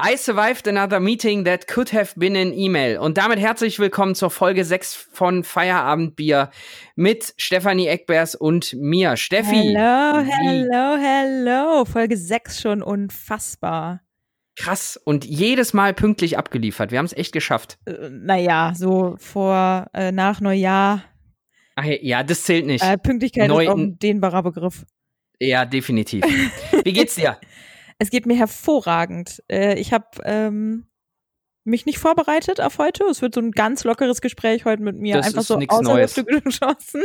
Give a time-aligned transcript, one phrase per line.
[0.00, 2.98] I survived another meeting that could have been an email.
[2.98, 6.50] Und damit herzlich willkommen zur Folge 6 von Feierabendbier
[6.94, 9.16] mit Stefanie Eckbers und mir.
[9.16, 9.74] Steffi.
[9.74, 11.84] Hello, hello, hello.
[11.84, 14.02] Folge 6 schon unfassbar.
[14.56, 15.00] Krass.
[15.02, 16.92] Und jedes Mal pünktlich abgeliefert.
[16.92, 17.78] Wir haben es echt geschafft.
[17.86, 21.02] Äh, naja, so vor, äh, nach Neujahr.
[21.74, 22.84] Ach ja, das zählt nicht.
[22.84, 24.84] Äh, Pünktlichkeit Neu ist auch ein dehnbarer Begriff.
[25.40, 26.24] Ja, definitiv.
[26.84, 27.38] Wie geht's dir?
[28.02, 29.44] Es geht mir hervorragend.
[29.46, 30.88] Äh, ich habe ähm,
[31.62, 33.04] mich nicht vorbereitet auf heute.
[33.04, 35.18] Es wird so ein ganz lockeres Gespräch heute mit mir.
[35.18, 37.02] Das Einfach so aus der geschossen.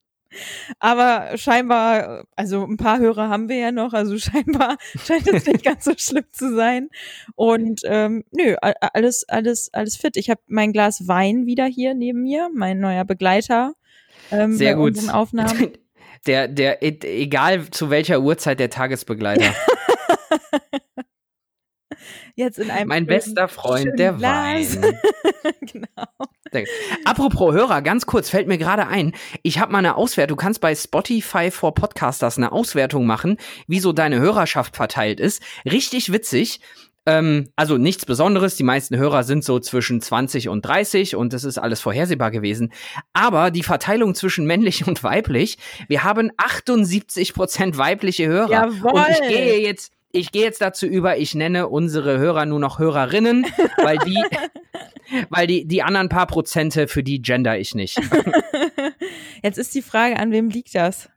[0.80, 5.64] Aber scheinbar, also ein paar Hörer haben wir ja noch, also scheinbar scheint es nicht
[5.64, 6.88] ganz so schlimm zu sein.
[7.36, 10.16] Und ähm, nö, alles, alles, alles fit.
[10.16, 13.74] Ich habe mein Glas Wein wieder hier neben mir, mein neuer Begleiter.
[14.32, 15.08] Ähm, Sehr bei gut.
[15.08, 15.70] Aufnahmen.
[16.26, 19.54] Der, der, egal zu welcher Uhrzeit der Tagesbegleiter.
[22.34, 24.80] Jetzt in einem mein bester Freund, der Glas.
[24.80, 24.94] Wein.
[25.72, 26.06] genau.
[27.04, 30.60] Apropos Hörer, ganz kurz, fällt mir gerade ein, ich habe mal eine Auswertung, du kannst
[30.60, 33.36] bei Spotify for Podcasters eine Auswertung machen,
[33.66, 35.42] wie so deine Hörerschaft verteilt ist.
[35.64, 36.60] Richtig witzig.
[37.06, 41.44] Ähm, also nichts Besonderes, die meisten Hörer sind so zwischen 20 und 30 und das
[41.44, 42.72] ist alles vorhersehbar gewesen.
[43.12, 45.58] Aber die Verteilung zwischen männlich und weiblich,
[45.88, 48.50] wir haben 78 Prozent weibliche Hörer.
[48.50, 48.92] Jawohl.
[48.92, 52.78] Und ich gehe jetzt, ich gehe jetzt dazu über, ich nenne unsere Hörer nur noch
[52.78, 53.46] Hörerinnen,
[53.78, 54.22] weil die,
[55.30, 58.00] weil die, die anderen paar Prozente, für die gender ich nicht.
[59.42, 61.08] Jetzt ist die Frage, an wem liegt das?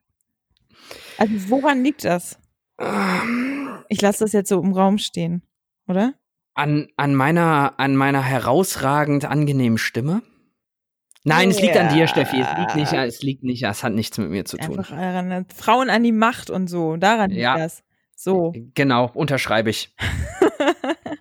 [1.17, 2.38] Also woran liegt das?
[3.88, 5.41] Ich lasse das jetzt so im Raum stehen,
[5.88, 6.13] oder?
[6.53, 10.22] An, an meiner, an meiner herausragend angenehmen Stimme?
[11.23, 12.08] Nein, es liegt an dir.
[12.08, 12.39] Steffi.
[12.39, 14.78] Es liegt nicht, es liegt nicht, es hat nichts mit mir zu tun.
[14.80, 17.58] Einfach daran, äh, Frauen an die Macht und so, daran liegt Ja.
[17.58, 17.84] das.
[18.22, 18.52] So.
[18.75, 19.95] Genau, unterschreibe ich.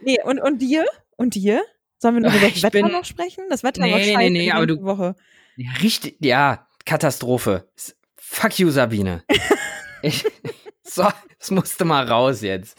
[0.00, 0.86] Nee, und, und dir?
[1.16, 1.60] Und dir?
[1.98, 3.44] Sollen wir noch über das Wetter bin- noch sprechen?
[3.50, 5.16] Das Wetter Nee, war nee, scheiße nee, nee, aber du- Woche.
[5.56, 7.68] Ja, richtig, ja, Katastrophe.
[8.16, 9.24] Fuck you, Sabine.
[10.02, 10.24] ich,
[10.82, 12.76] so, das musste mal raus jetzt.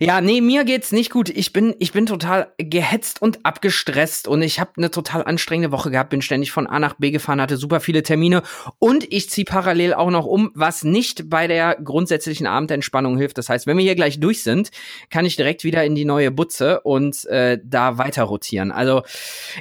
[0.00, 1.28] Ja, nee, mir geht's nicht gut.
[1.28, 5.92] Ich bin, ich bin total gehetzt und abgestresst und ich habe eine total anstrengende Woche
[5.92, 8.42] gehabt, bin ständig von A nach B gefahren, hatte super viele Termine
[8.80, 13.38] und ich ziehe parallel auch noch um, was nicht bei der grundsätzlichen Abendentspannung hilft.
[13.38, 14.70] Das heißt, wenn wir hier gleich durch sind,
[15.10, 18.72] kann ich direkt wieder in die neue Butze und äh, da weiter rotieren.
[18.72, 19.02] Also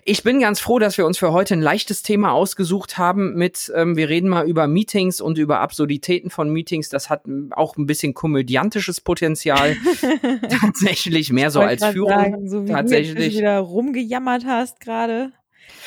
[0.06, 3.72] ich bin ganz froh, dass wir uns für heute ein leichtes Thema ausgesucht haben mit,
[3.76, 6.90] ähm, wir reden mal über Meetings und über Absurditäten von Meetings.
[6.90, 9.76] Das hat auch ein bisschen komödiantisches Potenzial.
[10.62, 12.10] Tatsächlich mehr so als Führung.
[12.12, 13.36] Sagen, so wie du tatsächlich.
[13.36, 15.32] wieder rumgejammert hast gerade.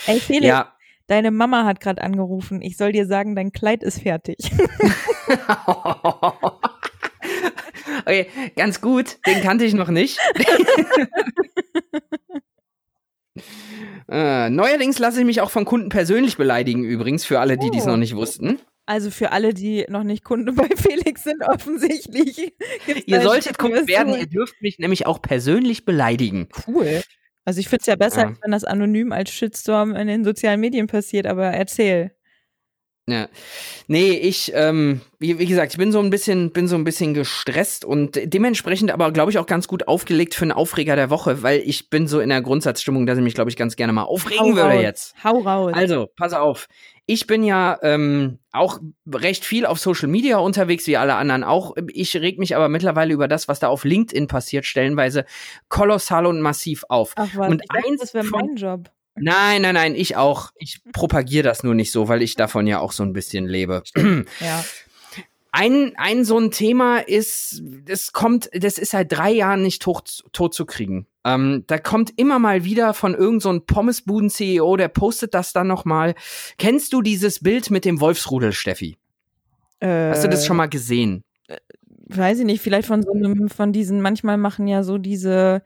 [0.09, 0.73] Ey, Felix, Ja.
[1.07, 2.61] deine Mama hat gerade angerufen.
[2.61, 4.39] Ich soll dir sagen, dein Kleid ist fertig.
[8.05, 9.19] okay, ganz gut.
[9.29, 10.19] Den kannte ich noch nicht.
[14.11, 17.85] äh, neuerdings lasse ich mich auch von Kunden persönlich beleidigen, übrigens, für alle, die dies
[17.85, 17.91] Oh.
[17.91, 18.59] noch nicht wussten.
[18.87, 22.53] Also für alle, die noch nicht Kunde bei Felix sind, offensichtlich.
[23.07, 24.09] Ihr solltet Kunden Version.
[24.09, 26.49] werden, ihr dürft mich nämlich auch persönlich beleidigen.
[26.67, 27.03] Cool.
[27.47, 28.35] Also ich finde es ja besser, Ja.
[28.43, 32.15] wenn das anonym als Shitstorm in den sozialen Medien passiert, aber erzähl.
[33.07, 33.29] Ja.
[33.87, 37.13] Nee, ich, ähm, wie, wie gesagt, ich bin so ein bisschen, bin so ein bisschen
[37.13, 41.43] gestresst und dementsprechend aber, glaube ich, auch ganz gut aufgelegt für einen Aufreger der Woche,
[41.43, 44.05] weil ich bin so in der Grundsatzstimmung, dass ich mich, glaube ich, ganz gerne mal
[44.05, 44.83] aufregen würde raus.
[44.83, 45.15] jetzt.
[45.23, 45.73] Hau raus.
[45.75, 46.67] Also, pass auf.
[47.05, 48.81] Ich bin ja ähm, auch
[49.13, 51.75] recht viel auf Social Media unterwegs, wie alle anderen auch.
[51.93, 55.27] Ich reg mich aber mittlerweile über das, was da auf LinkedIn passiert, stellenweise
[55.69, 57.13] kolossal und massiv auf.
[57.17, 58.91] Ach was, und ich dachte, eins das wäre mein Job.
[59.17, 60.51] Nein, nein, nein, ich auch.
[60.57, 63.83] Ich propagiere das nur nicht so, weil ich davon ja auch so ein bisschen lebe.
[64.41, 64.65] Ja.
[65.57, 70.25] Ein, ein so ein Thema ist, das kommt, das ist seit drei Jahren nicht tot,
[70.33, 71.07] tot zu kriegen.
[71.25, 75.85] Ähm, da kommt immer mal wieder von irgend so Pommesbuden-CEO, der postet das dann noch
[75.85, 76.17] mal.
[76.59, 78.97] Kennst du dieses Bild mit dem Wolfsrudel, Steffi?
[79.79, 81.23] Äh, Hast du das schon mal gesehen?
[82.09, 85.63] Weiß ich nicht, vielleicht von so einem, von diesen, manchmal machen ja so diese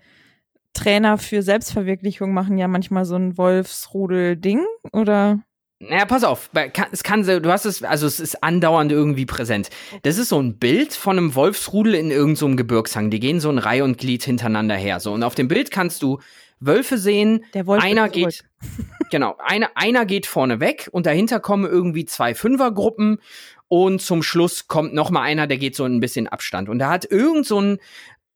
[0.75, 5.41] Trainer für Selbstverwirklichung machen ja manchmal so ein Wolfsrudel-Ding, oder?
[5.81, 6.50] Naja, pass auf,
[6.91, 9.70] es kann, so- du hast es, also es ist andauernd irgendwie präsent.
[10.03, 13.11] Das ist so ein Bild von einem Wolfsrudel in irgendeinem so Gebirgshang.
[13.11, 14.99] Die gehen so in Reihe und Glied hintereinander her.
[14.99, 16.19] So und auf dem Bild kannst du
[16.59, 17.44] Wölfe sehen.
[17.55, 18.44] Der Wolf einer geht,
[19.11, 23.19] genau, einer, einer geht vorne weg und dahinter kommen irgendwie zwei Fünfergruppen
[23.69, 26.69] und zum Schluss kommt noch mal einer, der geht so ein bisschen Abstand.
[26.69, 27.79] Und da hat irgend so ein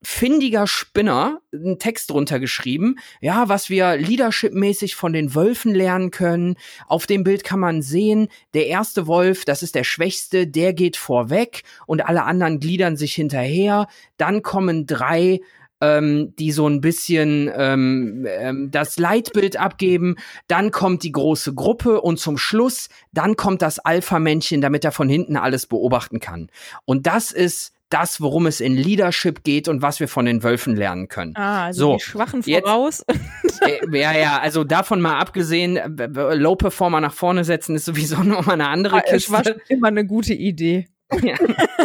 [0.02, 6.56] findiger Spinner einen Text drunter geschrieben, ja, was wir leadershipmäßig von den Wölfen lernen können.
[6.86, 10.96] Auf dem Bild kann man sehen, der erste Wolf, das ist der schwächste, der geht
[10.96, 13.86] vorweg und alle anderen gliedern sich hinterher.
[14.16, 15.40] Dann kommen drei
[15.82, 20.14] ähm, die so ein bisschen ähm, ähm, das Leitbild abgeben.
[20.46, 25.08] Dann kommt die große Gruppe und zum Schluss, dann kommt das Alpha-Männchen, damit er von
[25.08, 26.48] hinten alles beobachten kann.
[26.84, 30.76] Und das ist das, worum es in Leadership geht und was wir von den Wölfen
[30.76, 31.34] lernen können.
[31.36, 33.04] Ah, also so, die Schwachen voraus.
[33.42, 33.62] Jetzt,
[33.92, 38.54] äh, ja, ja, also davon mal abgesehen, Low Performer nach vorne setzen ist sowieso nochmal
[38.54, 39.32] eine andere ah, Kiste.
[39.32, 40.88] Das war immer eine gute Idee.
[41.20, 41.34] Ja.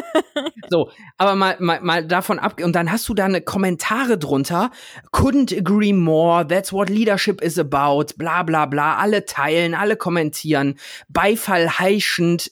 [0.69, 2.61] so, aber mal, mal, mal davon ab.
[2.63, 4.71] Und dann hast du da eine Kommentare drunter.
[5.11, 6.47] Couldn't agree more.
[6.47, 8.13] That's what leadership is about.
[8.17, 8.97] Bla, bla, bla.
[8.97, 10.75] Alle teilen, alle kommentieren.
[11.09, 12.51] Beifall heischend.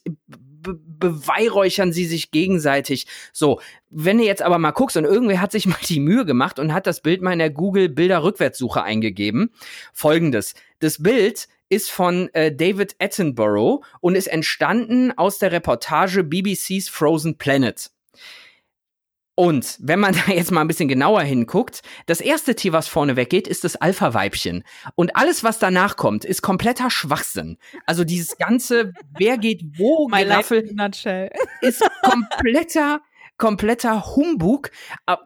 [0.66, 3.06] Be beweihräuchern sie sich gegenseitig.
[3.32, 6.60] So, wenn du jetzt aber mal guckst und irgendwer hat sich mal die Mühe gemacht
[6.60, 9.52] und hat das Bild mal in der Google Bilder Rückwärtssuche eingegeben.
[9.94, 10.56] Folgendes.
[10.80, 17.38] Das Bild ist von äh, David Attenborough und ist entstanden aus der Reportage BBC's Frozen
[17.38, 17.92] Planet.
[19.36, 23.16] Und wenn man da jetzt mal ein bisschen genauer hinguckt, das erste Tier, was vorne
[23.16, 24.64] weggeht, ist das Alpha-Weibchen.
[24.96, 27.58] Und alles, was danach kommt, ist kompletter Schwachsinn.
[27.86, 30.70] Also dieses ganze, wer geht wo, My Geraffel,
[31.62, 33.02] ist kompletter
[33.38, 34.72] kompletter Humbug.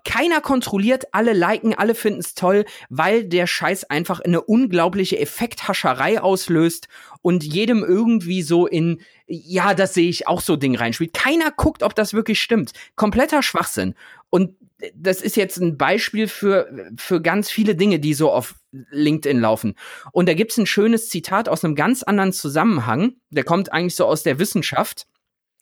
[0.03, 6.21] Keiner kontrolliert, alle liken, alle finden es toll, weil der Scheiß einfach eine unglaubliche Effekthascherei
[6.21, 6.87] auslöst
[7.21, 11.13] und jedem irgendwie so in, ja, das sehe ich auch so Ding reinspielt.
[11.13, 12.71] Keiner guckt, ob das wirklich stimmt.
[12.95, 13.95] Kompletter Schwachsinn.
[14.29, 14.55] Und
[14.95, 19.75] das ist jetzt ein Beispiel für, für ganz viele Dinge, die so auf LinkedIn laufen.
[20.11, 23.13] Und da gibt's ein schönes Zitat aus einem ganz anderen Zusammenhang.
[23.29, 25.05] Der kommt eigentlich so aus der Wissenschaft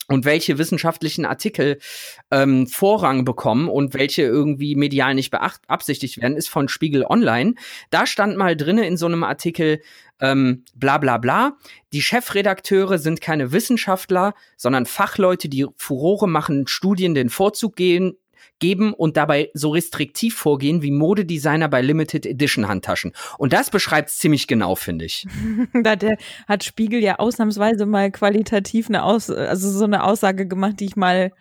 [0.07, 1.79] und welche wissenschaftlichen Artikel
[2.31, 7.55] ähm, Vorrang bekommen und welche irgendwie medial nicht beabsichtigt werden, ist von Spiegel Online.
[7.89, 9.81] Da stand mal drinne in so einem Artikel,
[10.19, 11.57] ähm, bla bla bla.
[11.93, 18.17] Die Chefredakteure sind keine Wissenschaftler, sondern Fachleute, die Furore machen, Studien den Vorzug gehen,
[18.59, 23.13] geben und dabei so restriktiv vorgehen wie Modedesigner bei Limited Edition Handtaschen.
[23.37, 25.27] Und das beschreibt ziemlich genau, finde ich.
[25.83, 26.17] da der,
[26.47, 30.95] hat Spiegel ja ausnahmsweise mal qualitativ eine Aus, also so eine Aussage gemacht, die ich
[30.95, 31.31] mal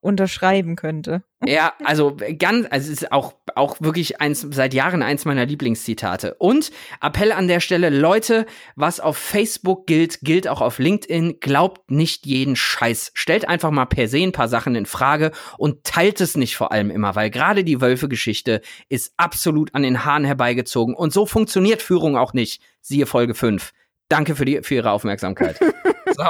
[0.00, 1.22] unterschreiben könnte.
[1.44, 6.34] Ja, also ganz, also es ist auch, auch wirklich eins, seit Jahren eins meiner Lieblingszitate.
[6.34, 8.46] Und Appell an der Stelle, Leute,
[8.76, 11.40] was auf Facebook gilt, gilt auch auf LinkedIn.
[11.40, 13.12] Glaubt nicht jeden Scheiß.
[13.14, 16.72] Stellt einfach mal per se ein paar Sachen in Frage und teilt es nicht vor
[16.72, 20.94] allem immer, weil gerade die Wölfe-Geschichte ist absolut an den Haaren herbeigezogen.
[20.94, 22.62] Und so funktioniert Führung auch nicht.
[22.80, 23.72] Siehe Folge 5.
[24.08, 25.58] Danke für, die, für Ihre Aufmerksamkeit.
[26.16, 26.24] So.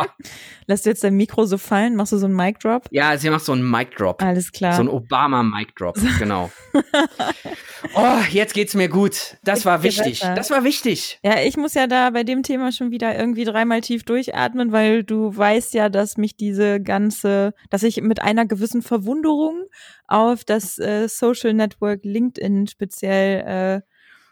[0.66, 1.94] Lässt du jetzt dein Mikro so fallen?
[1.94, 2.86] Machst du so einen Mic Drop?
[2.90, 4.20] Ja, sie macht so einen Mic Drop.
[4.20, 4.74] Alles klar.
[4.74, 6.50] So einen Obama Mic Drop, genau.
[7.94, 9.36] oh, jetzt geht's mir gut.
[9.44, 10.20] Das war wichtig.
[10.20, 11.20] Das war wichtig.
[11.22, 15.04] Ja, ich muss ja da bei dem Thema schon wieder irgendwie dreimal tief durchatmen, weil
[15.04, 19.64] du weißt ja, dass mich diese ganze, dass ich mit einer gewissen Verwunderung
[20.06, 23.80] auf das äh, Social Network LinkedIn speziell äh,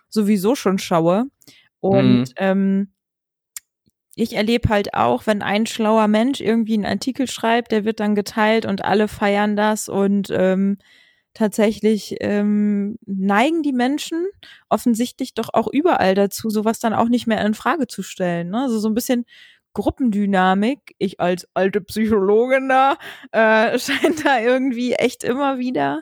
[0.08, 1.26] sowieso schon schaue.
[1.80, 2.34] Und mhm.
[2.36, 2.92] ähm,
[4.16, 8.14] ich erlebe halt auch, wenn ein schlauer Mensch irgendwie einen Artikel schreibt, der wird dann
[8.14, 10.78] geteilt und alle feiern das und ähm,
[11.34, 14.26] tatsächlich ähm, neigen die Menschen
[14.70, 18.48] offensichtlich doch auch überall dazu, sowas dann auch nicht mehr in Frage zu stellen.
[18.50, 18.62] Ne?
[18.62, 19.26] Also so ein bisschen
[19.74, 22.96] Gruppendynamik, ich als alte Psychologin da,
[23.32, 26.00] äh, scheint da irgendwie echt immer wieder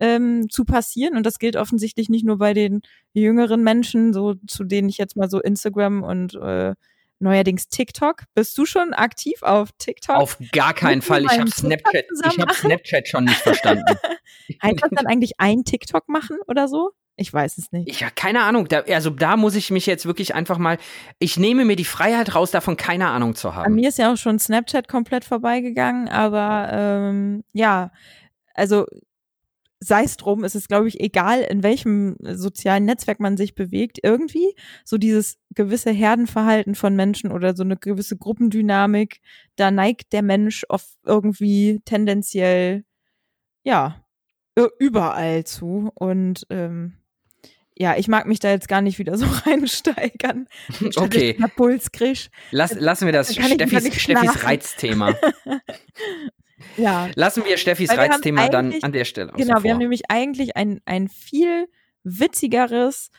[0.00, 1.16] ähm, zu passieren.
[1.16, 5.16] Und das gilt offensichtlich nicht nur bei den jüngeren Menschen, so zu denen ich jetzt
[5.16, 6.76] mal so Instagram und äh,
[7.18, 8.24] neuerdings TikTok.
[8.34, 10.16] Bist du schon aktiv auf TikTok?
[10.16, 11.24] Auf gar keinen Fall.
[11.24, 13.84] Ich habe Snapchat, ich habe Snapchat schon nicht verstanden.
[14.62, 16.92] heißt das dann eigentlich ein TikTok machen oder so?
[17.18, 17.88] Ich weiß es nicht.
[17.88, 18.68] Ich habe keine Ahnung.
[18.68, 20.76] Da, also da muss ich mich jetzt wirklich einfach mal.
[21.18, 23.66] Ich nehme mir die Freiheit raus, davon keine Ahnung zu haben.
[23.66, 27.90] An mir ist ja auch schon Snapchat komplett vorbeigegangen, aber ähm, ja,
[28.54, 28.84] also
[29.80, 33.98] sei es drum, es ist, glaube ich, egal, in welchem sozialen Netzwerk man sich bewegt,
[34.02, 34.54] irgendwie
[34.84, 39.20] so dieses gewisse Herdenverhalten von Menschen oder so eine gewisse Gruppendynamik,
[39.56, 42.84] da neigt der Mensch auf irgendwie tendenziell,
[43.64, 44.02] ja,
[44.78, 45.90] überall zu.
[45.94, 46.96] Und ähm,
[47.76, 50.48] ja, ich mag mich da jetzt gar nicht wieder so reinsteigern.
[50.96, 51.36] Okay.
[51.54, 52.30] Puls krisch.
[52.50, 55.14] Lass, lassen wir das Steffis, Steffis Reizthema.
[56.76, 57.08] Ja.
[57.14, 59.32] Lassen wir Steffis wir Reizthema dann an der Stelle.
[59.36, 61.68] Genau, wir haben nämlich eigentlich ein, ein viel
[62.02, 63.10] witzigeres,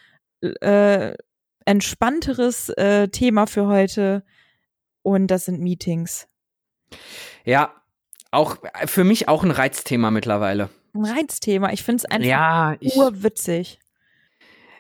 [0.42, 1.14] äh,
[1.66, 4.24] entspannteres äh, Thema für heute
[5.02, 6.28] und das sind Meetings.
[7.44, 7.74] Ja,
[8.32, 10.70] auch für mich auch ein Reizthema mittlerweile.
[10.94, 11.72] ein Reizthema.
[11.72, 13.80] Ich finde es einfach Ja, ich, urwitzig.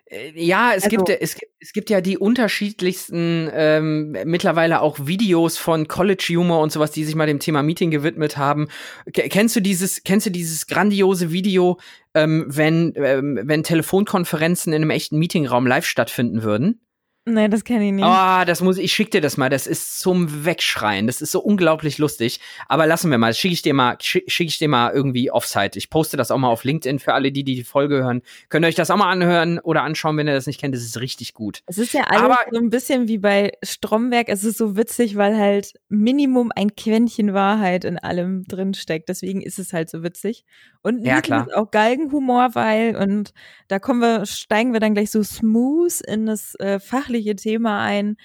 [0.09, 4.81] Äh, Ja, es, Also- gibt, ja- es, gibt, es gibt ja die unterschiedlichsten ähm, mittlerweile
[4.81, 8.67] auch Videos von College Humor und sowas, die sich mal dem Thema Meeting gewidmet haben.
[9.13, 11.79] Ke- Kennst du dieses, kennst du dieses grandiose Video,
[12.13, 16.79] ähm, wenn, ähm, wenn Telefonkonferenzen in einem echten Meetingraum live stattfinden würden?
[17.29, 18.05] Nee, das kenne ich nicht.
[18.05, 19.49] Ah, das muss ich schick dir das mal.
[19.49, 21.07] Das ist zum Wegschreien.
[21.07, 22.39] Das ist so unglaublich lustig.
[22.69, 23.33] Aber lassen wir mal.
[23.33, 25.77] Schicke ich dir mal, schick, schick ich dir mal irgendwie Offsite.
[25.77, 28.21] Ich poste das auch mal auf LinkedIn für alle, die die, die Folge hören.
[28.47, 30.73] Könnt ihr euch das auch mal anhören oder anschauen, wenn ihr das nicht kennt.
[30.73, 31.63] Das ist richtig gut.
[31.65, 34.29] Es ist ja alles Aber- so ein bisschen wie bei Stromberg.
[34.29, 39.09] Es ist so witzig, weil halt Minimum ein Quäntchen Wahrheit in allem drin steckt.
[39.09, 40.45] Deswegen ist es halt so witzig.
[40.81, 41.47] Und Ja, klar.
[41.47, 43.33] ist auch Galgenhumor, weil, und
[43.67, 48.17] da kommen wir, steigen wir dann gleich so smooth in das äh, fachliche Thema ein.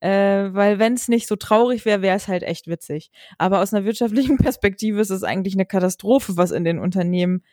[0.00, 3.10] Äh, weil wenn es nicht so traurig wäre, wäre es halt echt witzig.
[3.38, 7.44] Aber aus einer wirtschaftlichen Perspektive ist es eigentlich eine Katastrophe, was in den Unternehmen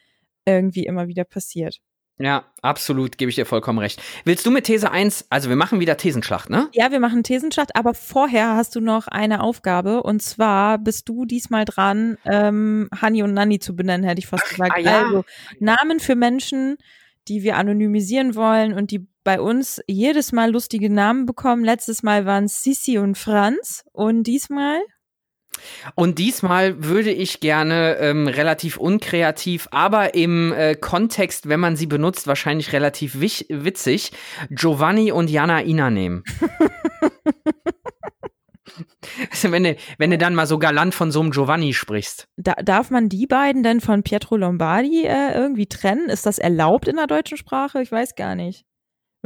[0.46, 1.82] irgendwie immer wieder passiert.
[2.20, 4.02] Ja, absolut, gebe ich dir vollkommen recht.
[4.24, 6.68] Willst du mit These 1, also wir machen wieder Thesenschlacht, ne?
[6.74, 11.26] Ja, wir machen Thesenschlacht, aber vorher hast du noch eine Aufgabe und zwar bist du
[11.26, 14.74] diesmal dran, ähm, Hani und Nanni zu benennen, hätte ich fast gesagt.
[14.76, 15.06] ah ja.
[15.06, 15.26] Also
[15.60, 16.78] Namen für Menschen,
[17.28, 21.66] die wir anonymisieren wollen und die bei uns jedes Mal lustige Namen bekommen.
[21.66, 24.80] Letztes Mal waren Sissi und Franz und diesmal
[25.96, 31.88] Und diesmal würde ich gerne ähm, relativ unkreativ, aber im äh, Kontext, wenn man sie
[31.88, 34.14] benutzt, wahrscheinlich relativ wich witzig,
[34.50, 36.24] Giovanni und Jana Ina nehmen.
[39.30, 42.30] also wenn du, wenn du dann mal so galant von so einem Giovanni sprichst.
[42.38, 46.08] da, darf man die beiden denn von Pietro Lombardi äh, irgendwie trennen?
[46.08, 47.82] Ist das erlaubt in der deutschen Sprache?
[47.82, 48.67] Ich weiß gar nicht.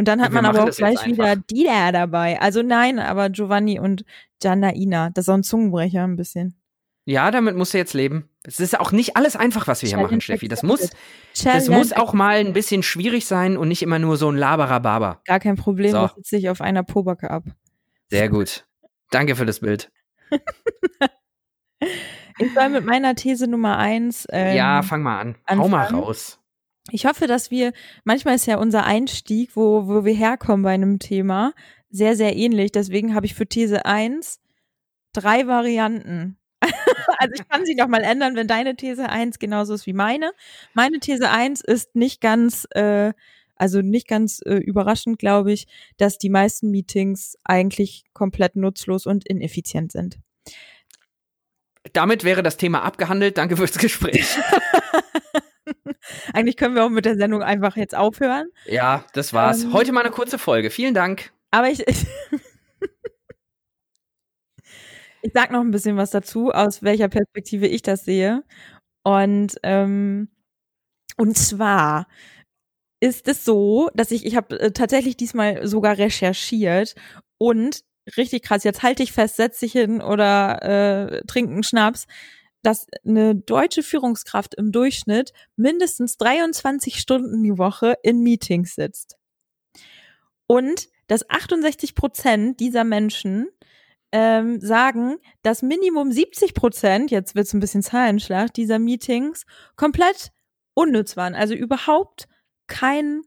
[0.02, 1.46] Und dann hat Wir man aber auch gleich wieder einfach.
[1.52, 2.42] die da dabei.
[2.42, 4.04] Also nein, aber Giovanni und
[4.42, 5.12] Giannaina.
[5.12, 6.60] Das ist auch ein Zungenbrecher ein bisschen.
[7.06, 8.28] Ja, damit musst du jetzt leben.
[8.42, 10.48] Es ist auch nicht alles einfach, was wir hier Challenge machen, Steffi.
[10.48, 10.90] Das muss,
[11.44, 15.22] das muss auch mal ein bisschen schwierig sein und nicht immer nur so ein Laberer-Baber.
[15.26, 16.02] Gar kein Problem, So.
[16.02, 17.44] das sitze ich auf einer Pobacke ab.
[18.10, 18.66] Sehr gut.
[19.12, 19.92] Danke für das Bild.
[22.40, 24.26] Ich soll mit meiner These Nummer eins.
[24.32, 25.36] Ähm, ja, fang mal an.
[25.48, 26.04] Hau mal anfangen?
[26.04, 26.41] raus.
[26.90, 27.74] Ich hoffe, dass wir,
[28.04, 31.54] manchmal ist ja unser Einstieg, wo, wo wir herkommen bei einem Thema,
[31.90, 32.72] sehr, sehr ähnlich.
[32.72, 34.40] Deswegen habe ich für These eins
[35.14, 36.38] drei Varianten.
[36.62, 40.32] also ich kann sie noch mal ändern, wenn deine These eins genauso ist wie meine.
[40.74, 43.14] Meine These eins ist nicht ganz, äh,
[43.56, 49.28] also nicht ganz äh, überraschend, glaube ich, dass die meisten Meetings eigentlich komplett nutzlos und
[49.28, 50.18] ineffizient sind.
[51.94, 53.38] Damit wäre das Thema abgehandelt.
[53.38, 54.26] Danke fürs Gespräch.
[56.34, 58.48] Eigentlich können wir auch mit der Sendung einfach jetzt aufhören.
[58.66, 59.64] Ja, das war's.
[59.64, 59.74] Ähm.
[59.74, 60.70] Heute mal eine kurze Folge.
[60.70, 61.32] Vielen Dank.
[61.52, 62.06] Aber ich, ich,
[65.22, 68.44] ich sag noch ein bisschen was dazu, aus welcher Perspektive ich das sehe.
[69.04, 70.30] Und ähm,
[71.18, 72.08] und zwar
[73.00, 76.96] ist es so, dass ich, ich habe äh, tatsächlich diesmal sogar recherchiert
[77.38, 77.82] und
[78.18, 82.08] richtig krass, jetzt halte ich fest, setz dich hin oder äh, trink einen Schnaps,
[82.62, 89.18] dass eine deutsche Führungskraft im Durchschnitt mindestens 23 Stunden die Woche in Meetings sitzt.
[90.48, 93.48] Und dass 68 Prozent dieser Menschen
[94.12, 100.32] ähm, sagen, dass Minimum 70 Prozent, jetzt wird es ein bisschen Zahlenschlag, dieser Meetings komplett
[100.74, 101.36] unnütz waren.
[101.36, 102.28] Also überhaupt
[102.68, 103.22] kein,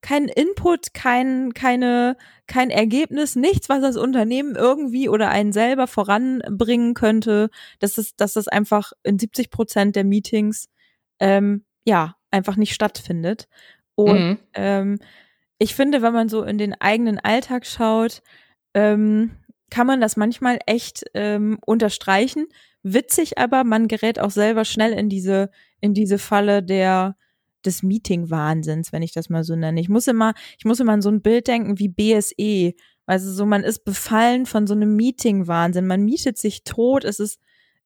[0.00, 6.94] kein Input, kein, keine, kein Ergebnis, nichts, was das Unternehmen irgendwie oder einen selber voranbringen
[6.94, 7.50] könnte,
[7.80, 10.68] dass es, dass das einfach in 70 Prozent der Meetings
[11.18, 13.48] ähm, ja einfach nicht stattfindet.
[13.94, 14.38] Und Mhm.
[14.54, 14.98] ähm,
[15.58, 18.22] ich finde, wenn man so in den eigenen Alltag schaut,
[18.74, 19.32] ähm,
[19.70, 22.46] kann man das manchmal echt ähm, unterstreichen.
[22.84, 25.50] Witzig aber, man gerät auch selber schnell in diese,
[25.80, 27.16] in diese Falle der,
[27.68, 29.80] des Meeting-Wahnsinns, wenn ich das mal so nenne.
[29.80, 32.74] Ich muss immer, ich muss immer an so ein Bild denken wie BSE.
[33.06, 35.86] Also so, man ist befallen von so einem Meeting-Wahnsinn.
[35.86, 37.40] Man mietet sich tot, es ist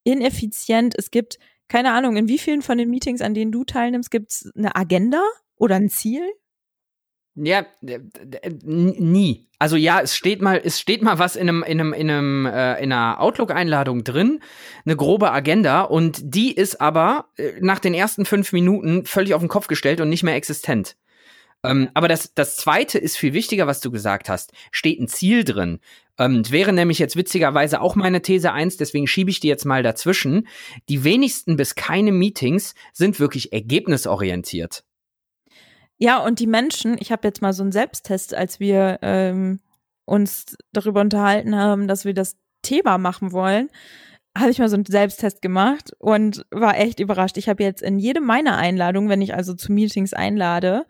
[0.05, 4.11] ineffizient, es gibt, keine Ahnung, in wie vielen von den Meetings, an denen du teilnimmst,
[4.11, 5.23] gibt es eine Agenda
[5.57, 6.23] oder ein Ziel?
[7.35, 9.47] Ja, nie.
[9.59, 12.47] Also ja, es steht mal, es steht mal was in einem, in einem, in einem,
[12.47, 14.41] äh, in einer Outlook-Einladung drin,
[14.85, 19.41] eine grobe Agenda und die ist aber äh, nach den ersten fünf Minuten völlig auf
[19.41, 20.97] den Kopf gestellt und nicht mehr existent.
[21.65, 24.53] Ähm, aber das, das zweite ist viel wichtiger, was du gesagt hast.
[24.73, 25.79] Steht ein Ziel drin.
[26.19, 29.83] Ähm, wäre nämlich jetzt witzigerweise auch meine These eins, deswegen schiebe ich die jetzt mal
[29.83, 30.49] dazwischen.
[30.89, 34.85] Die wenigsten bis keine Meetings sind wirklich ergebnisorientiert.
[36.03, 39.61] Ja, und die Menschen, ich habe jetzt mal so einen Selbsttest, als wir ähm,
[40.05, 43.71] uns darüber unterhalten haben, dass wir das Thema machen wollen.
[44.37, 47.37] habe ich mal so einen Selbsttest gemacht und war echt überrascht.
[47.39, 50.87] Ich habe jetzt in jedem meiner Einladungen, wenn ich also zu Meetings einlade,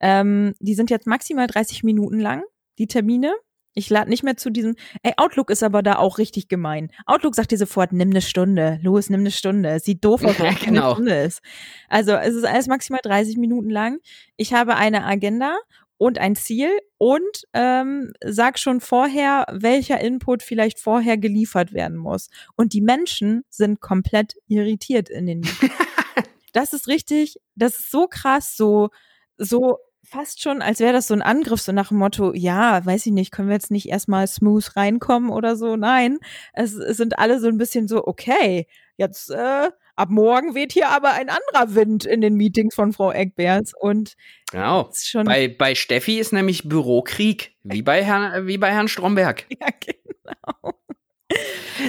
[0.00, 2.42] ähm, die sind jetzt maximal 30 Minuten lang,
[2.80, 3.36] die Termine.
[3.78, 6.90] Ich lade nicht mehr zu diesem, ey, Outlook ist aber da auch richtig gemein.
[7.04, 8.80] Outlook sagt dir sofort, nimm eine Stunde.
[8.82, 9.68] Louis, nimm eine Stunde.
[9.68, 10.86] Es sieht doof aus, wenn es genau.
[10.86, 11.42] eine Stunde ist.
[11.88, 13.98] Also es ist alles maximal 30 Minuten lang.
[14.36, 15.56] Ich habe eine Agenda
[15.98, 22.30] und ein Ziel und ähm, sag schon vorher, welcher Input vielleicht vorher geliefert werden muss.
[22.56, 25.42] Und die Menschen sind komplett irritiert in den
[26.54, 28.88] Das ist richtig, das ist so krass, so,
[29.36, 29.76] so
[30.08, 33.12] fast schon, als wäre das so ein Angriff, so nach dem Motto, ja, weiß ich
[33.12, 35.76] nicht, können wir jetzt nicht erstmal smooth reinkommen oder so?
[35.76, 36.18] Nein,
[36.52, 40.90] es, es sind alle so ein bisschen so, okay, jetzt äh, ab morgen weht hier
[40.90, 44.14] aber ein anderer Wind in den Meetings von Frau Eckberts und
[44.50, 44.90] genau.
[44.94, 49.46] schon bei, bei Steffi ist nämlich Bürokrieg, wie bei Herrn, wie bei Herrn Stromberg.
[49.60, 50.78] ja, genau.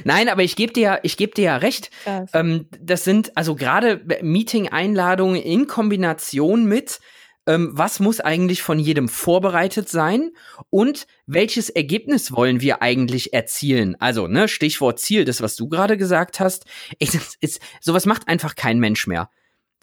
[0.03, 1.91] Nein, aber ich gebe dir, ich geb dir ja recht.
[2.33, 7.00] Ähm, das sind also gerade Meeting-Einladungen in Kombination mit,
[7.47, 10.31] ähm, was muss eigentlich von jedem vorbereitet sein
[10.69, 13.95] und welches Ergebnis wollen wir eigentlich erzielen?
[13.99, 16.65] Also, ne, Stichwort Ziel, das, was du gerade gesagt hast,
[16.99, 19.29] ist, ist, sowas macht einfach kein Mensch mehr.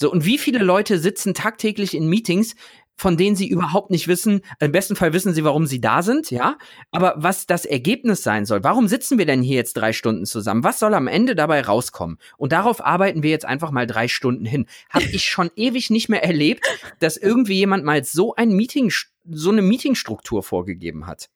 [0.00, 2.56] So, und wie viele Leute sitzen tagtäglich in Meetings,
[2.97, 6.31] von denen sie überhaupt nicht wissen, im besten Fall wissen sie, warum sie da sind,
[6.31, 6.59] ja,
[6.91, 8.63] aber was das Ergebnis sein soll.
[8.65, 10.65] Warum sitzen wir denn hier jetzt drei Stunden zusammen?
[10.65, 12.19] Was soll am Ende dabei rauskommen?
[12.37, 14.67] Und darauf arbeiten wir jetzt einfach mal drei Stunden hin.
[14.91, 16.65] Habe ich schon ewig nicht mehr erlebt,
[17.01, 18.93] dass irgendwie jemand mal so ein Meeting,
[19.29, 21.29] so eine Meetingstruktur vorgegeben hat.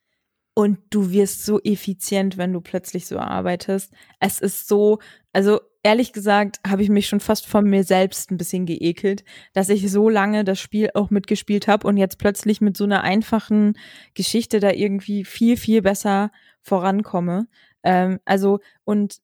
[0.59, 3.93] Und du wirst so effizient, wenn du plötzlich so arbeitest.
[4.19, 4.99] Es ist so,
[5.33, 9.23] also ehrlich gesagt, habe ich mich schon fast von mir selbst ein bisschen geekelt,
[9.53, 13.05] dass ich so lange das Spiel auch mitgespielt habe und jetzt plötzlich mit so einer
[13.05, 13.79] einfachen
[14.15, 17.47] Geschichte da irgendwie viel, viel besser vorankomme.
[17.85, 19.19] Ähm, also, und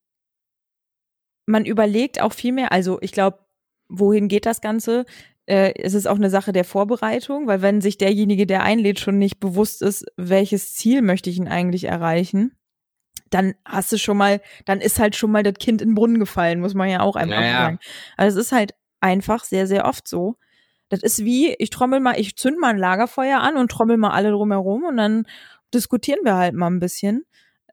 [1.46, 3.40] man überlegt auch viel mehr, also ich glaube,
[3.88, 5.04] wohin geht das Ganze?
[5.46, 9.18] Äh, es ist auch eine Sache der Vorbereitung, weil wenn sich derjenige, der einlädt, schon
[9.18, 12.56] nicht bewusst ist, welches Ziel möchte ich ihn eigentlich erreichen,
[13.30, 16.18] dann hast du schon mal, dann ist halt schon mal das Kind in den Brunnen
[16.18, 17.52] gefallen, muss man ja auch einfach naja.
[17.52, 17.78] sagen.
[18.16, 20.36] Also es ist halt einfach sehr, sehr oft so.
[20.88, 24.10] Das ist wie, ich trommel mal, ich zünd mal ein Lagerfeuer an und trommel mal
[24.10, 25.26] alle drumherum und dann
[25.72, 27.24] diskutieren wir halt mal ein bisschen.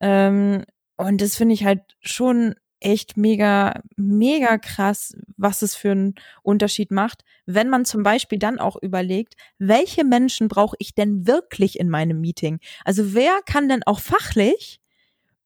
[0.01, 0.63] Ähm,
[0.97, 6.91] und das finde ich halt schon echt mega, mega krass, was es für einen Unterschied
[6.91, 11.89] macht, wenn man zum Beispiel dann auch überlegt, welche Menschen brauche ich denn wirklich in
[11.89, 12.59] meinem Meeting?
[12.83, 14.81] Also wer kann denn auch fachlich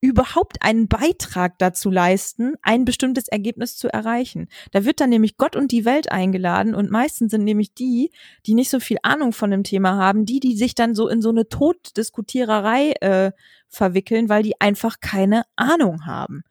[0.05, 4.47] überhaupt einen Beitrag dazu leisten, ein bestimmtes Ergebnis zu erreichen.
[4.71, 8.11] Da wird dann nämlich Gott und die Welt eingeladen und meistens sind nämlich die,
[8.45, 11.21] die nicht so viel Ahnung von dem Thema haben, die, die sich dann so in
[11.21, 13.31] so eine Toddiskutiererei äh,
[13.67, 16.43] verwickeln, weil die einfach keine Ahnung haben.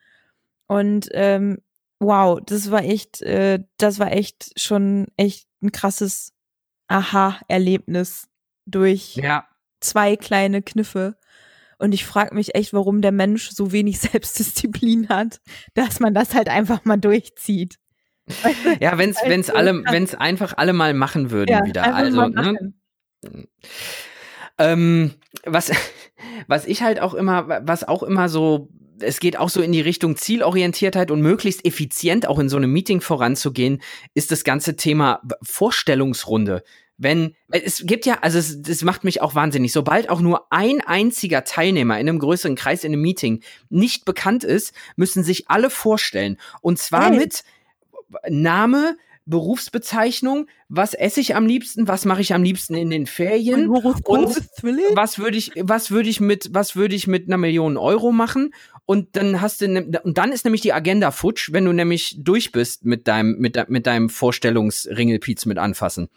[0.66, 1.58] Und ähm,
[1.98, 6.32] wow, das war echt, äh, das war echt schon echt ein krasses
[6.88, 8.28] Aha-Erlebnis
[8.66, 9.46] durch ja.
[9.80, 11.16] zwei kleine Kniffe.
[11.78, 15.40] Und ich frage mich echt, warum der Mensch so wenig Selbstdisziplin hat,
[15.74, 17.78] dass man das halt einfach mal durchzieht.
[18.80, 21.94] Ja, wenn es wenn's alle, wenn's einfach alle mal machen würden ja, wieder.
[21.94, 22.72] Also, ne?
[24.56, 25.12] Ähm,
[25.44, 25.70] was,
[26.46, 28.70] was ich halt auch immer, was auch immer so
[29.00, 32.72] es geht auch so in die Richtung Zielorientiertheit und möglichst effizient auch in so einem
[32.72, 33.82] Meeting voranzugehen,
[34.14, 36.62] ist das ganze Thema Vorstellungsrunde.
[36.96, 40.80] Wenn, es gibt ja, also es, das macht mich auch wahnsinnig, sobald auch nur ein
[40.80, 45.70] einziger Teilnehmer in einem größeren Kreis in einem Meeting nicht bekannt ist, müssen sich alle
[45.70, 46.38] vorstellen.
[46.60, 47.18] Und zwar hey.
[47.18, 47.42] mit
[48.28, 53.68] Name, Berufsbezeichnung, was esse ich am liebsten, was mache ich am liebsten in den Ferien?
[53.68, 58.12] Und was würde ich, was würde ich mit, was würde ich mit einer Million Euro
[58.12, 58.54] machen?
[58.86, 62.16] Und dann hast du, ne, und dann ist nämlich die Agenda futsch, wenn du nämlich
[62.18, 66.08] durch bist mit deinem, mit, mit deinem Vorstellungsringelpiez mit anfassen.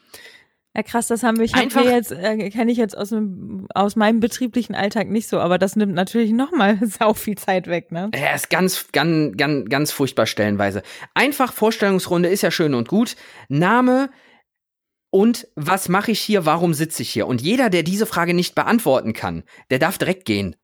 [0.77, 3.95] Ja, krass, das haben wir, ich Einfach, jetzt, äh, kenne ich jetzt aus, dem, aus
[3.95, 8.11] meinem betrieblichen Alltag nicht so, aber das nimmt natürlich nochmal sau viel Zeit weg, ne?
[8.13, 10.83] Ja, ist ganz, ganz, ganz, ganz furchtbar stellenweise.
[11.15, 13.15] Einfach Vorstellungsrunde ist ja schön und gut.
[13.49, 14.11] Name,
[15.09, 17.25] und was mache ich hier, warum sitze ich hier?
[17.25, 20.55] Und jeder, der diese Frage nicht beantworten kann, der darf direkt gehen.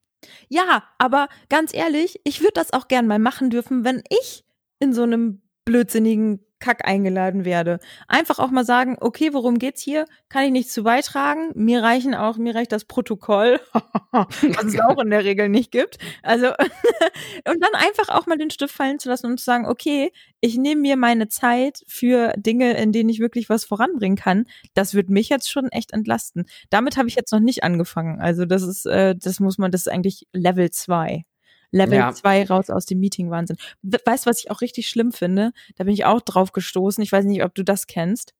[0.47, 4.43] Ja, aber ganz ehrlich, ich würde das auch gern mal machen dürfen, wenn ich
[4.79, 7.79] in so einem blödsinnigen Kack eingeladen werde.
[8.07, 10.05] Einfach auch mal sagen, okay, worum geht's hier?
[10.29, 11.51] Kann ich nichts zu beitragen?
[11.55, 13.59] Mir reichen auch, mir reicht das Protokoll,
[14.11, 15.97] was es auch in der Regel nicht gibt.
[16.21, 16.47] Also,
[17.47, 20.57] und dann einfach auch mal den Stift fallen zu lassen und zu sagen, okay, ich
[20.57, 24.45] nehme mir meine Zeit für Dinge, in denen ich wirklich was voranbringen kann.
[24.73, 26.45] Das wird mich jetzt schon echt entlasten.
[26.69, 28.21] Damit habe ich jetzt noch nicht angefangen.
[28.21, 31.25] Also, das ist, äh, das muss man, das ist eigentlich Level 2.
[31.73, 32.13] Level Ja.
[32.13, 33.57] 2 raus aus dem Meeting-Wahnsinn.
[33.81, 35.51] We- Weißt du, was ich auch richtig schlimm finde?
[35.75, 37.03] Da bin ich auch drauf gestoßen.
[37.03, 38.33] Ich weiß nicht, ob du das kennst.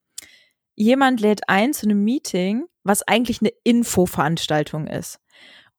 [0.76, 5.20] Jemand lädt ein zu einem Meeting, was eigentlich eine Infoveranstaltung ist.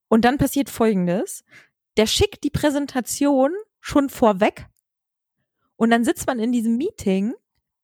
[0.08, 1.44] Und dann passiert Folgendes.
[1.96, 4.66] Der schickt die Präsentation schon vorweg
[5.76, 7.34] und dann sitzt man in diesem Meeting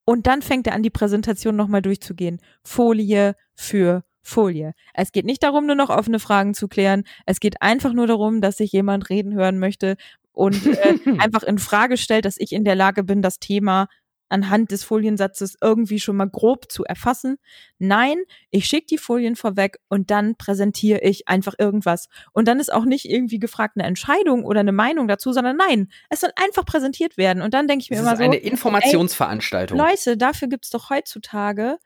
[0.04, 2.40] und dann fängt er an, die Präsentation nochmal durchzugehen.
[2.64, 4.72] Folie für Folie.
[4.94, 7.04] Es geht nicht darum, nur noch offene Fragen zu klären.
[7.26, 9.96] Es geht einfach nur darum, dass sich jemand reden hören möchte
[10.33, 13.88] und äh, einfach in Frage stellt, dass ich in der Lage bin, das Thema
[14.30, 17.37] anhand des Foliensatzes irgendwie schon mal grob zu erfassen.
[17.78, 18.16] Nein,
[18.50, 22.06] ich schicke die Folien vorweg und dann präsentiere ich einfach irgendwas.
[22.33, 25.88] Und dann ist auch nicht irgendwie gefragt eine Entscheidung oder eine Meinung dazu, sondern nein,
[26.09, 27.42] es soll einfach präsentiert werden.
[27.42, 29.76] Und dann denke ich mir Das immer ist so, eine Informationsveranstaltung.
[29.76, 31.78] Leute, dafür gibt's doch heutzutage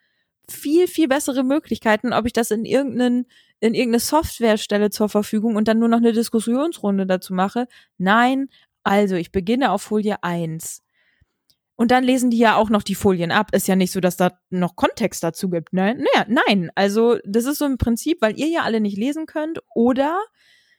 [0.48, 3.26] viel, viel bessere Möglichkeiten, ob ich das in irgendeinen
[3.60, 7.66] in irgendeine Software stelle zur Verfügung und dann nur noch eine Diskussionsrunde dazu mache.
[7.96, 8.48] Nein,
[8.82, 10.82] also ich beginne auf Folie 1.
[11.76, 13.48] Und dann lesen die ja auch noch die Folien ab.
[13.52, 15.72] Ist ja nicht so, dass da noch Kontext dazu gibt.
[15.72, 15.96] Ne?
[15.96, 16.70] Naja, nein.
[16.74, 20.20] Also das ist so im Prinzip, weil ihr ja alle nicht lesen könnt oder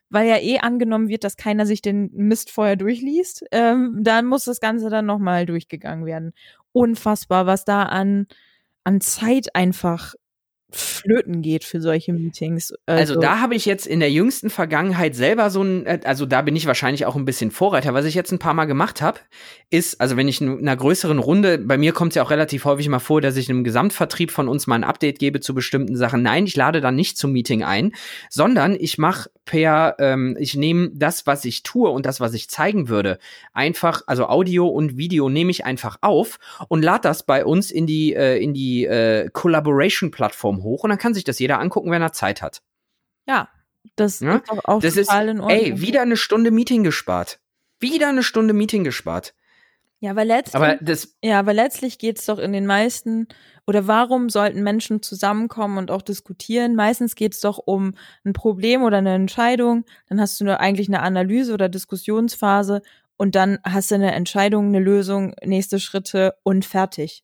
[0.09, 4.45] weil ja eh angenommen wird, dass keiner sich den Mist vorher durchliest, ähm, dann muss
[4.45, 6.33] das Ganze dann nochmal durchgegangen werden.
[6.71, 8.27] Unfassbar, was da an,
[8.85, 10.13] an Zeit einfach
[10.75, 12.73] flöten geht für solche Meetings.
[12.85, 16.41] Also da habe ich jetzt in der jüngsten Vergangenheit selber so ein, äh, also da
[16.41, 17.93] bin ich wahrscheinlich auch ein bisschen Vorreiter.
[17.93, 19.19] Was ich jetzt ein paar Mal gemacht habe,
[19.69, 22.65] ist, also wenn ich in einer größeren Runde, bei mir kommt es ja auch relativ
[22.65, 25.95] häufig mal vor, dass ich einem Gesamtvertrieb von uns mal ein Update gebe zu bestimmten
[25.95, 26.21] Sachen.
[26.21, 27.93] Nein, ich lade dann nicht zum Meeting ein,
[28.29, 32.49] sondern ich mache per, ähm, ich nehme das, was ich tue und das, was ich
[32.49, 33.19] zeigen würde,
[33.53, 37.85] einfach, also Audio und Video nehme ich einfach auf und lade das bei uns in
[37.85, 42.01] die, äh, in die äh, Collaboration-Plattform hoch und dann kann sich das jeder angucken, wenn
[42.01, 42.61] er Zeit hat.
[43.27, 43.47] ja,
[43.95, 45.57] das Ja, ist doch auch Das ist, total in Ordnung.
[45.59, 47.39] ey, wieder eine Stunde Meeting gespart.
[47.79, 49.33] Wieder eine Stunde Meeting gespart.
[49.99, 53.27] ja, weil letztlich, Aber das, ja, aber letztlich geht's doch in den meisten,
[53.67, 56.75] oder warum sollten Menschen zusammenkommen und auch diskutieren?
[56.75, 59.85] Meistens geht's doch um ein Problem oder eine Entscheidung.
[60.09, 62.81] Dann hast du nur eigentlich eine Analyse oder Diskussionsphase
[63.17, 67.23] und dann hast du eine Entscheidung, eine Lösung, nächste Schritte und fertig.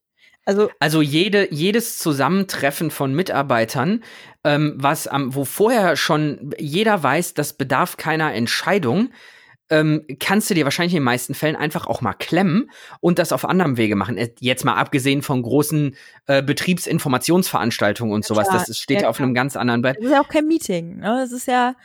[0.52, 4.04] Also also jede, jedes Zusammentreffen von Mitarbeitern,
[4.44, 9.10] ähm, was am, wo vorher schon jeder weiß, das bedarf keiner Entscheidung,
[9.70, 13.32] ähm, kannst du dir wahrscheinlich in den meisten Fällen einfach auch mal klemmen und das
[13.32, 14.18] auf anderem Wege machen.
[14.18, 15.96] Äh, Jetzt mal abgesehen von großen
[16.28, 19.98] äh, Betriebsinformationsveranstaltungen und sowas, klar, das steht ja, ja auf einem ganz anderen Brett.
[19.98, 20.98] Es ist ja auch kein Meeting.
[20.98, 21.22] Ne?
[21.24, 21.76] Es ist ja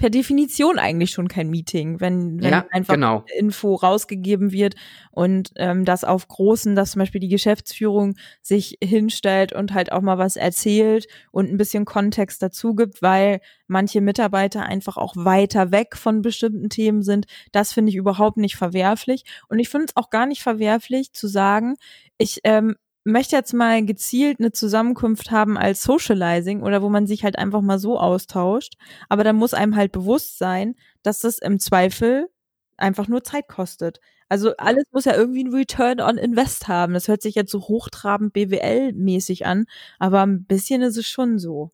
[0.00, 3.22] per Definition eigentlich schon kein Meeting, wenn, wenn Ja, einfach genau.
[3.36, 4.74] Info rausgegeben wird
[5.10, 10.00] und ähm, das auf großen, dass zum Beispiel die Geschäftsführung sich hinstellt und halt auch
[10.00, 15.70] mal was erzählt und ein bisschen Kontext dazu gibt, weil manche Mitarbeiter einfach auch weiter
[15.70, 17.26] weg von bestimmten Themen sind.
[17.52, 19.24] Das finde ich überhaupt nicht verwerflich.
[19.50, 21.74] Und ich finde es auch gar nicht verwerflich zu sagen,
[22.16, 27.24] ich ähm, möchte jetzt mal gezielt eine Zusammenkunft haben als Socializing oder wo man sich
[27.24, 28.74] halt einfach mal so austauscht.
[29.08, 32.28] Aber dann muss einem halt bewusst sein, dass das im Zweifel
[32.76, 34.00] einfach nur Zeit kostet.
[34.28, 36.94] Also alles muss ja irgendwie ein Return on Invest haben.
[36.94, 39.66] Das hört sich jetzt so hochtrabend BWL-mäßig an,
[39.98, 41.72] aber ein bisschen ist es schon so.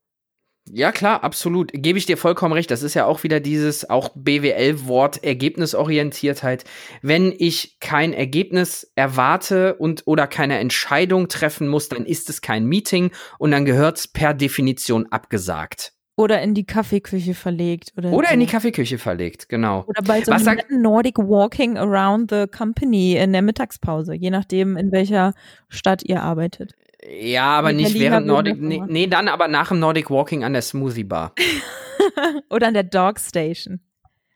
[0.73, 1.71] Ja, klar, absolut.
[1.73, 2.71] Gebe ich dir vollkommen recht.
[2.71, 6.65] Das ist ja auch wieder dieses auch BWL-Wort Ergebnisorientiertheit.
[7.03, 12.67] Wenn ich kein Ergebnis erwarte und oder keine Entscheidung treffen muss, dann ist es kein
[12.67, 15.93] Meeting und dann gehört's per Definition abgesagt.
[16.19, 17.93] Oder in die Kaffeeküche verlegt.
[17.97, 18.35] Oder, Oder so.
[18.35, 19.85] in die Kaffeeküche verlegt, genau.
[19.87, 24.91] Oder bei so einem Nordic Walking around the company in der Mittagspause, je nachdem, in
[24.93, 25.35] welcher
[25.69, 26.73] Stadt ihr arbeitet.
[27.05, 30.53] Ja, aber Die nicht während Nordic, nee, nee, dann aber nach dem Nordic Walking an
[30.53, 31.35] der Smoothie Bar.
[32.51, 33.81] Oder an der Dog Station.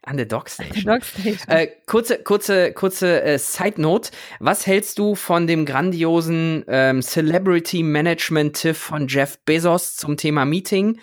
[0.03, 0.85] An der Dog Der Station.
[0.95, 1.49] Dog Station.
[1.49, 4.11] Äh, kurze, kurze, kurze äh, Side Note.
[4.39, 10.45] Was hältst du von dem grandiosen ähm, Celebrity Management Tipp von Jeff Bezos zum Thema
[10.45, 10.99] Meeting?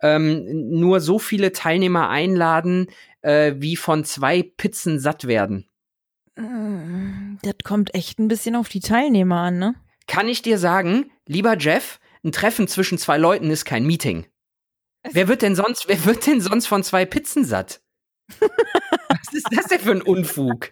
[0.00, 0.44] Ähm,
[0.78, 2.88] nur so viele Teilnehmer einladen,
[3.22, 5.68] äh, wie von zwei Pizzen satt werden.
[6.36, 9.74] Mm, Das kommt echt ein bisschen auf die Teilnehmer an, ne?
[10.06, 14.26] Kann ich dir sagen, lieber Jeff, ein Treffen zwischen zwei Leuten ist kein Meeting.
[15.10, 17.80] Wer wird denn sonst, wer wird denn sonst von zwei Pizzen satt?
[18.38, 20.70] Was ist das denn für ein Unfug?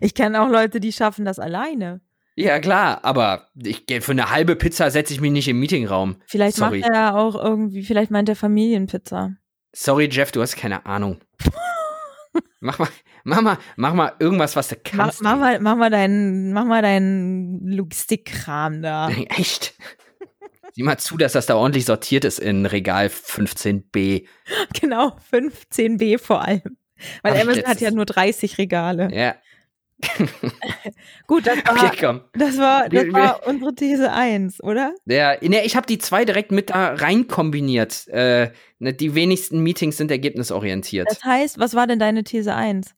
[0.00, 2.00] Ich kenne auch Leute, die schaffen das alleine.
[2.36, 6.16] Ja, klar, aber ich, für eine halbe Pizza setze ich mich nicht im Meetingraum.
[6.26, 6.80] Vielleicht Sorry.
[6.80, 9.34] macht er auch irgendwie, vielleicht meint er Familienpizza.
[9.72, 11.20] Sorry, Jeff, du hast keine Ahnung.
[12.60, 12.88] mach mal,
[13.24, 15.22] mach mal, mach mal irgendwas, was du Mach, kannst.
[15.22, 19.08] mach, mal, mach mal deinen, mach mal deinen Logistikkram da.
[19.08, 19.74] Echt?
[20.72, 24.26] Sieh mal zu, dass das da ordentlich sortiert ist in Regal 15b.
[24.80, 26.76] genau, 15b vor allem.
[27.22, 29.08] Weil Amazon hat ja nur 30 Regale.
[29.12, 29.34] Ja.
[31.26, 32.20] Gut, das war, Okay, komm.
[32.32, 34.94] das war, das war unsere These 1, oder?
[35.06, 38.08] Ja, ne, ich habe die zwei direkt mit da rein kombiniert.
[38.08, 41.08] Äh, ne, die wenigsten Meetings sind ergebnisorientiert.
[41.08, 42.94] Das heißt, was war denn deine These 1?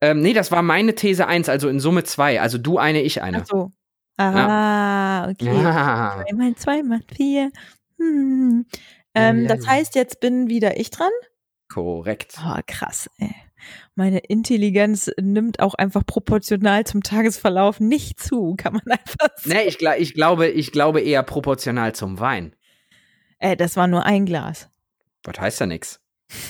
[0.00, 2.40] Ähm, nee, das war meine These 1, also in Summe zwei.
[2.40, 3.42] Also du eine, ich eine.
[3.42, 3.70] Ach so.
[4.16, 5.48] Ah, okay.
[5.50, 6.22] Ah.
[6.28, 7.50] Zwei mal zwei macht vier.
[7.98, 8.66] Hm.
[9.14, 9.70] Ähm, Ja, das ja.
[9.72, 11.10] heißt, jetzt bin wieder ich dran.
[11.72, 12.36] Korrekt.
[12.44, 13.34] Oh, krass, ey.
[13.94, 19.56] Meine Intelligenz nimmt auch einfach proportional zum Tagesverlauf nicht zu, kann man einfach sagen.
[19.56, 22.54] Ne, ich, ich, glaube, ich glaube eher proportional zum Wein.
[23.38, 24.68] Äh, das war nur ein Glas.
[25.24, 26.00] Was heißt ja nix.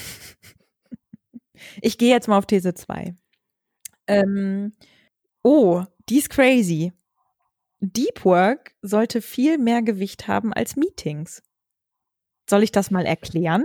[1.81, 3.15] Ich gehe jetzt mal auf These 2.
[4.07, 4.75] Ähm,
[5.43, 6.93] oh, die ist crazy.
[7.81, 11.43] Deep Work sollte viel mehr Gewicht haben als Meetings.
[12.49, 13.65] Soll ich das mal erklären?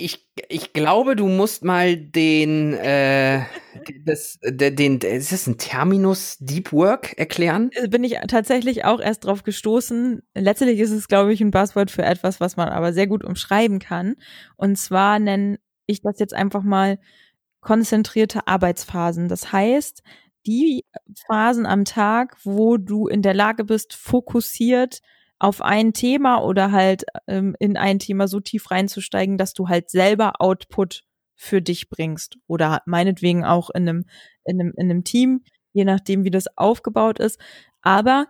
[0.00, 3.42] Ich, ich glaube, du musst mal den, äh,
[4.04, 7.70] das, den, ist das ein Terminus Deep Work erklären?
[7.74, 10.22] Äh, Bin ich tatsächlich auch erst drauf gestoßen.
[10.34, 13.78] Letztlich ist es, glaube ich, ein Buzzword für etwas, was man aber sehr gut umschreiben
[13.78, 14.16] kann.
[14.56, 16.98] Und zwar nenne ich das jetzt einfach mal
[17.60, 19.28] konzentrierte Arbeitsphasen.
[19.28, 20.02] Das heißt,
[20.46, 20.84] die
[21.26, 25.00] Phasen am Tag, wo du in der Lage bist, fokussiert
[25.40, 29.90] auf ein Thema oder halt ähm, in ein Thema so tief reinzusteigen, dass du halt
[29.90, 31.02] selber Output
[31.34, 34.04] für dich bringst oder meinetwegen auch in einem,
[34.44, 37.40] in einem, in einem Team, je nachdem, wie das aufgebaut ist.
[37.80, 38.26] Aber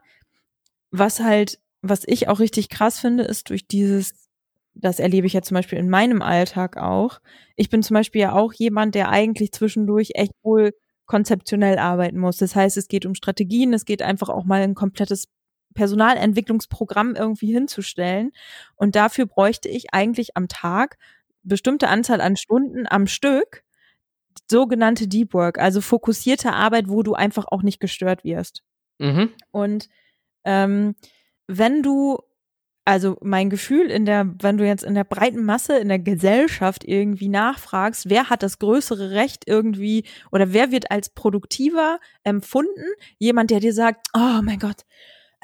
[0.93, 4.29] was halt, was ich auch richtig krass finde, ist durch dieses,
[4.75, 7.19] das erlebe ich ja zum Beispiel in meinem Alltag auch.
[7.57, 10.73] Ich bin zum Beispiel ja auch jemand, der eigentlich zwischendurch echt wohl
[11.07, 12.37] konzeptionell arbeiten muss.
[12.37, 15.27] Das heißt, es geht um Strategien, es geht einfach auch mal ein komplettes
[15.75, 18.33] Personalentwicklungsprogramm irgendwie hinzustellen.
[18.77, 20.99] Und dafür bräuchte ich eigentlich am Tag
[21.43, 23.63] bestimmte Anzahl an Stunden am Stück,
[24.49, 28.63] sogenannte Deep Work, also fokussierte Arbeit, wo du einfach auch nicht gestört wirst.
[28.99, 29.31] Mhm.
[29.51, 29.89] Und
[30.45, 30.95] ähm,
[31.47, 32.19] wenn du,
[32.85, 36.85] also mein Gefühl in der, wenn du jetzt in der breiten Masse, in der Gesellschaft
[36.85, 42.85] irgendwie nachfragst, wer hat das größere Recht irgendwie oder wer wird als produktiver empfunden?
[43.19, 44.85] Jemand, der dir sagt, oh mein Gott,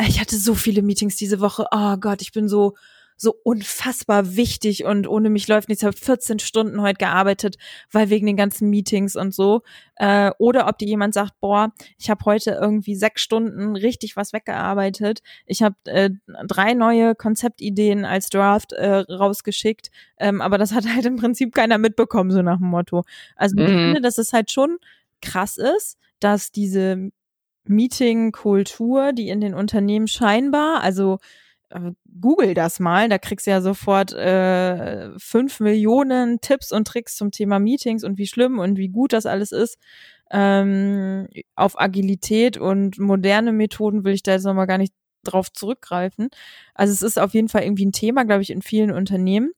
[0.02, 2.74] ich hatte so viele Meetings diese Woche, oh Gott, ich bin so
[3.18, 5.82] so unfassbar wichtig und ohne mich läuft nichts.
[5.82, 7.56] Ich habe 14 Stunden heute gearbeitet,
[7.90, 9.62] weil wegen den ganzen Meetings und so.
[9.96, 14.34] Äh, oder ob dir jemand sagt, boah, ich habe heute irgendwie sechs Stunden richtig was
[14.34, 15.20] weggearbeitet.
[15.46, 16.10] Ich habe äh,
[16.46, 21.78] drei neue Konzeptideen als Draft äh, rausgeschickt, ähm, aber das hat halt im Prinzip keiner
[21.78, 23.02] mitbekommen, so nach dem Motto.
[23.34, 23.78] Also ich Mhm.
[23.84, 24.76] finde, dass es halt schon
[25.22, 27.10] krass ist, dass diese
[27.68, 31.18] Meeting-Kultur, die in den Unternehmen scheinbar, also
[31.70, 37.16] äh, Google das mal, da kriegst du ja sofort äh, fünf Millionen Tipps und Tricks
[37.16, 39.78] zum Thema Meetings und wie schlimm und wie gut das alles ist.
[40.30, 44.92] Ähm, auf Agilität und moderne Methoden will ich da jetzt nochmal gar nicht
[45.24, 46.28] drauf zurückgreifen.
[46.74, 49.52] Also es ist auf jeden Fall irgendwie ein Thema, glaube ich, in vielen Unternehmen.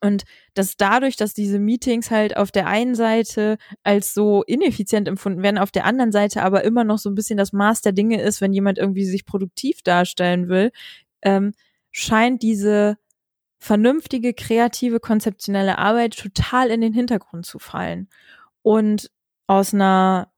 [0.00, 5.42] Und dass dadurch, dass diese Meetings halt auf der einen Seite als so ineffizient empfunden
[5.42, 8.20] werden, auf der anderen Seite aber immer noch so ein bisschen das Maß der Dinge
[8.20, 10.72] ist, wenn jemand irgendwie sich produktiv darstellen will,
[11.22, 11.52] ähm,
[11.90, 12.96] scheint diese
[13.58, 18.08] vernünftige, kreative, konzeptionelle Arbeit total in den Hintergrund zu fallen.
[18.62, 19.10] Und
[19.46, 20.30] aus einer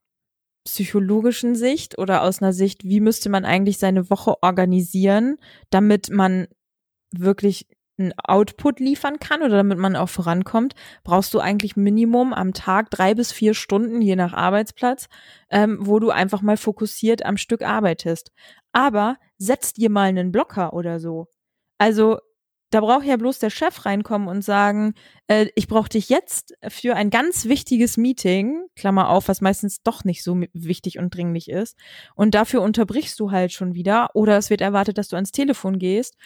[0.65, 5.39] psychologischen Sicht oder aus einer Sicht, wie müsste man eigentlich seine Woche organisieren,
[5.71, 6.49] damit man
[7.13, 7.67] wirklich
[7.99, 12.91] einen Output liefern kann oder damit man auch vorankommt, brauchst du eigentlich Minimum am Tag
[12.91, 15.09] drei bis vier Stunden, je nach Arbeitsplatz,
[15.51, 18.33] ähm, wo du einfach mal fokussiert am Stück arbeitest.
[18.73, 21.29] Aber setz dir mal einen Blocker oder so.
[21.79, 22.19] Also
[22.71, 24.95] da braucht ja bloß der Chef reinkommen und sagen,
[25.29, 30.05] äh, ich brauche dich jetzt für ein ganz wichtiges Meeting, Klammer auf, was meistens doch
[30.05, 31.79] nicht so wichtig und dringlich ist.
[32.17, 35.79] Und dafür unterbrichst du halt schon wieder oder es wird erwartet, dass du ans Telefon
[35.79, 36.17] gehst.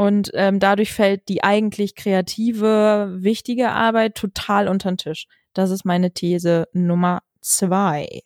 [0.00, 5.26] Und ähm, dadurch fällt die eigentlich kreative, wichtige Arbeit total unter den Tisch.
[5.52, 8.22] Das ist meine These Nummer zwei.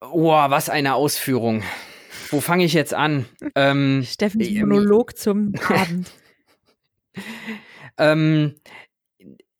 [0.00, 1.62] Boah, was eine Ausführung.
[2.30, 3.26] Wo fange ich jetzt an?
[3.54, 6.10] ähm, Steffens ähm, Monolog zum Abend.
[7.98, 8.54] Ähm,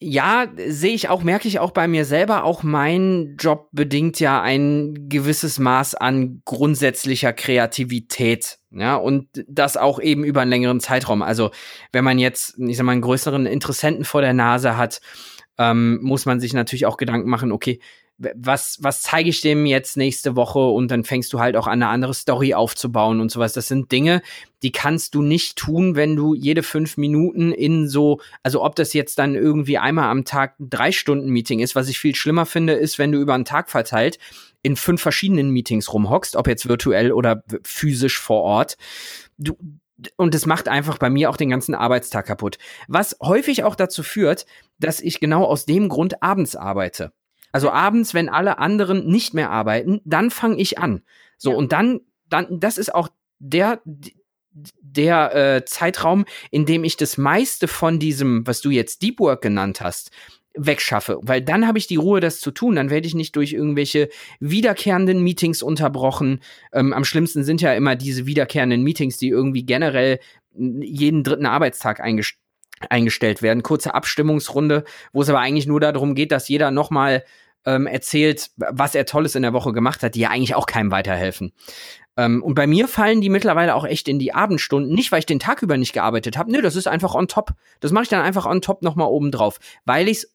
[0.03, 2.45] ja, sehe ich auch, merke ich auch bei mir selber.
[2.45, 8.59] Auch mein Job bedingt ja ein gewisses Maß an grundsätzlicher Kreativität.
[8.71, 11.23] Ja, und das auch eben über einen längeren Zeitraum.
[11.23, 11.51] Also,
[11.93, 15.01] wenn man jetzt, ich sag mal, einen größeren Interessenten vor der Nase hat,
[15.59, 17.81] ähm, muss man sich natürlich auch Gedanken machen, okay,
[18.35, 21.83] was, was zeige ich dem jetzt nächste Woche und dann fängst du halt auch an,
[21.83, 23.53] eine andere Story aufzubauen und sowas.
[23.53, 24.23] Das sind Dinge,
[24.63, 28.93] die kannst du nicht tun, wenn du jede fünf Minuten in so, also ob das
[28.93, 32.47] jetzt dann irgendwie einmal am Tag ein drei Stunden Meeting ist, was ich viel schlimmer
[32.47, 34.19] finde, ist, wenn du über einen Tag verteilt
[34.63, 38.77] in fünf verschiedenen Meetings rumhockst, ob jetzt virtuell oder physisch vor Ort.
[39.37, 39.57] Du,
[40.17, 42.59] und es macht einfach bei mir auch den ganzen Arbeitstag kaputt.
[42.89, 44.47] Was häufig auch dazu führt,
[44.79, 47.13] dass ich genau aus dem Grund abends arbeite.
[47.53, 51.03] Also abends, wenn alle anderen nicht mehr arbeiten, dann fange ich an.
[51.37, 51.57] So, ja.
[51.57, 53.83] und dann, dann, das ist auch der,
[54.81, 59.43] der äh, Zeitraum, in dem ich das meiste von diesem, was du jetzt Deep Work
[59.43, 60.11] genannt hast,
[60.55, 62.77] wegschaffe, weil dann habe ich die Ruhe, das zu tun.
[62.77, 64.09] Dann werde ich nicht durch irgendwelche
[64.41, 66.41] wiederkehrenden Meetings unterbrochen.
[66.73, 70.21] Ähm, am schlimmsten sind ja immer diese wiederkehrenden Meetings, die irgendwie generell
[70.55, 72.39] jeden dritten Arbeitstag eingestellt
[72.91, 73.63] eingestellt werden.
[73.63, 77.25] Kurze Abstimmungsrunde, wo es aber eigentlich nur darum geht, dass jeder nochmal
[77.65, 80.91] ähm, erzählt, was er Tolles in der Woche gemacht hat, die ja eigentlich auch keinem
[80.91, 81.53] weiterhelfen.
[82.17, 84.93] Ähm, und bei mir fallen die mittlerweile auch echt in die Abendstunden.
[84.95, 86.53] Nicht, weil ich den Tag über nicht gearbeitet habe.
[86.53, 87.53] Nö, das ist einfach on top.
[87.81, 89.59] Das mache ich dann einfach on top nochmal oben drauf.
[89.85, 90.33] Weil ich es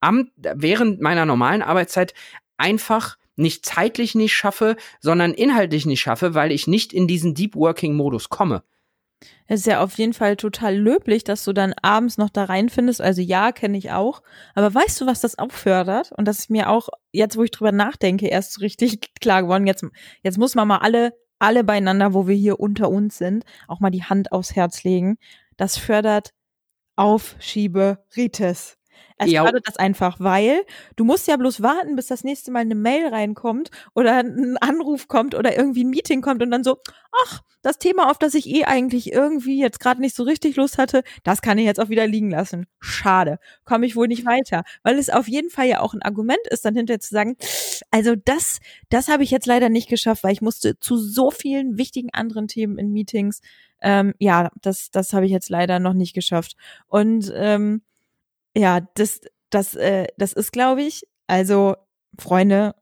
[0.00, 2.14] während meiner normalen Arbeitszeit
[2.58, 7.54] einfach nicht zeitlich nicht schaffe, sondern inhaltlich nicht schaffe, weil ich nicht in diesen Deep
[7.54, 8.62] Working Modus komme.
[9.46, 13.00] Es ist ja auf jeden Fall total löblich, dass du dann abends noch da reinfindest.
[13.00, 14.22] Also ja, kenne ich auch.
[14.54, 16.12] Aber weißt du, was das auch fördert?
[16.12, 19.66] Und das ist mir auch, jetzt wo ich drüber nachdenke, erst richtig klar geworden.
[19.66, 19.84] Jetzt,
[20.22, 23.90] jetzt muss man mal alle, alle beieinander, wo wir hier unter uns sind, auch mal
[23.90, 25.16] die Hand aufs Herz legen.
[25.56, 26.32] Das fördert
[26.96, 28.75] Aufschieberitis.
[29.24, 29.44] Ja.
[29.44, 30.62] fördert das einfach, weil
[30.96, 35.08] du musst ja bloß warten, bis das nächste Mal eine Mail reinkommt oder ein Anruf
[35.08, 36.78] kommt oder irgendwie ein Meeting kommt und dann so,
[37.24, 40.78] ach, das Thema, auf das ich eh eigentlich irgendwie jetzt gerade nicht so richtig Lust
[40.78, 42.66] hatte, das kann ich jetzt auch wieder liegen lassen.
[42.78, 46.46] Schade, komme ich wohl nicht weiter, weil es auf jeden Fall ja auch ein Argument
[46.50, 47.36] ist, dann hinterher zu sagen,
[47.90, 51.78] also das, das habe ich jetzt leider nicht geschafft, weil ich musste zu so vielen
[51.78, 53.40] wichtigen anderen Themen in Meetings.
[53.80, 56.56] Ähm, ja, das, das habe ich jetzt leider noch nicht geschafft.
[56.86, 57.82] Und ähm,
[58.56, 61.76] ja, das, das, äh, das ist, glaube ich, also
[62.18, 62.74] Freunde,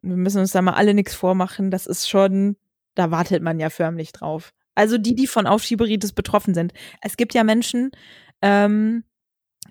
[0.00, 1.70] wir müssen uns da mal alle nichts vormachen.
[1.70, 2.56] Das ist schon,
[2.94, 4.52] da wartet man ja förmlich drauf.
[4.76, 6.72] Also die, die von Aufschieberitis betroffen sind.
[7.02, 7.90] Es gibt ja Menschen,
[8.42, 9.02] ähm,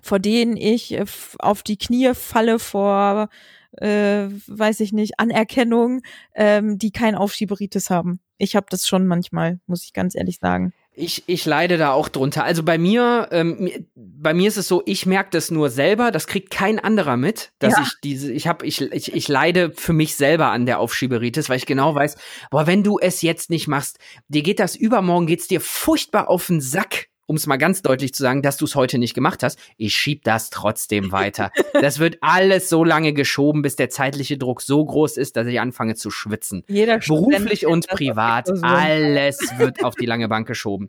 [0.02, 1.06] vor denen ich äh,
[1.38, 3.30] auf die Knie falle vor,
[3.72, 6.02] äh, weiß ich nicht, Anerkennung,
[6.34, 8.20] ähm, die kein Aufschieberitis haben.
[8.36, 10.74] Ich habe das schon manchmal, muss ich ganz ehrlich sagen.
[10.98, 12.44] Ich, ich leide da auch drunter.
[12.44, 16.26] Also bei mir, ähm, bei mir ist es so, ich merke das nur selber, das
[16.26, 17.82] kriegt kein anderer mit, dass ja.
[17.82, 21.56] ich diese, ich habe, ich, ich, ich leide für mich selber an der Aufschieberitis, weil
[21.56, 22.16] ich genau weiß,
[22.50, 26.46] boah, wenn du es jetzt nicht machst, dir geht das übermorgen, geht's dir furchtbar auf
[26.46, 29.42] den Sack um es mal ganz deutlich zu sagen, dass du es heute nicht gemacht
[29.42, 29.58] hast.
[29.76, 31.52] Ich schieb das trotzdem weiter.
[31.74, 35.60] das wird alles so lange geschoben, bis der zeitliche Druck so groß ist, dass ich
[35.60, 36.64] anfange zu schwitzen.
[36.68, 40.88] Jeder Beruflich und privat, alles wird auf die lange Bank geschoben.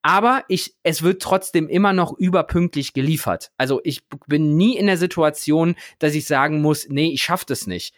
[0.00, 3.50] Aber ich, es wird trotzdem immer noch überpünktlich geliefert.
[3.58, 7.66] Also ich bin nie in der Situation, dass ich sagen muss, nee, ich schaff das
[7.66, 7.94] nicht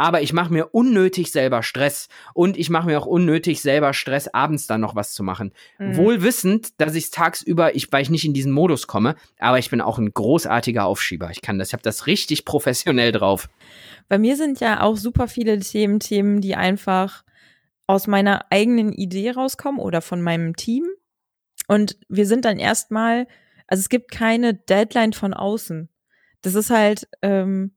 [0.00, 4.28] aber ich mache mir unnötig selber Stress und ich mache mir auch unnötig selber Stress,
[4.28, 5.52] abends dann noch was zu machen.
[5.78, 5.98] Mhm.
[5.98, 9.68] Wohl wissend, dass ich tagsüber, ich, weil ich nicht in diesen Modus komme, aber ich
[9.68, 11.30] bin auch ein großartiger Aufschieber.
[11.30, 13.50] Ich kann das, ich habe das richtig professionell drauf.
[14.08, 17.22] Bei mir sind ja auch super viele Themen, Themen, die einfach
[17.86, 20.84] aus meiner eigenen Idee rauskommen oder von meinem Team.
[21.68, 23.26] Und wir sind dann erstmal,
[23.66, 25.90] also es gibt keine Deadline von außen.
[26.40, 27.72] Das ist halt, ähm,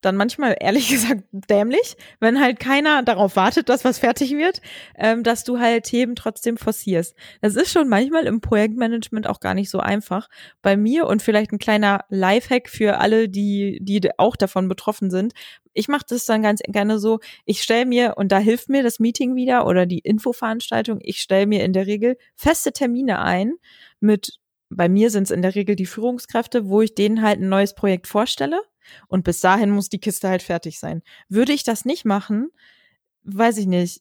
[0.00, 4.60] dann manchmal ehrlich gesagt dämlich, wenn halt keiner darauf wartet, dass was fertig wird,
[4.96, 7.14] ähm, dass du halt Themen trotzdem forcierst.
[7.40, 10.28] Das ist schon manchmal im Projektmanagement auch gar nicht so einfach.
[10.62, 15.32] Bei mir und vielleicht ein kleiner Lifehack für alle, die, die auch davon betroffen sind.
[15.74, 18.98] Ich mache das dann ganz gerne so, ich stelle mir, und da hilft mir das
[18.98, 23.54] Meeting wieder oder die Infoveranstaltung, ich stelle mir in der Regel feste Termine ein
[24.00, 24.38] mit
[24.70, 27.74] bei mir sind es in der Regel die Führungskräfte, wo ich denen halt ein neues
[27.74, 28.60] Projekt vorstelle
[29.08, 31.02] und bis dahin muss die Kiste halt fertig sein.
[31.28, 32.50] Würde ich das nicht machen,
[33.24, 34.00] weiß ich nicht,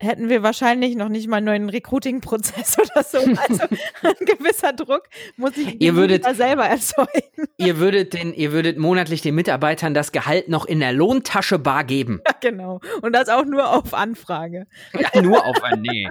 [0.00, 3.18] hätten wir wahrscheinlich noch nicht mal einen neuen Recruiting-Prozess oder so.
[3.18, 3.64] Also
[4.02, 7.46] ein gewisser Druck muss ich ihr würdet, selber erzeugen.
[7.56, 11.84] Ihr würdet, den, ihr würdet monatlich den Mitarbeitern das Gehalt noch in der Lohntasche bar
[11.84, 12.20] geben.
[12.26, 12.80] Ja, genau.
[13.02, 14.66] Und das auch nur auf Anfrage.
[14.92, 16.08] Ja, nur auf ein Nee.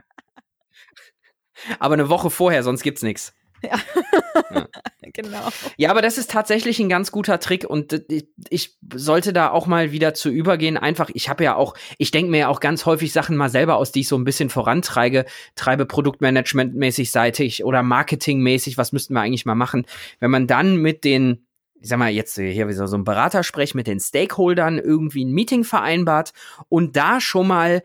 [1.79, 3.33] Aber eine Woche vorher, sonst gibt's nichts.
[3.61, 3.79] Ja.
[4.53, 4.67] ja.
[5.13, 5.49] genau.
[5.77, 8.03] Ja, aber das ist tatsächlich ein ganz guter Trick und
[8.49, 10.77] ich sollte da auch mal wieder zu übergehen.
[10.77, 13.77] Einfach, ich habe ja auch, ich denke mir ja auch ganz häufig Sachen mal selber
[13.77, 15.25] aus, die ich so ein bisschen vorantreibe,
[15.55, 19.85] treibe Produktmanagement-mäßig seitig oder Marketing-mäßig, was müssten wir eigentlich mal machen?
[20.19, 21.43] Wenn man dann mit den
[21.79, 25.63] ich sag mal, jetzt hier wie so ein Beratersprech mit den Stakeholdern irgendwie ein Meeting
[25.63, 26.33] vereinbart
[26.69, 27.83] und da schon mal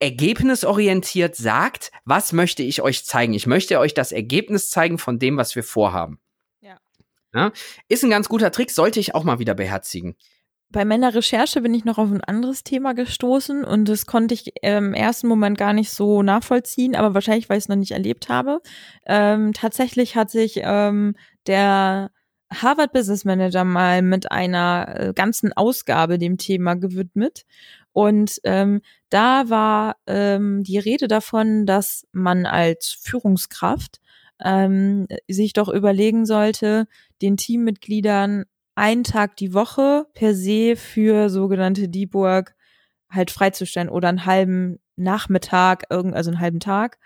[0.00, 3.34] ergebnisorientiert sagt, was möchte ich euch zeigen?
[3.34, 6.18] Ich möchte euch das Ergebnis zeigen von dem, was wir vorhaben.
[6.60, 6.78] Ja.
[7.34, 7.52] ja.
[7.88, 10.16] Ist ein ganz guter Trick, sollte ich auch mal wieder beherzigen.
[10.72, 14.52] Bei meiner Recherche bin ich noch auf ein anderes Thema gestoßen und das konnte ich
[14.62, 18.28] im ersten Moment gar nicht so nachvollziehen, aber wahrscheinlich, weil ich es noch nicht erlebt
[18.28, 18.60] habe.
[19.04, 21.16] Ähm, tatsächlich hat sich ähm,
[21.48, 22.12] der
[22.52, 27.44] Harvard Business Manager mal mit einer äh, ganzen Ausgabe dem Thema gewidmet.
[27.92, 34.00] Und ähm, da war ähm, die Rede davon, dass man als Führungskraft
[34.42, 36.86] ähm, sich doch überlegen sollte,
[37.20, 42.54] den Teammitgliedern einen Tag die Woche per se für sogenannte Deep Work
[43.10, 46.98] halt freizustellen oder einen halben Nachmittag, also einen halben Tag,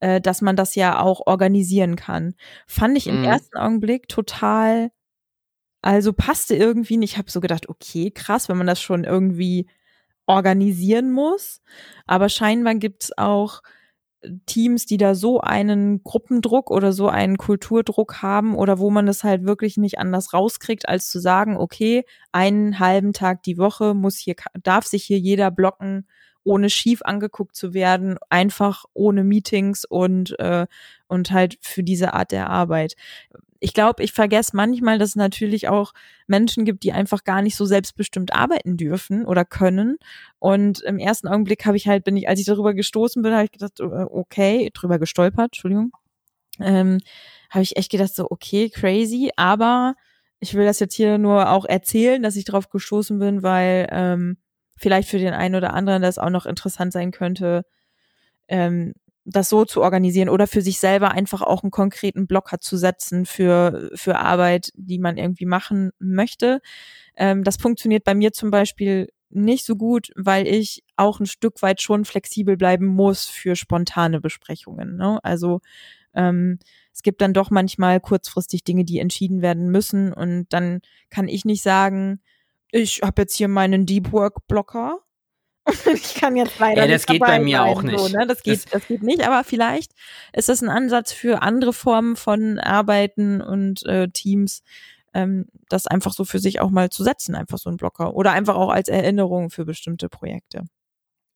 [0.00, 2.34] äh, dass man das ja auch organisieren kann.
[2.66, 3.24] Fand ich im mhm.
[3.24, 4.90] ersten Augenblick total,
[5.82, 7.12] also passte irgendwie nicht.
[7.12, 9.68] Ich habe so gedacht, okay, krass, wenn man das schon irgendwie
[10.28, 11.60] organisieren muss.
[12.06, 13.62] Aber scheinbar gibt's auch
[14.46, 19.22] Teams, die da so einen Gruppendruck oder so einen Kulturdruck haben oder wo man das
[19.22, 24.16] halt wirklich nicht anders rauskriegt, als zu sagen, okay, einen halben Tag die Woche muss
[24.16, 26.06] hier, darf sich hier jeder blocken,
[26.42, 30.66] ohne schief angeguckt zu werden, einfach ohne Meetings und, äh,
[31.06, 32.94] und halt für diese Art der Arbeit
[33.60, 35.92] ich glaube, ich vergesse manchmal, dass es natürlich auch
[36.26, 39.96] Menschen gibt, die einfach gar nicht so selbstbestimmt arbeiten dürfen oder können.
[40.38, 43.44] Und im ersten Augenblick habe ich halt, bin ich, als ich darüber gestoßen bin, habe
[43.44, 45.90] ich gedacht, äh, okay, drüber gestolpert, Entschuldigung.
[46.60, 46.98] Ähm,
[47.50, 49.94] habe ich echt gedacht, so, okay, crazy, aber
[50.40, 54.38] ich will das jetzt hier nur auch erzählen, dass ich darauf gestoßen bin, weil ähm,
[54.76, 57.64] vielleicht für den einen oder anderen das auch noch interessant sein könnte,
[58.46, 58.94] ähm,
[59.30, 63.26] das so zu organisieren oder für sich selber einfach auch einen konkreten Blocker zu setzen
[63.26, 66.60] für, für Arbeit, die man irgendwie machen möchte.
[67.16, 71.60] Ähm, das funktioniert bei mir zum Beispiel nicht so gut, weil ich auch ein Stück
[71.60, 74.96] weit schon flexibel bleiben muss für spontane Besprechungen.
[74.96, 75.18] Ne?
[75.22, 75.60] Also
[76.14, 76.58] ähm,
[76.94, 81.44] es gibt dann doch manchmal kurzfristig Dinge, die entschieden werden müssen und dann kann ich
[81.44, 82.20] nicht sagen,
[82.70, 85.00] ich habe jetzt hier meinen Deep Work Blocker
[85.94, 87.98] ich kann jetzt leider ja, das geht bei mir sein, auch nicht.
[87.98, 88.26] So, ne?
[88.26, 89.92] das, geht, das, das geht nicht, aber vielleicht
[90.32, 94.62] ist das ein Ansatz für andere Formen von Arbeiten und äh, Teams,
[95.14, 98.14] ähm, das einfach so für sich auch mal zu setzen, einfach so ein Blocker.
[98.14, 100.64] Oder einfach auch als Erinnerung für bestimmte Projekte.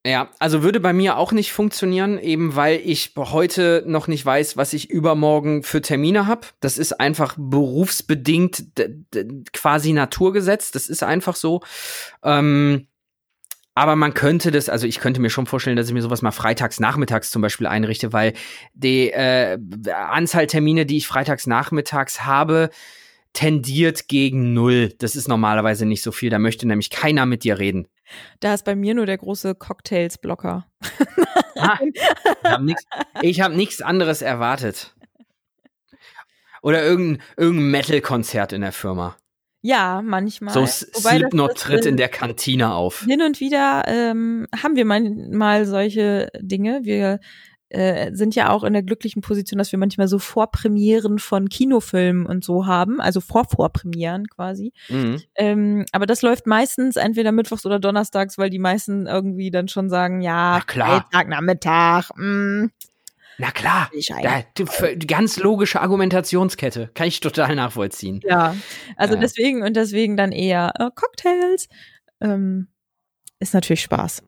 [0.05, 4.57] Ja, also würde bei mir auch nicht funktionieren, eben weil ich heute noch nicht weiß,
[4.57, 6.47] was ich übermorgen für Termine habe.
[6.59, 8.65] Das ist einfach berufsbedingt
[9.53, 10.71] quasi Naturgesetz.
[10.71, 11.61] Das ist einfach so.
[12.21, 12.87] Ähm,
[13.75, 16.31] aber man könnte das, also ich könnte mir schon vorstellen, dass ich mir sowas mal
[16.31, 18.33] freitags nachmittags zum Beispiel einrichte, weil
[18.73, 19.57] die äh,
[19.91, 22.69] Anzahl Termine, die ich freitags nachmittags habe,
[23.33, 24.93] tendiert gegen null.
[24.99, 26.29] Das ist normalerweise nicht so viel.
[26.29, 27.87] Da möchte nämlich keiner mit dir reden.
[28.39, 30.67] Da ist bei mir nur der große Cocktails-Blocker.
[31.57, 31.79] ah,
[33.21, 34.95] ich habe nichts hab anderes erwartet.
[36.61, 39.17] Oder irgendein, irgendein Metal-Konzert in der Firma.
[39.65, 40.53] Ja, manchmal.
[40.53, 43.05] So Slipknot tritt in der Kantine auf.
[43.05, 46.81] Hin und wieder ähm, haben wir manchmal solche Dinge.
[46.83, 47.21] Wir
[47.69, 52.25] äh, sind ja auch in der glücklichen Position, dass wir manchmal so Vorpremieren von Kinofilmen
[52.25, 54.73] und so haben, also Vorvorpremieren quasi.
[54.89, 55.21] Mhm.
[55.35, 59.89] Ähm, aber das läuft meistens entweder mittwochs oder donnerstags, weil die meisten irgendwie dann schon
[59.89, 62.67] sagen, ja, Freitag, Nachmittag, mh,
[63.37, 64.43] na klar, ja,
[65.07, 68.21] ganz logische Argumentationskette, kann ich total nachvollziehen.
[68.23, 68.55] Ja,
[68.95, 69.19] also äh.
[69.19, 71.67] deswegen und deswegen dann eher äh, Cocktails.
[72.21, 72.67] Ähm,
[73.39, 74.23] ist natürlich Spaß.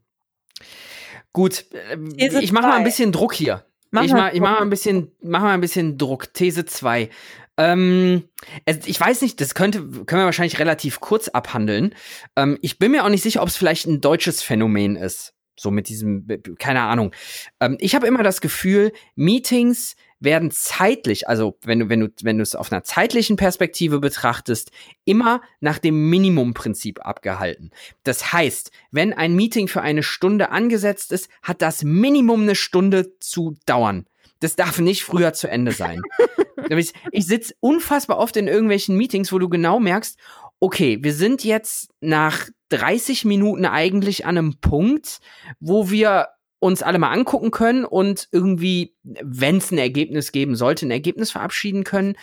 [1.33, 3.65] Gut, äh, ich mache mal ein bisschen Druck hier.
[3.91, 6.33] Mach ich mache mach mal ein bisschen, mach mal ein bisschen Druck.
[6.33, 7.09] These 2.
[7.57, 8.27] Ähm,
[8.65, 11.95] ich weiß nicht, das könnte, können wir wahrscheinlich relativ kurz abhandeln.
[12.35, 15.34] Ähm, ich bin mir auch nicht sicher, ob es vielleicht ein deutsches Phänomen ist.
[15.57, 16.27] So mit diesem,
[16.59, 17.11] keine Ahnung.
[17.59, 22.37] Ähm, ich habe immer das Gefühl, Meetings werden zeitlich, also wenn du, wenn du, wenn
[22.37, 24.71] du es auf einer zeitlichen Perspektive betrachtest,
[25.05, 27.71] immer nach dem Minimumprinzip abgehalten.
[28.03, 33.17] Das heißt, wenn ein Meeting für eine Stunde angesetzt ist, hat das Minimum eine Stunde
[33.19, 34.05] zu dauern.
[34.39, 36.01] Das darf nicht früher zu Ende sein.
[36.69, 40.17] ich ich sitze unfassbar oft in irgendwelchen Meetings, wo du genau merkst,
[40.65, 45.19] okay, wir sind jetzt nach 30 Minuten eigentlich an einem Punkt,
[45.59, 50.87] wo wir uns alle mal angucken können und irgendwie, wenn es ein Ergebnis geben sollte,
[50.87, 52.15] ein Ergebnis verabschieden können.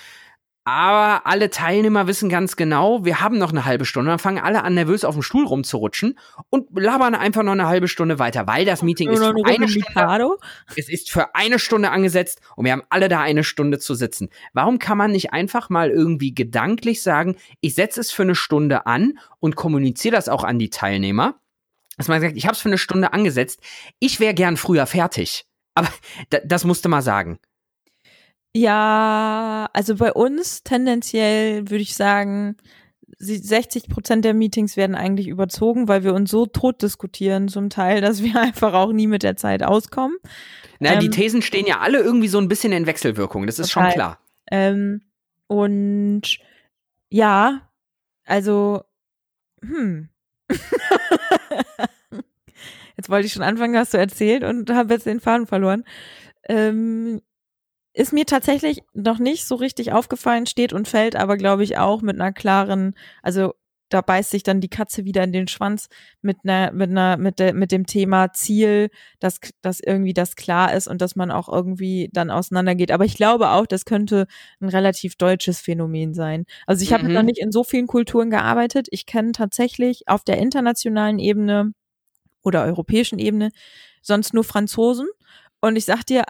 [0.65, 4.11] Aber alle Teilnehmer wissen ganz genau, wir haben noch eine halbe Stunde.
[4.11, 6.17] Dann fangen alle an, nervös auf dem Stuhl rumzurutschen
[6.51, 10.37] und labern einfach noch eine halbe Stunde weiter, weil das Meeting ist für eine Stunde,
[10.77, 14.29] es ist für eine Stunde angesetzt und wir haben alle da eine Stunde zu sitzen.
[14.53, 18.87] Warum kann man nicht einfach mal irgendwie gedanklich sagen, ich setze es für eine Stunde
[18.87, 21.41] an und kommuniziere das auch an die Teilnehmer?
[21.97, 23.61] Dass man sagt, ich habe es für eine Stunde angesetzt,
[23.99, 25.45] ich wäre gern früher fertig.
[25.75, 25.89] Aber
[26.45, 27.39] das musste mal sagen.
[28.55, 32.57] Ja, also bei uns tendenziell würde ich sagen,
[33.19, 38.01] 60 Prozent der Meetings werden eigentlich überzogen, weil wir uns so tot diskutieren zum Teil,
[38.01, 40.17] dass wir einfach auch nie mit der Zeit auskommen.
[40.81, 43.71] Na, ähm, die Thesen stehen ja alle irgendwie so ein bisschen in Wechselwirkung, das ist
[43.71, 43.91] total.
[43.91, 44.19] schon klar.
[44.51, 45.03] Ähm,
[45.47, 46.39] und
[47.11, 47.71] ja,
[48.25, 48.83] also,
[49.63, 50.09] hm.
[52.97, 55.85] jetzt wollte ich schon anfangen, hast du erzählt und habe jetzt den Faden verloren.
[56.49, 57.23] Ähm,
[57.95, 62.03] ist mir tatsächlich noch nicht so richtig aufgefallen, steht und fällt aber, glaube ich, auch
[62.03, 63.55] mit einer klaren, also
[63.93, 65.89] da beißt sich dann die Katze wieder in den Schwanz
[66.23, 68.89] mit einer, mit einer, mit der, mit dem Thema Ziel,
[69.21, 72.91] dass, dass irgendwie das klar ist und dass man auch irgendwie dann auseinandergeht.
[72.91, 74.27] Aber ich glaube auch, das könnte
[74.61, 76.47] ein relativ deutsches Phänomen sein.
[76.67, 77.13] Also ich habe mhm.
[77.13, 78.89] noch nicht in so vielen Kulturen gearbeitet.
[78.91, 81.73] Ich kenne tatsächlich auf der internationalen Ebene
[82.43, 83.51] oder europäischen Ebene
[84.01, 85.09] sonst nur Franzosen.
[85.61, 86.25] Und ich sag dir,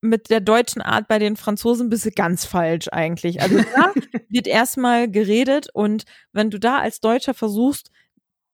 [0.00, 3.42] mit der deutschen Art bei den Franzosen bist du ganz falsch eigentlich.
[3.42, 3.92] Also da
[4.28, 7.90] wird erstmal geredet und wenn du da als Deutscher versuchst,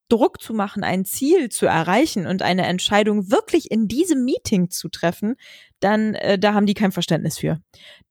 [0.09, 4.89] Druck zu machen, ein Ziel zu erreichen und eine Entscheidung wirklich in diesem Meeting zu
[4.89, 5.35] treffen,
[5.81, 7.61] dann äh, da haben die kein Verständnis für.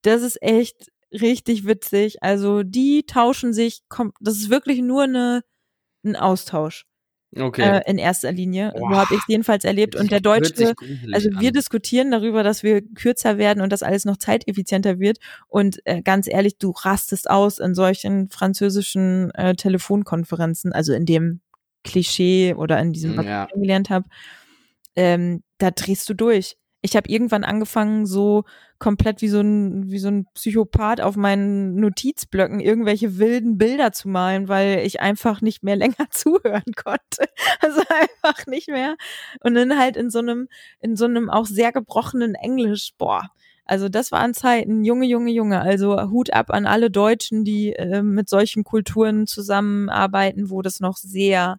[0.01, 2.21] Das ist echt richtig witzig.
[2.21, 3.83] Also die tauschen sich,
[4.19, 5.43] das ist wirklich nur eine,
[6.03, 6.85] ein Austausch.
[7.37, 7.79] Okay.
[7.79, 8.71] Äh, in erster Linie.
[8.71, 8.89] Boah.
[8.89, 9.95] So habe ich es jedenfalls erlebt.
[9.95, 10.73] Und der Deutsche,
[11.11, 11.53] also wir an.
[11.53, 15.17] diskutieren darüber, dass wir kürzer werden und dass alles noch zeiteffizienter wird.
[15.47, 21.41] Und äh, ganz ehrlich, du rastest aus in solchen französischen äh, Telefonkonferenzen, also in dem
[21.83, 23.43] Klischee oder in diesem, was ja.
[23.43, 24.07] ich kennengelernt habe.
[24.95, 28.45] Ähm, da drehst du durch ich habe irgendwann angefangen, so
[28.79, 34.07] komplett wie so ein, wie so ein Psychopath auf meinen Notizblöcken irgendwelche wilden Bilder zu
[34.09, 37.29] malen, weil ich einfach nicht mehr länger zuhören konnte.
[37.59, 38.95] Also einfach nicht mehr.
[39.41, 40.47] Und dann halt in so einem,
[40.79, 43.29] in so einem auch sehr gebrochenen Englisch, boah.
[43.65, 45.61] Also das waren Zeiten, Junge, Junge, Junge.
[45.61, 50.97] Also Hut ab an alle Deutschen, die äh, mit solchen Kulturen zusammenarbeiten, wo das noch
[50.97, 51.57] sehr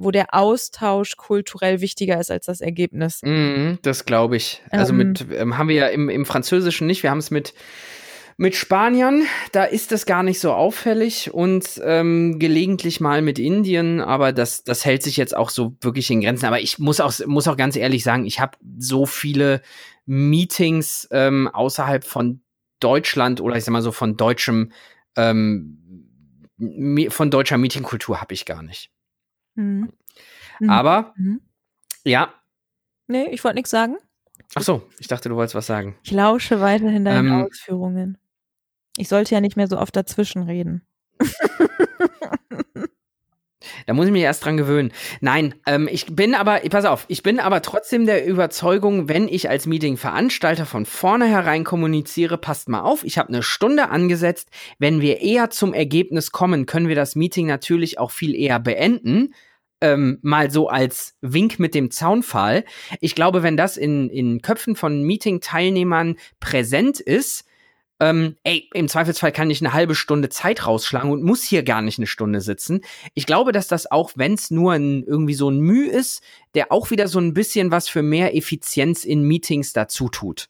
[0.00, 3.20] wo der Austausch kulturell wichtiger ist als das Ergebnis.
[3.22, 4.62] Mm, das glaube ich.
[4.70, 7.02] Also ähm, mit ähm, haben wir ja im, im Französischen nicht.
[7.02, 7.54] Wir haben es mit
[8.38, 14.00] mit Spaniern, da ist das gar nicht so auffällig und ähm, gelegentlich mal mit Indien,
[14.00, 16.46] aber das, das hält sich jetzt auch so wirklich in Grenzen.
[16.46, 19.60] Aber ich muss auch, muss auch ganz ehrlich sagen, ich habe so viele
[20.06, 22.40] Meetings ähm, außerhalb von
[22.80, 24.72] Deutschland oder ich sag mal so von deutschem,
[25.16, 26.08] ähm,
[27.10, 28.90] von deutscher Meetingkultur habe ich gar nicht.
[29.54, 29.90] Mhm.
[30.60, 30.70] mhm.
[30.70, 31.40] Aber, mhm.
[32.04, 32.32] ja.
[33.06, 33.96] Nee, ich wollte nichts sagen.
[34.54, 35.96] Ach so, ich dachte, du wolltest was sagen.
[36.02, 38.18] Ich lausche weiterhin deinen ähm, Ausführungen.
[38.96, 40.82] Ich sollte ja nicht mehr so oft dazwischen reden.
[43.86, 44.92] Da muss ich mich erst dran gewöhnen.
[45.20, 49.50] Nein, ähm, ich bin aber, pass auf, ich bin aber trotzdem der Überzeugung, wenn ich
[49.50, 54.48] als Meeting-Veranstalter von vornherein kommuniziere, passt mal auf, ich habe eine Stunde angesetzt.
[54.78, 59.34] Wenn wir eher zum Ergebnis kommen, können wir das Meeting natürlich auch viel eher beenden.
[59.82, 62.64] Ähm, mal so als Wink mit dem Zaunpfahl.
[63.00, 67.44] Ich glaube, wenn das in, in Köpfen von Meeting-Teilnehmern präsent ist,
[68.00, 71.82] ähm, ey, im Zweifelsfall kann ich eine halbe Stunde Zeit rausschlagen und muss hier gar
[71.82, 72.80] nicht eine Stunde sitzen.
[73.14, 76.22] Ich glaube, dass das auch, wenn es nur ein, irgendwie so ein Mühe ist,
[76.54, 80.48] der auch wieder so ein bisschen was für mehr Effizienz in Meetings dazu tut.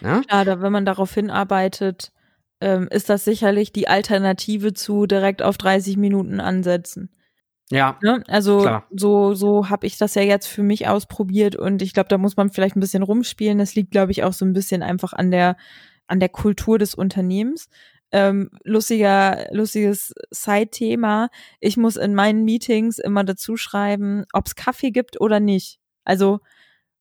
[0.00, 2.12] Ja, Klar, wenn man darauf hinarbeitet,
[2.60, 7.10] ähm, ist das sicherlich die Alternative zu direkt auf 30 Minuten ansetzen.
[7.70, 7.98] Ja.
[8.02, 8.24] Ne?
[8.26, 8.86] Also klar.
[8.90, 12.36] so so habe ich das ja jetzt für mich ausprobiert und ich glaube, da muss
[12.36, 13.58] man vielleicht ein bisschen rumspielen.
[13.58, 15.56] Das liegt, glaube ich, auch so ein bisschen einfach an der
[16.08, 17.68] an der Kultur des Unternehmens.
[18.10, 21.28] Ähm, lustiger, lustiges Side-Thema.
[21.60, 25.78] Ich muss in meinen Meetings immer dazu schreiben, ob es Kaffee gibt oder nicht.
[26.04, 26.40] Also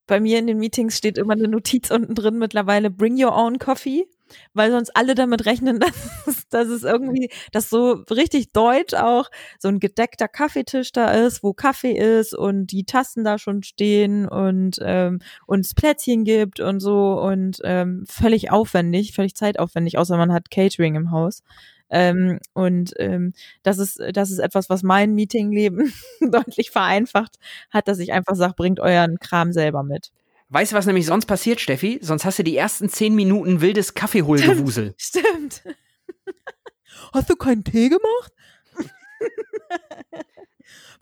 [0.06, 3.60] bei mir in den Meetings steht immer eine Notiz unten drin mittlerweile, bring your own
[3.60, 4.08] coffee
[4.54, 5.80] weil sonst alle damit rechnen,
[6.26, 11.12] dass, es, dass es irgendwie, dass so richtig deutsch auch so ein gedeckter Kaffeetisch da
[11.12, 16.60] ist, wo Kaffee ist und die Tassen da schon stehen und ähm, uns Plätzchen gibt
[16.60, 21.44] und so und ähm, völlig aufwendig, völlig zeitaufwendig, außer man hat Catering im Haus.
[21.90, 25.94] Ähm, und ähm, das ist das ist etwas, was mein Meetingleben
[26.32, 27.38] deutlich vereinfacht
[27.70, 30.12] hat, dass ich einfach sage, bringt euren Kram selber mit.
[30.50, 32.00] Weißt du, was nämlich sonst passiert, Steffi?
[32.02, 34.94] Sonst hast du die ersten zehn Minuten wildes Kaffeeholgewusel.
[34.98, 35.62] Stimmt.
[35.62, 35.76] stimmt.
[37.14, 38.34] Hast du keinen Tee gemacht?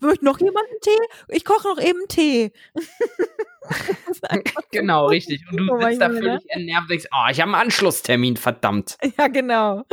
[0.00, 0.98] Möchte noch jemand einen Tee?
[1.28, 2.52] Ich koche noch eben Tee.
[4.70, 5.42] genau, richtig.
[5.50, 8.98] Und du sitzt da völlig entnervt und denkst, oh, ich habe einen Anschlusstermin, verdammt.
[9.16, 9.84] Ja, genau.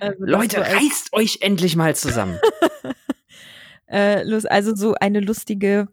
[0.00, 2.38] Also Leute, reißt euch endlich mal zusammen.
[3.86, 5.88] äh, also so eine lustige,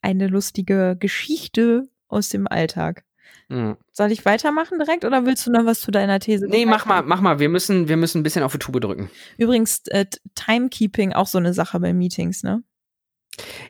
[0.00, 3.04] eine lustige Geschichte aus dem Alltag.
[3.48, 3.76] Hm.
[3.92, 6.46] Soll ich weitermachen direkt oder willst du noch was zu deiner These?
[6.46, 7.38] Nee, mach mal, mach mal.
[7.38, 9.10] Wir müssen, wir müssen ein bisschen auf die Tube drücken.
[9.38, 12.62] Übrigens, äh, Timekeeping auch so eine Sache bei Meetings, ne?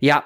[0.01, 0.25] Ja,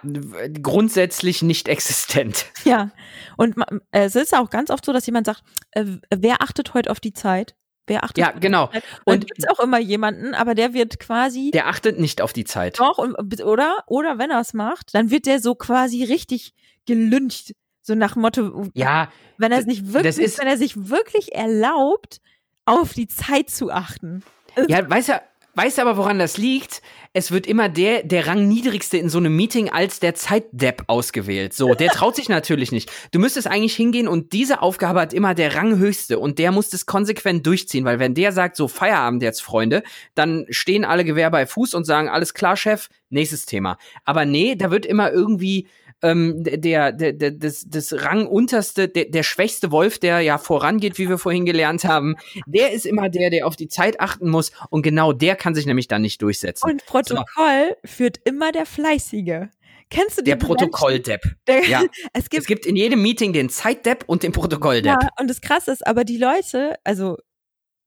[0.63, 2.47] grundsätzlich nicht existent.
[2.65, 2.91] Ja.
[3.37, 3.57] Und
[3.91, 5.43] äh, es ist auch ganz oft so, dass jemand sagt,
[5.73, 5.85] äh,
[6.15, 7.57] wer achtet heute auf die Zeit?
[7.87, 8.67] Wer achtet Ja, genau.
[9.05, 12.33] Und Und gibt es auch immer jemanden, aber der wird quasi der achtet nicht auf
[12.33, 12.79] die Zeit.
[12.79, 13.83] doch, oder?
[13.87, 16.55] Oder wenn er es macht, dann wird der so quasi richtig
[16.87, 17.55] gelüncht.
[17.91, 21.35] So nach dem Motto, Ja, wenn er es nicht wirklich, ist- wenn er sich wirklich
[21.35, 22.21] erlaubt,
[22.65, 24.23] auf die Zeit zu achten.
[24.69, 25.21] ja, weiß ja,
[25.57, 26.83] weiß aber, woran das liegt.
[27.15, 31.53] Es wird immer der, der Rangniedrigste in so einem Meeting als der Zeitdepp ausgewählt.
[31.53, 32.93] So, der traut sich natürlich nicht.
[33.11, 36.87] Du müsstest eigentlich hingehen und diese Aufgabe hat immer der Ranghöchste und der muss das
[36.87, 39.83] konsequent durchziehen, weil wenn der sagt, so Feierabend jetzt, Freunde,
[40.15, 43.79] dann stehen alle Gewehr bei Fuß und sagen, alles klar, Chef, nächstes Thema.
[44.05, 45.67] Aber nee, da wird immer irgendwie
[46.03, 51.09] ähm, der, der, der, das, das Rangunterste, der, der schwächste Wolf, der ja vorangeht, wie
[51.09, 54.83] wir vorhin gelernt haben, der ist immer der, der auf die Zeit achten muss und
[54.83, 56.69] genau der kann sich nämlich dann nicht durchsetzen.
[56.69, 59.49] Und Protokoll führt immer der Fleißige.
[59.91, 61.23] Kennst du der diese Protokolldepp.
[61.49, 61.83] Der, Ja.
[62.13, 65.03] Es gibt Es gibt in jedem Meeting den Zeitdepp und den Protokolldepp.
[65.03, 67.19] Ja, und das Krasse ist, aber die Leute, also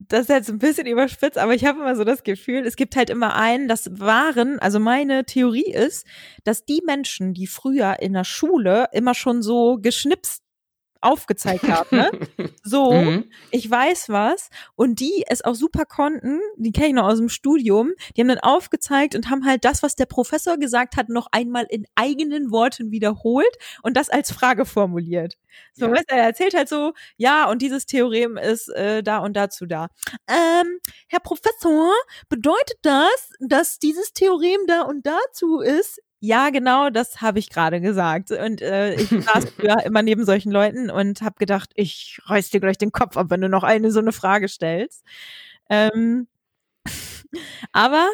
[0.09, 2.95] das ist jetzt ein bisschen überspitzt, aber ich habe immer so das Gefühl, es gibt
[2.95, 6.05] halt immer einen, das waren, also meine Theorie ist,
[6.43, 10.42] dass die Menschen, die früher in der Schule immer schon so geschnipst
[11.03, 12.09] aufgezeigt haben, ne?
[12.65, 13.25] So, Mhm.
[13.49, 14.49] ich weiß was.
[14.75, 18.29] Und die es auch super konnten, die kenne ich noch aus dem Studium, die haben
[18.29, 22.51] dann aufgezeigt und haben halt das, was der Professor gesagt hat, noch einmal in eigenen
[22.51, 25.35] Worten wiederholt und das als Frage formuliert.
[25.73, 25.91] So, Ja.
[25.91, 29.87] weißt er erzählt halt so, ja, und dieses Theorem ist äh, da und dazu da.
[30.29, 30.79] Ähm,
[31.09, 31.91] Herr Professor,
[32.29, 35.99] bedeutet das, dass dieses Theorem da und dazu ist?
[36.25, 38.31] Ja, genau, das habe ich gerade gesagt.
[38.31, 42.61] Und äh, ich saß früher immer neben solchen Leuten und habe gedacht, ich reiß dir
[42.61, 45.03] gleich den Kopf ab, wenn du noch eine so eine Frage stellst.
[45.69, 46.27] Ähm,
[47.73, 48.07] aber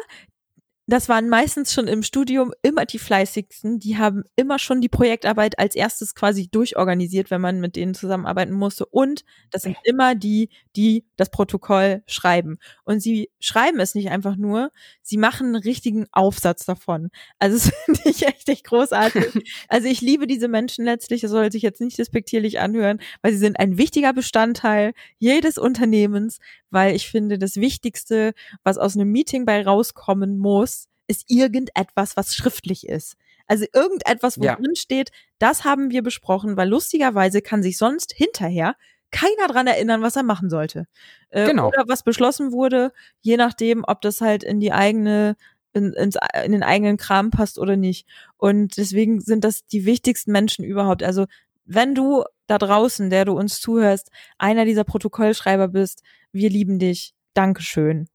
[0.92, 3.78] das waren meistens schon im Studium immer die fleißigsten.
[3.78, 8.54] Die haben immer schon die Projektarbeit als erstes quasi durchorganisiert, wenn man mit denen zusammenarbeiten
[8.54, 8.86] musste.
[8.86, 12.58] Und das sind immer die, die das Protokoll schreiben.
[12.84, 14.70] Und sie schreiben es nicht einfach nur,
[15.02, 17.10] sie machen einen richtigen Aufsatz davon.
[17.38, 19.44] Also das finde ich echt, echt großartig.
[19.68, 23.38] Also ich liebe diese Menschen letztlich, das soll sich jetzt nicht despektierlich anhören, weil sie
[23.38, 26.38] sind ein wichtiger Bestandteil jedes Unternehmens,
[26.70, 28.32] weil ich finde, das Wichtigste,
[28.62, 30.79] was aus einem Meeting bei rauskommen muss,
[31.10, 33.16] ist irgendetwas, was schriftlich ist.
[33.46, 34.56] Also irgendetwas, wo Ja.
[34.56, 38.76] drin steht, das haben wir besprochen, weil lustigerweise kann sich sonst hinterher
[39.10, 40.86] keiner dran erinnern, was er machen sollte.
[41.30, 41.68] Äh, Genau.
[41.68, 45.34] Oder was beschlossen wurde, je nachdem, ob das halt in die eigene,
[45.72, 48.06] in, ins, in den eigenen Kram passt oder nicht.
[48.36, 51.02] Und deswegen sind das die wichtigsten Menschen überhaupt.
[51.02, 51.26] Also
[51.64, 56.02] wenn du da draußen, der du uns zuhörst, einer dieser Protokollschreiber bist,
[56.32, 57.14] wir lieben dich.
[57.34, 58.08] Dankeschön.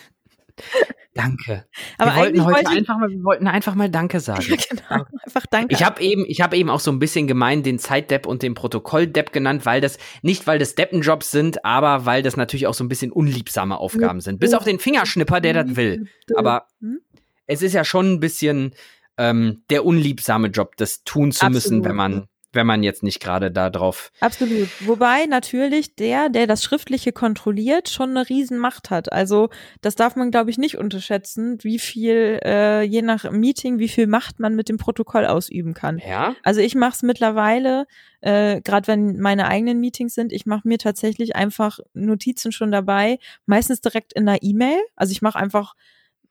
[1.18, 1.64] Danke.
[1.98, 4.44] Aber wir wollten heute wollte einfach mal, wir wollten einfach mal Danke sagen.
[4.48, 5.74] ja, genau, einfach danke.
[5.74, 8.54] Ich habe eben, ich habe eben auch so ein bisschen gemein den Zeitdepp und den
[8.54, 12.84] Protokolldepp genannt, weil das nicht, weil das Deppenjobs sind, aber weil das natürlich auch so
[12.84, 14.38] ein bisschen unliebsame Aufgaben sind.
[14.38, 16.06] Bis auf den Fingerschnipper, der das will.
[16.36, 17.00] Aber Hm?
[17.46, 18.74] es ist ja schon ein bisschen
[19.16, 21.84] ähm, der unliebsame Job, das tun zu müssen, Absolut.
[21.84, 24.10] wenn man, wenn man jetzt nicht gerade da drauf.
[24.20, 24.68] Absolut.
[24.80, 29.12] Wobei natürlich der, der das Schriftliche kontrolliert, schon eine Riesenmacht hat.
[29.12, 29.50] Also
[29.82, 34.06] das darf man, glaube ich, nicht unterschätzen, wie viel, äh, je nach Meeting, wie viel
[34.06, 35.98] Macht man mit dem Protokoll ausüben kann.
[35.98, 36.34] Ja.
[36.42, 37.86] Also ich mache es mittlerweile,
[38.22, 43.18] äh, gerade wenn meine eigenen Meetings sind, ich mache mir tatsächlich einfach Notizen schon dabei,
[43.46, 44.78] meistens direkt in einer E-Mail.
[44.96, 45.74] Also ich mache einfach,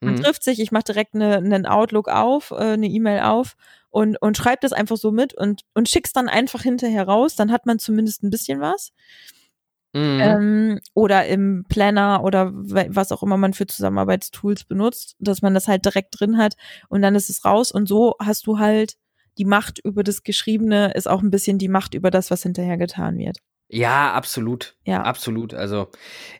[0.00, 0.22] man Mhm.
[0.22, 3.56] trifft sich, ich mache direkt eine, einen Outlook auf, äh, eine E-Mail auf
[3.98, 7.34] und, und schreibe das einfach so mit und, und schick's dann einfach hinterher raus.
[7.34, 8.92] Dann hat man zumindest ein bisschen was.
[9.92, 10.20] Mhm.
[10.20, 15.66] Ähm, oder im Planner oder was auch immer man für Zusammenarbeitstools benutzt, dass man das
[15.66, 16.54] halt direkt drin hat
[16.88, 18.94] und dann ist es raus und so hast du halt
[19.38, 22.76] die Macht über das Geschriebene ist auch ein bisschen die Macht über das, was hinterher
[22.76, 23.38] getan wird.
[23.70, 24.76] Ja, absolut.
[24.84, 25.02] Ja.
[25.02, 25.52] Absolut.
[25.52, 25.88] Also,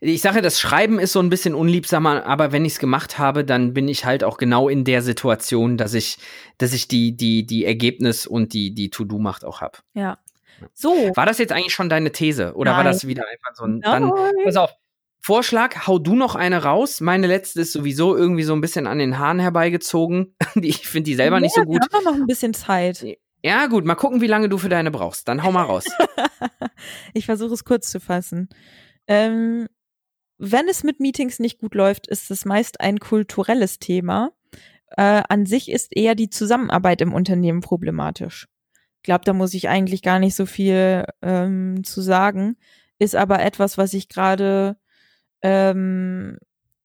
[0.00, 3.44] ich sage, das Schreiben ist so ein bisschen unliebsamer, aber wenn ich es gemacht habe,
[3.44, 6.16] dann bin ich halt auch genau in der Situation, dass ich,
[6.56, 9.78] dass ich die, die, die Ergebnis und die, die To-Do-Macht auch habe.
[9.92, 10.18] Ja.
[10.72, 11.12] So.
[11.14, 12.54] War das jetzt eigentlich schon deine These?
[12.54, 12.92] Oder war Nein.
[12.92, 13.80] das wieder einfach so ein.
[13.82, 14.32] Dann, Nein.
[14.44, 14.74] pass auf.
[15.20, 17.00] Vorschlag, hau du noch eine raus.
[17.00, 20.34] Meine letzte ist sowieso irgendwie so ein bisschen an den Haaren herbeigezogen.
[20.54, 21.82] ich finde die selber ja, nicht so gut.
[21.82, 23.18] Wir haben noch ein bisschen Zeit.
[23.42, 25.28] Ja, gut, mal gucken, wie lange du für deine brauchst.
[25.28, 25.84] Dann hau mal raus.
[27.14, 28.48] ich versuche es kurz zu fassen.
[29.06, 29.68] Ähm,
[30.38, 34.32] wenn es mit Meetings nicht gut läuft, ist es meist ein kulturelles Thema.
[34.96, 38.48] Äh, an sich ist eher die Zusammenarbeit im Unternehmen problematisch.
[38.96, 42.56] Ich glaube, da muss ich eigentlich gar nicht so viel ähm, zu sagen.
[42.98, 44.76] Ist aber etwas, was ich gerade
[45.42, 46.38] ähm,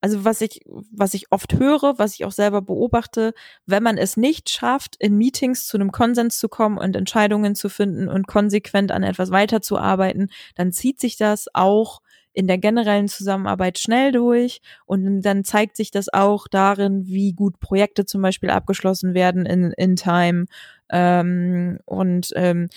[0.04, 3.34] also was ich, was ich oft höre, was ich auch selber beobachte,
[3.66, 7.70] wenn man es nicht schafft, in Meetings zu einem Konsens zu kommen und Entscheidungen zu
[7.70, 12.01] finden und konsequent an etwas weiterzuarbeiten, dann zieht sich das auch
[12.34, 17.62] in der generellen Zusammenarbeit schnell durch und dann zeigt sich das auch darin, wie gut
[17.62, 20.47] Projekte zum Beispiel abgeschlossen werden in, in Time
[20.91, 22.68] ähm, und ähm,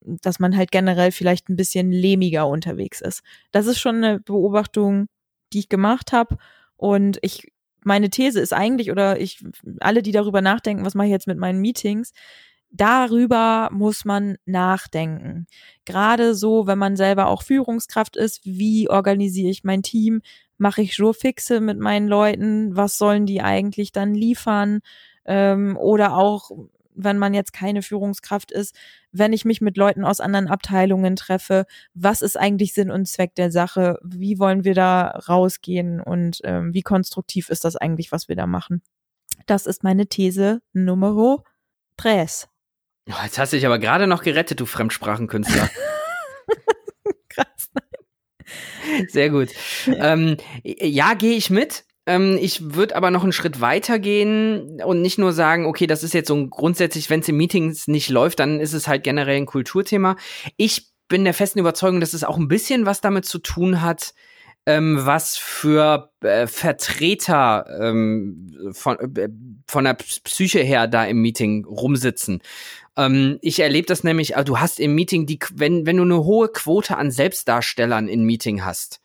[0.00, 3.22] dass man halt generell vielleicht ein bisschen lehmiger unterwegs ist.
[3.52, 5.06] Das ist schon eine Beobachtung,
[5.52, 6.36] die ich gemacht habe
[6.76, 7.52] und ich,
[7.82, 9.44] meine These ist eigentlich, oder ich,
[9.80, 12.12] alle, die darüber nachdenken, was mache ich jetzt mit meinen Meetings,
[12.70, 15.46] darüber muss man nachdenken.
[15.84, 20.22] Gerade so, wenn man selber auch Führungskraft ist, wie organisiere ich mein Team?
[20.58, 22.76] Mache ich Fixe mit meinen Leuten?
[22.76, 24.80] Was sollen die eigentlich dann liefern?
[25.24, 26.50] Ähm, oder auch
[26.94, 28.74] wenn man jetzt keine Führungskraft ist,
[29.12, 33.34] wenn ich mich mit Leuten aus anderen Abteilungen treffe, was ist eigentlich Sinn und Zweck
[33.34, 33.98] der Sache?
[34.02, 38.46] Wie wollen wir da rausgehen und ähm, wie konstruktiv ist das eigentlich, was wir da
[38.46, 38.82] machen?
[39.46, 41.42] Das ist meine These Nummer
[41.96, 42.48] tres.
[43.08, 45.68] Oh, jetzt hast du dich aber gerade noch gerettet, du Fremdsprachenkünstler.
[47.28, 47.70] Krass.
[49.08, 49.50] Sehr gut.
[49.86, 51.84] ähm, ja, gehe ich mit.
[52.06, 56.02] Ähm, ich würde aber noch einen Schritt weiter gehen und nicht nur sagen, okay, das
[56.02, 59.04] ist jetzt so ein grundsätzlich, wenn es in Meetings nicht läuft, dann ist es halt
[59.04, 60.16] generell ein Kulturthema.
[60.56, 64.14] Ich bin der festen Überzeugung, dass es auch ein bisschen was damit zu tun hat,
[64.66, 69.28] ähm, was für äh, Vertreter ähm, von, äh,
[69.66, 72.40] von der Psyche her da im Meeting rumsitzen.
[72.96, 76.24] Ähm, ich erlebe das nämlich, also du hast im Meeting, die, wenn, wenn du eine
[76.24, 79.00] hohe Quote an Selbstdarstellern im Meeting hast,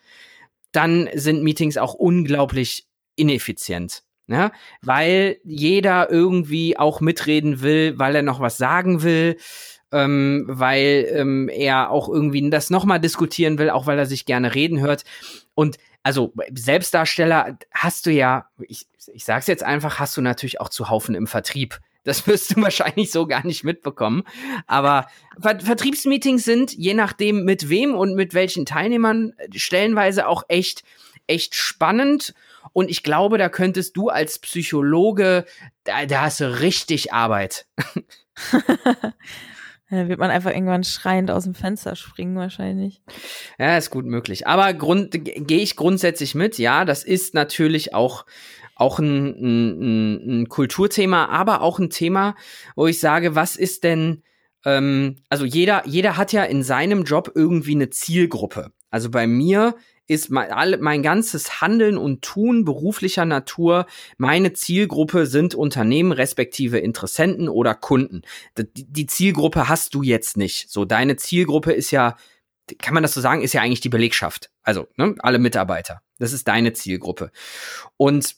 [0.71, 2.88] dann sind Meetings auch unglaublich
[3.19, 4.03] ineffizient.
[4.27, 4.51] Ne?
[4.81, 9.37] Weil jeder irgendwie auch mitreden will, weil er noch was sagen will,
[9.91, 14.53] ähm, weil ähm, er auch irgendwie das nochmal diskutieren will, auch weil er sich gerne
[14.53, 15.03] reden hört.
[15.55, 20.69] Und also Selbstdarsteller hast du ja, ich, ich sag's jetzt einfach, hast du natürlich auch
[20.69, 21.79] zu Haufen im Vertrieb.
[22.03, 24.23] Das wirst du wahrscheinlich so gar nicht mitbekommen.
[24.67, 25.07] Aber
[25.41, 30.83] Ver Vertriebsmeetings sind, je nachdem mit wem und mit welchen Teilnehmern, stellenweise auch echt,
[31.27, 32.33] echt spannend
[32.73, 35.45] und ich glaube, da könntest du als Psychologe,
[35.83, 37.65] da, da hast du richtig Arbeit.
[39.91, 43.01] Da wird man einfach irgendwann schreiend aus dem Fenster springen, wahrscheinlich.
[43.57, 44.45] Ja, ist gut möglich.
[44.45, 46.59] Aber gehe ich grundsätzlich mit.
[46.59, 48.25] Ja, das ist natürlich auch,
[48.75, 52.35] auch ein, ein, ein, Kulturthema, aber auch ein Thema,
[52.75, 54.21] wo ich sage, was ist denn,
[54.63, 58.71] ähm, also jeder, jeder hat ja in seinem Job irgendwie eine Zielgruppe.
[58.91, 59.75] Also bei mir
[60.09, 63.85] ist mein, all, mein ganzes Handeln und Tun beruflicher Natur,
[64.17, 68.23] meine Zielgruppe sind Unternehmen respektive Interessenten oder Kunden.
[68.57, 70.71] Die, die Zielgruppe hast du jetzt nicht.
[70.71, 72.17] So, deine Zielgruppe ist ja,
[72.79, 74.49] kann man das so sagen, ist ja eigentlich die Belegschaft.
[74.63, 76.01] Also, ne, alle Mitarbeiter.
[76.17, 77.31] Das ist deine Zielgruppe.
[77.95, 78.35] Und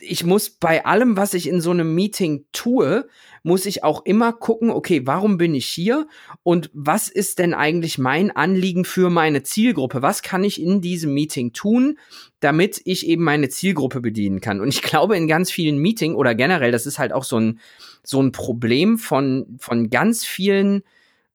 [0.00, 3.08] ich muss bei allem, was ich in so einem Meeting tue,
[3.42, 6.06] muss ich auch immer gucken, okay, warum bin ich hier
[6.42, 10.02] und was ist denn eigentlich mein Anliegen für meine Zielgruppe?
[10.02, 11.98] Was kann ich in diesem Meeting tun,
[12.40, 14.60] damit ich eben meine Zielgruppe bedienen kann?
[14.60, 17.60] Und ich glaube, in ganz vielen Meetings oder generell, das ist halt auch so ein,
[18.02, 20.82] so ein Problem von, von ganz vielen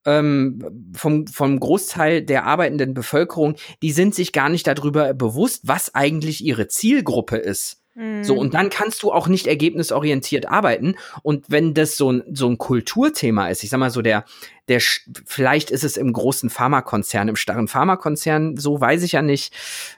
[0.05, 5.95] ähm, vom, vom Großteil der arbeitenden Bevölkerung, die sind sich gar nicht darüber bewusst, was
[5.95, 7.81] eigentlich ihre Zielgruppe ist.
[7.95, 8.39] So, mhm.
[8.39, 10.95] und dann kannst du auch nicht ergebnisorientiert arbeiten.
[11.23, 14.25] Und wenn das so ein, so ein Kulturthema ist, ich sag mal so, der,
[14.67, 14.81] der,
[15.25, 19.53] vielleicht ist es im großen Pharmakonzern, im starren Pharmakonzern, so weiß ich ja nicht.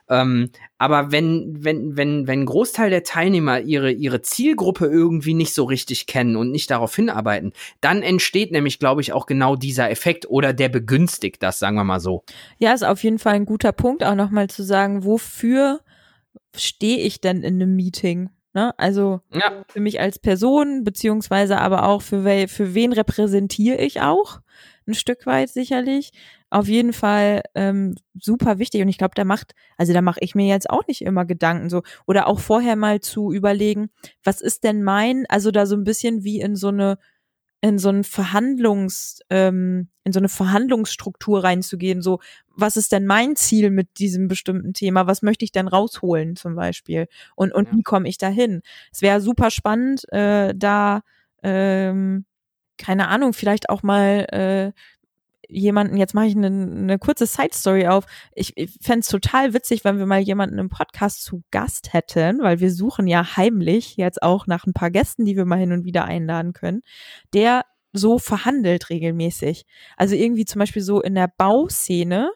[0.09, 5.55] Ähm, aber wenn, wenn, wenn, wenn ein Großteil der Teilnehmer ihre, ihre Zielgruppe irgendwie nicht
[5.55, 9.89] so richtig kennen und nicht darauf hinarbeiten, dann entsteht nämlich, glaube ich, auch genau dieser
[9.89, 12.23] Effekt oder der begünstigt das, sagen wir mal so.
[12.59, 15.79] Ja, ist auf jeden Fall ein guter Punkt, auch nochmal zu sagen, wofür
[16.55, 18.29] stehe ich denn in einem Meeting?
[18.53, 18.73] Ne?
[18.79, 19.63] Also ja.
[19.67, 24.39] für mich als Person, beziehungsweise aber auch für, we für wen repräsentiere ich auch?
[24.87, 26.11] Ein Stück weit sicherlich.
[26.49, 28.81] Auf jeden Fall ähm, super wichtig.
[28.81, 31.69] Und ich glaube, da macht, also da mache ich mir jetzt auch nicht immer Gedanken
[31.69, 31.83] so.
[32.07, 33.89] Oder auch vorher mal zu überlegen,
[34.23, 36.97] was ist denn mein, also da so ein bisschen wie in so eine
[37.61, 42.01] in so ein Verhandlungs, ähm, in so eine Verhandlungsstruktur reinzugehen.
[42.01, 42.19] So,
[42.55, 45.07] was ist denn mein Ziel mit diesem bestimmten Thema?
[45.07, 47.07] Was möchte ich denn rausholen zum Beispiel?
[47.35, 47.73] Und, und ja.
[47.75, 48.61] wie komme ich da hin?
[48.91, 51.01] Es wäre super spannend, äh, da,
[51.41, 52.25] ähm,
[52.77, 54.71] keine Ahnung, vielleicht auch mal äh,
[55.49, 58.05] jemanden, jetzt mache ich eine, eine kurze Side-Story auf.
[58.33, 62.41] Ich, ich fände es total witzig, wenn wir mal jemanden im Podcast zu Gast hätten,
[62.41, 65.71] weil wir suchen ja heimlich jetzt auch nach ein paar Gästen, die wir mal hin
[65.71, 66.81] und wieder einladen können,
[67.33, 69.65] der so verhandelt regelmäßig.
[69.95, 72.31] Also irgendwie zum Beispiel so in der Bauszene,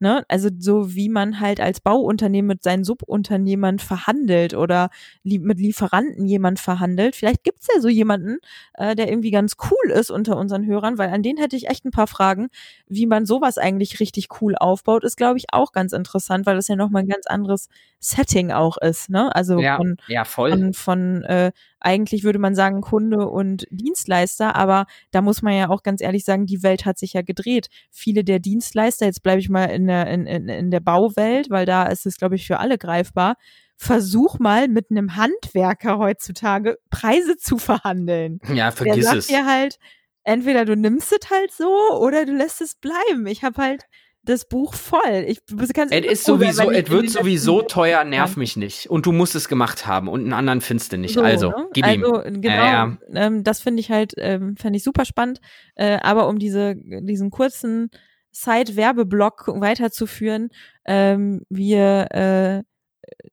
[0.00, 0.24] Ne?
[0.28, 4.90] Also so wie man halt als Bauunternehmen mit seinen Subunternehmern verhandelt oder
[5.22, 7.14] li mit Lieferanten jemand verhandelt.
[7.16, 8.38] Vielleicht gibt's ja so jemanden,
[8.74, 11.84] äh, der irgendwie ganz cool ist unter unseren Hörern, weil an den hätte ich echt
[11.84, 12.48] ein paar Fragen,
[12.88, 16.68] wie man sowas eigentlich richtig cool aufbaut, ist, glaube ich, auch ganz interessant, weil das
[16.68, 17.68] ja nochmal ein ganz anderes
[18.00, 19.10] Setting auch ist.
[19.10, 19.34] Ne?
[19.34, 20.50] Also ja, von, ja, voll.
[20.50, 21.52] von, von äh,
[21.84, 26.24] eigentlich würde man sagen Kunde und Dienstleister, aber da muss man ja auch ganz ehrlich
[26.24, 27.68] sagen, die Welt hat sich ja gedreht.
[27.90, 31.66] Viele der Dienstleister, jetzt bleibe ich mal in der, in, in, in der Bauwelt, weil
[31.66, 33.36] da ist es, glaube ich, für alle greifbar.
[33.76, 38.40] Versuch mal mit einem Handwerker heutzutage Preise zu verhandeln.
[38.52, 39.26] Ja, vergiss der sagt es.
[39.26, 39.78] dir halt,
[40.22, 41.70] entweder du nimmst es halt so
[42.00, 43.26] oder du lässt es bleiben.
[43.26, 43.84] Ich habe halt
[44.24, 45.24] das Buch voll.
[45.26, 45.40] Ich
[45.74, 48.88] kann es ist sowieso, es wird sowieso teuer, nerv mich nicht.
[48.90, 51.14] Und du musst es gemacht haben und einen anderen findest du nicht.
[51.14, 51.68] So, also, ne?
[51.72, 52.40] gib also, ihm.
[52.40, 55.40] Genau, äh, ähm, das finde ich halt, ähm, fände ich super spannend.
[55.74, 57.90] Äh, aber um diese, diesen kurzen
[58.30, 60.48] Side-Werbeblock weiterzuführen,
[60.86, 62.62] ähm, wir äh,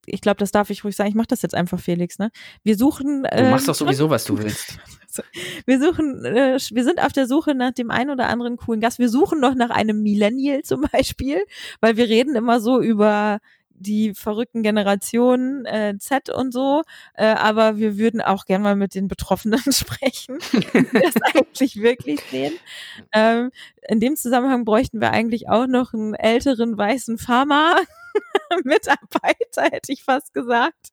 [0.05, 1.09] ich glaube, das darf ich ruhig sagen.
[1.09, 2.19] Ich mache das jetzt einfach, Felix.
[2.19, 2.31] Ne?
[2.63, 3.23] Wir suchen.
[3.23, 4.79] Du machst doch ähm, sowieso, was du willst.
[5.65, 8.99] Wir suchen, äh, wir sind auf der Suche nach dem einen oder anderen coolen Gast.
[8.99, 11.43] Wir suchen noch nach einem Millennial zum Beispiel,
[11.79, 13.39] weil wir reden immer so über
[13.81, 16.83] die verrückten Generationen äh, Z und so,
[17.15, 22.21] äh, aber wir würden auch gerne mal mit den Betroffenen sprechen, die das eigentlich wirklich
[22.29, 22.53] sehen.
[23.11, 23.51] Ähm,
[23.87, 30.33] in dem Zusammenhang bräuchten wir eigentlich auch noch einen älteren weißen Pharma-Mitarbeiter, hätte ich fast
[30.33, 30.89] gesagt.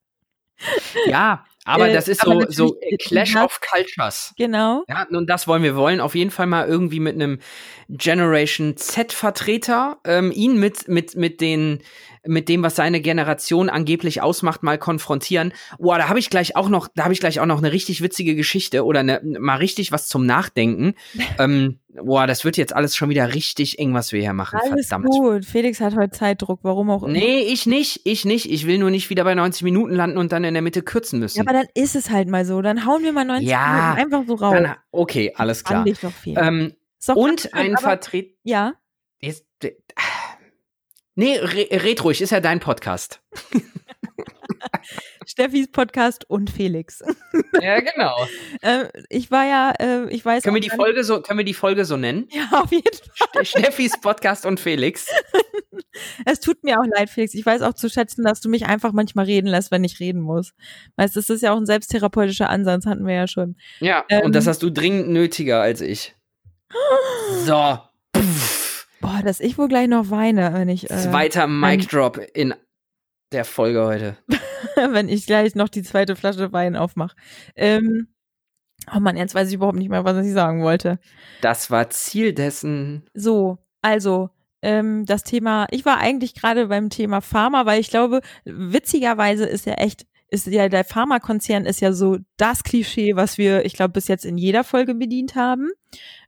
[1.06, 4.32] Ja, aber äh, das ist so, so Clash of Cultures.
[4.36, 4.84] Genau.
[4.88, 6.00] Ja, und das wollen wir wollen.
[6.00, 7.40] Auf jeden Fall mal irgendwie mit einem
[7.88, 11.82] Generation Z-Vertreter ähm, ihn mit, mit, mit den
[12.26, 15.52] mit dem, was seine Generation angeblich ausmacht, mal konfrontieren.
[15.78, 18.02] Boah, da habe ich gleich auch noch, da habe ich gleich auch noch eine richtig
[18.02, 20.94] witzige Geschichte oder ne, mal richtig was zum Nachdenken.
[21.38, 24.60] ähm, boah, das wird jetzt alles schon wieder richtig eng, was wir hier machen.
[24.62, 25.08] Alles Verdammt.
[25.08, 25.44] gut.
[25.44, 27.12] Felix hat heute Zeitdruck, warum auch immer.
[27.12, 28.50] Nee, ich nicht, ich nicht.
[28.50, 31.18] Ich will nur nicht wieder bei 90 Minuten landen und dann in der Mitte kürzen
[31.18, 31.38] müssen.
[31.38, 32.62] Ja, dann ist es halt mal so.
[32.62, 34.54] Dann hauen wir mal 90 ja, Minuten einfach so raus.
[34.54, 35.86] Dann, okay, alles klar.
[35.86, 36.36] Ich doch viel.
[36.38, 36.74] Ähm,
[37.14, 38.34] und ein Vertreter.
[38.42, 38.74] Ja.
[39.20, 39.44] Jetzt,
[41.18, 43.20] Nee, re red ruhig, ist ja dein Podcast.
[45.38, 47.00] Steffis Podcast und Felix.
[47.60, 48.16] Ja, genau.
[48.62, 50.42] äh, ich war ja, äh, ich weiß.
[50.42, 52.28] Können wir die Folge so, können wir die Folge so nennen?
[52.30, 53.44] Ja, auf jeden Fall.
[53.44, 55.08] Steffis Podcast und Felix.
[56.24, 57.34] es tut mir auch leid, Felix.
[57.34, 60.20] Ich weiß auch zu schätzen, dass du mich einfach manchmal reden lässt, wenn ich reden
[60.20, 60.52] muss.
[60.96, 63.56] Weißt, das ist ja auch ein selbsttherapeutischer Ansatz, hatten wir ja schon.
[63.80, 66.16] Ja, ähm, und das hast du dringend nötiger als ich.
[67.44, 67.78] So.
[69.00, 70.90] Boah, dass ich wohl gleich noch weine, wenn ich.
[70.90, 72.54] Äh, Zweiter Mic Drop in
[73.32, 74.16] der Folge heute.
[74.92, 77.16] wenn ich gleich noch die zweite Flasche Wein aufmache.
[77.56, 78.08] Ähm,
[78.94, 80.98] oh Mann, jetzt weiß ich überhaupt nicht mehr, was ich sagen wollte.
[81.40, 83.06] Das war Ziel dessen.
[83.14, 84.30] So, also.
[84.60, 89.66] Ähm, das Thema, ich war eigentlich gerade beim Thema Pharma, weil ich glaube, witzigerweise ist
[89.66, 93.92] ja echt ist ja der Pharmakonzern ist ja so das Klischee, was wir, ich glaube,
[93.92, 95.70] bis jetzt in jeder Folge bedient haben.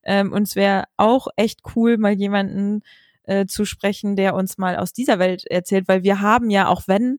[0.05, 2.83] Ähm, und es wäre auch echt cool, mal jemanden
[3.25, 6.83] äh, zu sprechen, der uns mal aus dieser Welt erzählt, weil wir haben ja, auch
[6.87, 7.19] wenn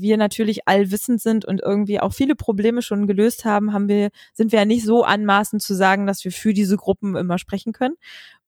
[0.00, 4.52] wir natürlich allwissend sind und irgendwie auch viele Probleme schon gelöst haben, haben wir, sind
[4.52, 7.96] wir ja nicht so anmaßend zu sagen, dass wir für diese Gruppen immer sprechen können.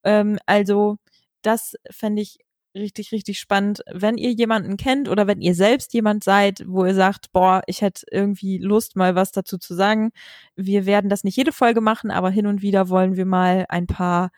[0.03, 0.97] Ähm, also
[1.41, 2.39] das fände ich
[2.75, 3.81] richtig, richtig spannend.
[3.91, 7.81] Wenn ihr jemanden kennt oder wenn ihr selbst jemand seid, wo ihr sagt, boah, ich
[7.81, 10.11] hätte irgendwie Lust, mal was dazu zu sagen.
[10.55, 13.87] Wir werden das nicht jede Folge machen, aber hin und wieder wollen wir mal ein
[13.87, 14.31] paar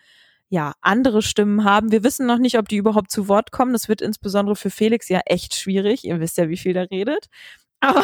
[0.50, 1.92] ja, andere Stimmen haben.
[1.92, 3.74] Wir wissen noch nicht, ob die überhaupt zu Wort kommen.
[3.74, 6.06] Das wird insbesondere für Felix ja echt schwierig.
[6.06, 7.28] Ihr wisst ja, wie viel der redet.
[7.80, 8.04] Aber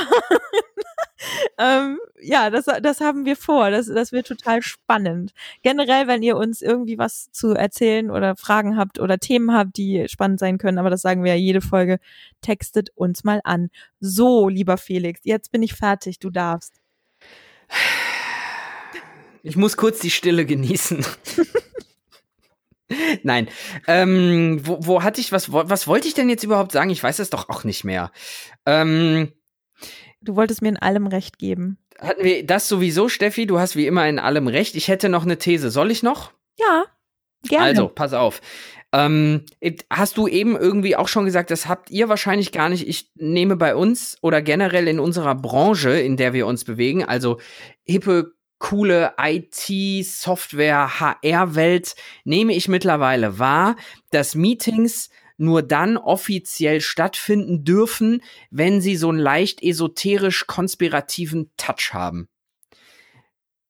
[1.58, 3.72] ähm, ja, das, das haben wir vor.
[3.72, 5.34] Das, das wird total spannend.
[5.64, 10.08] Generell, wenn ihr uns irgendwie was zu erzählen oder Fragen habt oder Themen habt, die
[10.10, 12.00] spannend sein können, aber das sagen wir ja jede Folge,
[12.42, 13.70] textet uns mal an.
[14.00, 16.20] So, lieber Felix, jetzt bin ich fertig.
[16.20, 16.74] Du darfst.
[19.42, 21.04] Ich muss kurz die Stille genießen.
[23.24, 23.48] Nein.
[23.88, 25.52] Ähm, wo, wo hatte ich was?
[25.52, 26.90] Was wollte ich denn jetzt überhaupt sagen?
[26.90, 28.12] Ich weiß es doch auch nicht mehr.
[28.66, 29.32] Ähm,
[30.22, 31.78] Du wolltest mir in allem recht geben.
[32.00, 33.46] hatten wir das sowieso, Steffi.
[33.46, 34.76] Du hast wie immer in allem recht.
[34.76, 35.70] Ich hätte noch eine These.
[35.70, 36.32] Soll ich noch?
[36.58, 36.86] Ja,
[37.50, 37.66] gerne.
[37.66, 38.40] Also, pass auf.
[38.94, 39.44] Ähm,
[39.90, 42.88] hast du eben irgendwie auch schon gesagt, das habt ihr wahrscheinlich gar nicht.
[42.88, 47.40] Ich nehme bei uns oder generell in unserer Branche, in der wir uns bewegen, also
[47.84, 48.34] hippe,
[48.64, 53.76] coole IT, Software, HR-Welt, nehme ich mittlerweile wahr,
[54.10, 61.90] dass Meetings nur dann offiziell stattfinden dürfen, wenn sie so einen leicht esoterisch konspirativen Touch
[61.92, 62.30] haben.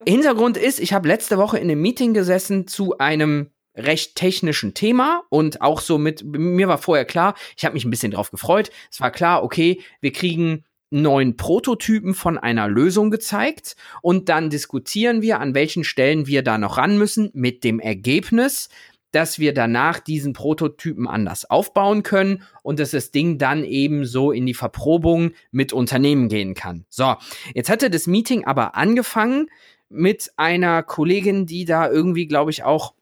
[0.06, 5.24] Hintergrund ist, ich habe letzte Woche in einem Meeting gesessen zu einem recht technischen Thema
[5.30, 8.70] und auch so mit, mir war vorher klar, ich habe mich ein bisschen drauf gefreut.
[8.92, 10.66] Es war klar, okay, wir kriegen
[11.02, 16.58] neuen Prototypen von einer Lösung gezeigt und dann diskutieren wir, an welchen Stellen wir da
[16.58, 18.70] noch ran müssen, mit dem Ergebnis,
[19.12, 24.32] dass wir danach diesen Prototypen anders aufbauen können und dass das Ding dann eben so
[24.32, 26.86] in die Verprobung mit Unternehmen gehen kann.
[26.90, 27.16] So,
[27.54, 29.48] jetzt hatte das Meeting aber angefangen
[29.90, 32.96] mit einer Kollegin, die da irgendwie, glaube ich, auch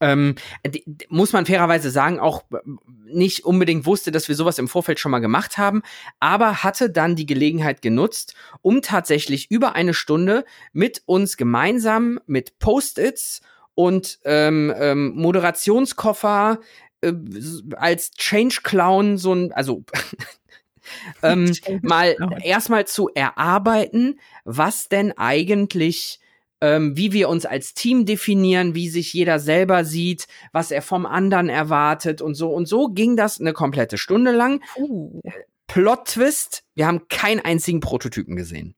[0.00, 0.34] ähm,
[0.66, 2.44] die, muss man fairerweise sagen, auch
[3.06, 5.82] nicht unbedingt wusste, dass wir sowas im Vorfeld schon mal gemacht haben,
[6.20, 12.58] aber hatte dann die Gelegenheit genutzt, um tatsächlich über eine Stunde mit uns gemeinsam mit
[12.58, 13.40] Post-its
[13.74, 16.58] und ähm, ähm, Moderationskoffer
[17.00, 17.12] äh,
[17.76, 19.84] als Change Clown so ein, also
[21.22, 26.20] ähm, mal erstmal zu erarbeiten, was denn eigentlich
[26.60, 31.06] ähm, wie wir uns als Team definieren, wie sich jeder selber sieht, was er vom
[31.06, 32.50] anderen erwartet und so.
[32.50, 34.62] Und so ging das eine komplette Stunde lang.
[34.76, 35.20] Uh.
[35.68, 38.74] Plot-Twist, wir haben keinen einzigen Prototypen gesehen.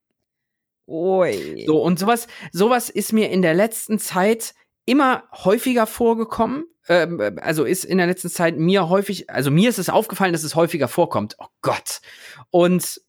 [0.87, 1.65] Ui.
[1.67, 4.55] So, und sowas, sowas ist mir in der letzten Zeit
[4.87, 6.65] immer häufiger vorgekommen.
[6.89, 10.43] Ähm, also ist in der letzten Zeit mir häufig, also mir ist es aufgefallen, dass
[10.43, 11.37] es häufiger vorkommt.
[11.39, 12.01] Oh Gott.
[12.51, 13.01] Und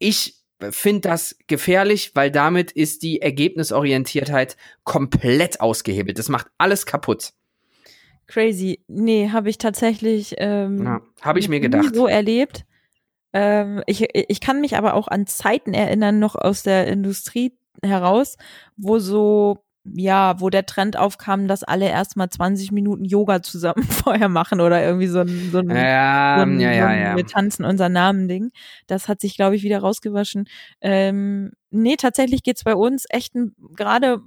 [0.00, 0.37] ich
[0.70, 6.18] finde das gefährlich, weil damit ist die Ergebnisorientiertheit komplett ausgehebelt.
[6.18, 7.32] Das macht alles kaputt.
[8.26, 8.84] Crazy.
[8.88, 11.94] Nee, habe ich tatsächlich ähm, ja, habe ich mir gedacht.
[11.94, 12.66] so erlebt.
[13.32, 18.36] Ähm, ich, ich kann mich aber auch an Zeiten erinnern, noch aus der Industrie heraus,
[18.76, 19.64] wo so
[19.94, 24.82] ja, wo der Trend aufkam, dass alle erstmal 20 Minuten Yoga zusammen vorher machen oder
[24.82, 27.16] irgendwie so ein, so ein, ja, so ein, ja, ja, ja.
[27.16, 28.50] wir tanzen unser Namen-Ding.
[28.86, 30.48] Das hat sich, glaube ich, wieder rausgewaschen.
[30.80, 33.34] Ähm, nee, tatsächlich geht's bei uns echt
[33.76, 34.20] gerade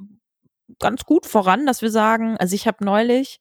[0.79, 3.39] ganz gut voran, dass wir sagen, also ich habe neulich,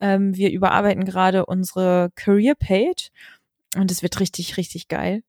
[0.00, 3.10] ähm, wir überarbeiten gerade unsere Career-Page
[3.76, 5.22] und es wird richtig, richtig geil.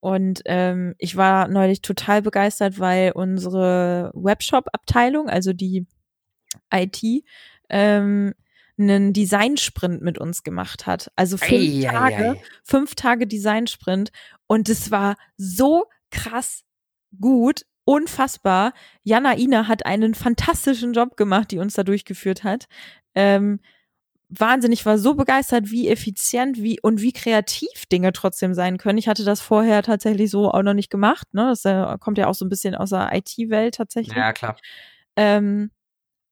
[0.00, 5.86] Und ähm, ich war neulich total begeistert, weil unsere Webshop-Abteilung, also die
[6.72, 7.02] IT,
[7.70, 8.34] ähm,
[8.78, 11.10] einen Design-Sprint mit uns gemacht hat.
[11.16, 12.42] Also fünf ei, Tage, ei, ei.
[12.64, 14.10] fünf Tage Design-Sprint.
[14.46, 16.64] Und es war so krass
[17.20, 18.72] gut, unfassbar.
[19.02, 22.66] Jana Ina hat einen fantastischen Job gemacht, die uns da durchgeführt hat.
[23.14, 23.60] Ähm,
[24.28, 28.98] wahnsinnig, war so begeistert, wie effizient wie und wie kreativ Dinge trotzdem sein können.
[28.98, 31.32] Ich hatte das vorher tatsächlich so auch noch nicht gemacht.
[31.32, 31.46] Ne?
[31.48, 34.16] Das äh, kommt ja auch so ein bisschen aus der IT-Welt tatsächlich.
[34.16, 34.56] Ja, klar.
[35.16, 35.70] Ähm,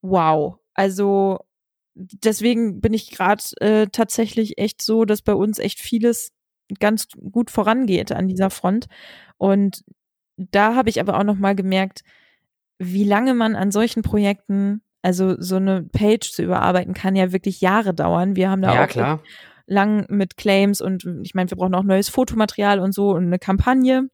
[0.01, 0.59] wow.
[0.75, 1.41] Also
[1.95, 6.33] deswegen bin ich gerade äh, tatsächlich echt so, dass bei uns echt vieles
[6.81, 8.87] ganz gut vorangeht an dieser Front.
[9.37, 9.85] Und
[10.37, 12.03] da habe ich aber auch noch mal gemerkt,
[12.79, 17.61] wie lange man an solchen Projekten also so eine Page zu überarbeiten kann ja wirklich
[17.61, 18.37] Jahre dauern.
[18.37, 19.23] Wir haben da ja, auch klar.
[19.67, 23.39] lang mit Claims und ich meine, wir brauchen auch neues Fotomaterial und so und eine
[23.39, 24.09] Kampagne.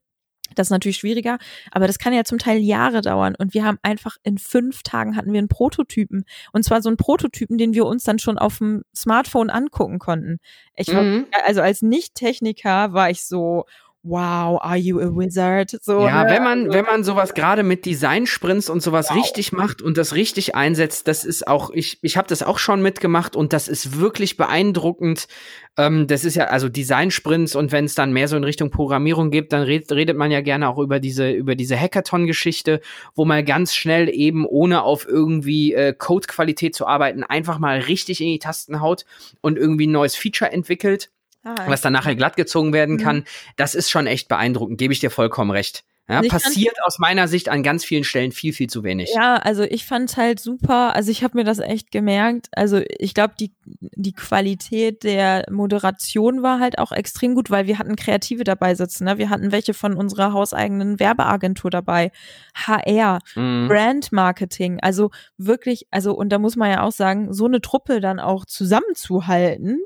[0.55, 1.39] Das ist natürlich schwieriger,
[1.71, 3.35] aber das kann ja zum Teil Jahre dauern.
[3.39, 6.25] Und wir haben einfach in fünf Tagen hatten wir einen Prototypen.
[6.53, 10.39] Und zwar so einen Prototypen, den wir uns dann schon auf dem Smartphone angucken konnten.
[10.75, 11.27] Ich war, mhm.
[11.45, 13.67] also als Nicht-Techniker war ich so,
[14.09, 15.71] wow, are you a wizard?
[15.83, 16.31] So, ja, ne?
[16.31, 19.17] wenn man, also wenn man sowas gerade mit Design-Sprints und sowas wow.
[19.17, 22.83] richtig macht und das richtig einsetzt, das ist auch, ich, ich habe das auch schon
[22.83, 25.29] mitgemacht und das ist wirklich beeindruckend.
[25.77, 29.31] Ähm, das ist ja, also Design-Sprints und wenn es dann mehr so in Richtung Programmierung
[29.31, 32.81] geht, dann redet, redet man ja gerne auch über diese, über diese Hackathon-Geschichte,
[33.15, 38.21] wo man ganz schnell eben, ohne auf irgendwie äh, Code-Qualität zu arbeiten, einfach mal richtig
[38.21, 39.05] in die Tasten haut
[39.41, 41.11] und irgendwie ein neues Feature entwickelt
[41.45, 43.01] ah, was dann nachher glatt gezogen werden mhm.
[43.01, 43.25] kann,
[43.57, 45.85] das ist schon echt beeindruckend, gebe ich dir vollkommen recht.
[46.11, 49.13] Ja, passiert aus meiner Sicht an ganz vielen Stellen viel, viel zu wenig.
[49.15, 52.49] Ja, also ich fand halt super, also ich habe mir das echt gemerkt.
[52.53, 57.79] Also ich glaube, die, die Qualität der Moderation war halt auch extrem gut, weil wir
[57.79, 59.05] hatten Kreative dabei sitzen.
[59.05, 59.19] Ne?
[59.19, 62.11] Wir hatten welche von unserer hauseigenen Werbeagentur dabei,
[62.55, 63.69] HR, mhm.
[63.69, 64.79] Brand Marketing.
[64.81, 68.47] Also wirklich, also und da muss man ja auch sagen, so eine Truppe dann auch
[68.47, 69.83] zusammenzuhalten,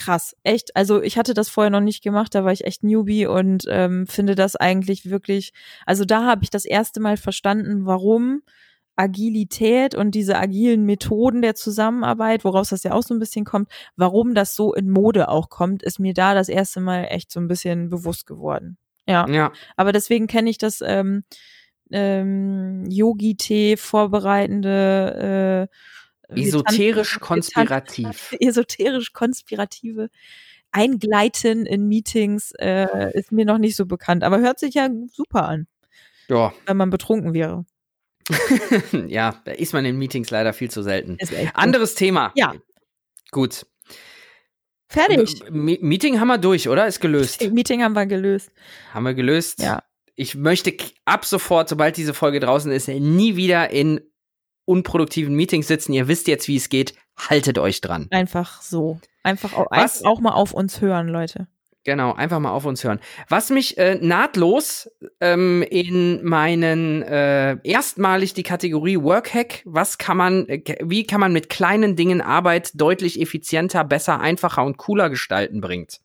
[0.00, 0.74] krass, echt.
[0.76, 4.06] Also ich hatte das vorher noch nicht gemacht, da war ich echt Newbie und ähm,
[4.06, 5.52] finde das eigentlich wirklich,
[5.86, 8.42] also da habe ich das erste Mal verstanden, warum
[8.96, 13.70] Agilität und diese agilen Methoden der Zusammenarbeit, woraus das ja auch so ein bisschen kommt,
[13.96, 17.38] warum das so in Mode auch kommt, ist mir da das erste Mal echt so
[17.38, 18.78] ein bisschen bewusst geworden.
[19.06, 19.28] Ja.
[19.28, 19.52] Ja.
[19.76, 21.24] Aber deswegen kenne ich das ähm,
[21.90, 25.74] ähm, Yogi-Tee vorbereitende äh,
[26.34, 28.34] Esoterisch konspirativ.
[28.40, 30.10] Esoterisch konspirative
[30.72, 35.48] Eingleiten in Meetings äh, ist mir noch nicht so bekannt, aber hört sich ja super
[35.48, 35.66] an,
[36.28, 36.52] Ja.
[36.66, 37.64] wenn man betrunken wäre.
[39.08, 41.18] ja, da ist man in Meetings leider viel zu selten.
[41.54, 42.32] Anderes Thema.
[42.36, 42.54] Ja.
[43.32, 43.66] Gut.
[44.88, 45.40] Fertig.
[45.46, 46.86] M Meeting haben wir durch, oder?
[46.86, 47.40] Ist gelöst.
[47.52, 48.50] Meeting haben wir gelöst.
[48.92, 49.60] Haben wir gelöst.
[49.60, 49.82] Ja.
[50.16, 54.00] Ich möchte ab sofort, sobald diese Folge draußen ist, nie wieder in
[54.64, 55.92] unproduktiven Meetings sitzen.
[55.92, 56.94] Ihr wisst jetzt, wie es geht.
[57.16, 58.08] Haltet euch dran.
[58.10, 59.00] Einfach so.
[59.22, 60.04] Einfach auch, Was?
[60.04, 61.46] auch mal auf uns hören, Leute.
[61.84, 63.00] Genau, einfach mal auf uns hören.
[63.28, 70.46] Was mich äh, nahtlos ähm, in meinen äh, erstmalig die Kategorie Workhack, was kann man,
[70.46, 75.62] äh, wie kann man mit kleinen Dingen Arbeit deutlich effizienter, besser, einfacher und cooler gestalten
[75.62, 76.00] bringt.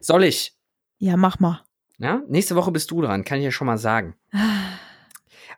[0.00, 0.54] Soll ich?
[0.98, 1.62] Ja, mach mal.
[1.98, 4.14] Ja, nächste Woche bist du dran, kann ich ja schon mal sagen.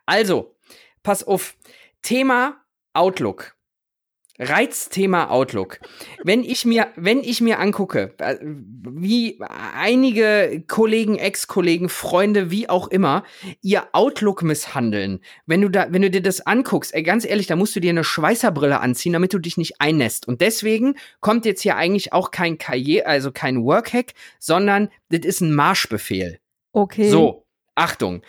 [0.07, 0.55] Also,
[1.03, 1.55] pass auf.
[2.01, 2.57] Thema
[2.93, 3.55] Outlook.
[4.41, 5.79] Reizthema Outlook.
[6.23, 12.87] Wenn ich mir, wenn ich mir angucke, äh, wie einige Kollegen, Ex-Kollegen, Freunde, wie auch
[12.87, 13.23] immer,
[13.61, 17.55] ihr Outlook misshandeln, wenn du da, wenn du dir das anguckst, ey, ganz ehrlich, da
[17.55, 20.27] musst du dir eine Schweißerbrille anziehen, damit du dich nicht einnässt.
[20.27, 25.41] Und deswegen kommt jetzt hier eigentlich auch kein Karriere, also kein Workhack, sondern das ist
[25.41, 26.39] ein Marschbefehl.
[26.73, 27.09] Okay.
[27.09, 27.40] So,
[27.75, 28.21] Achtung.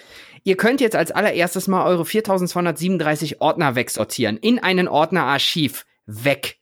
[0.45, 4.37] Ihr könnt jetzt als allererstes mal eure 4237 Ordner wegsortieren.
[4.37, 5.85] In einen Ordner Archiv.
[6.07, 6.59] Weg.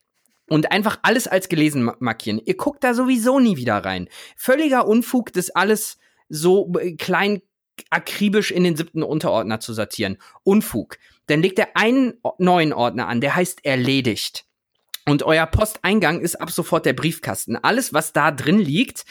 [0.48, 2.40] Und einfach alles als gelesen ma- markieren.
[2.44, 4.08] Ihr guckt da sowieso nie wieder rein.
[4.36, 7.40] Völliger Unfug, das alles so äh, klein
[7.88, 10.18] akribisch in den siebten Unterordner zu sortieren.
[10.42, 10.98] Unfug.
[11.26, 14.44] Dann legt er einen neuen Ordner an, der heißt erledigt.
[15.06, 17.56] Und euer Posteingang ist ab sofort der Briefkasten.
[17.56, 19.04] Alles, was da drin liegt,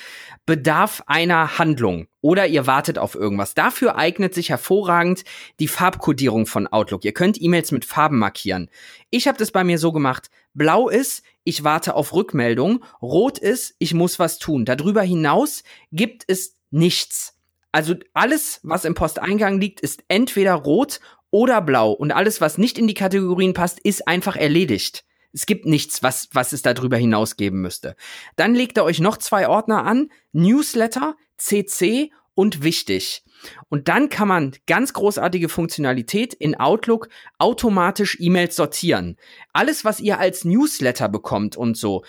[0.45, 3.53] bedarf einer Handlung oder ihr wartet auf irgendwas.
[3.53, 5.23] Dafür eignet sich hervorragend
[5.59, 7.05] die Farbkodierung von Outlook.
[7.05, 8.69] Ihr könnt E-Mails mit Farben markieren.
[9.09, 10.29] Ich habe das bei mir so gemacht.
[10.53, 12.83] Blau ist, ich warte auf Rückmeldung.
[13.01, 14.65] Rot ist, ich muss was tun.
[14.65, 17.35] Darüber hinaus gibt es nichts.
[17.71, 20.99] Also alles, was im Posteingang liegt, ist entweder rot
[21.31, 21.91] oder blau.
[21.91, 25.05] Und alles, was nicht in die Kategorien passt, ist einfach erledigt.
[25.33, 27.95] Es gibt nichts, was, was es darüber hinaus geben müsste.
[28.35, 30.09] Dann legt er euch noch zwei Ordner an.
[30.31, 33.23] Newsletter, CC und wichtig.
[33.69, 39.17] Und dann kann man ganz großartige Funktionalität in Outlook automatisch E-Mails sortieren.
[39.53, 42.03] Alles, was ihr als Newsletter bekommt und so,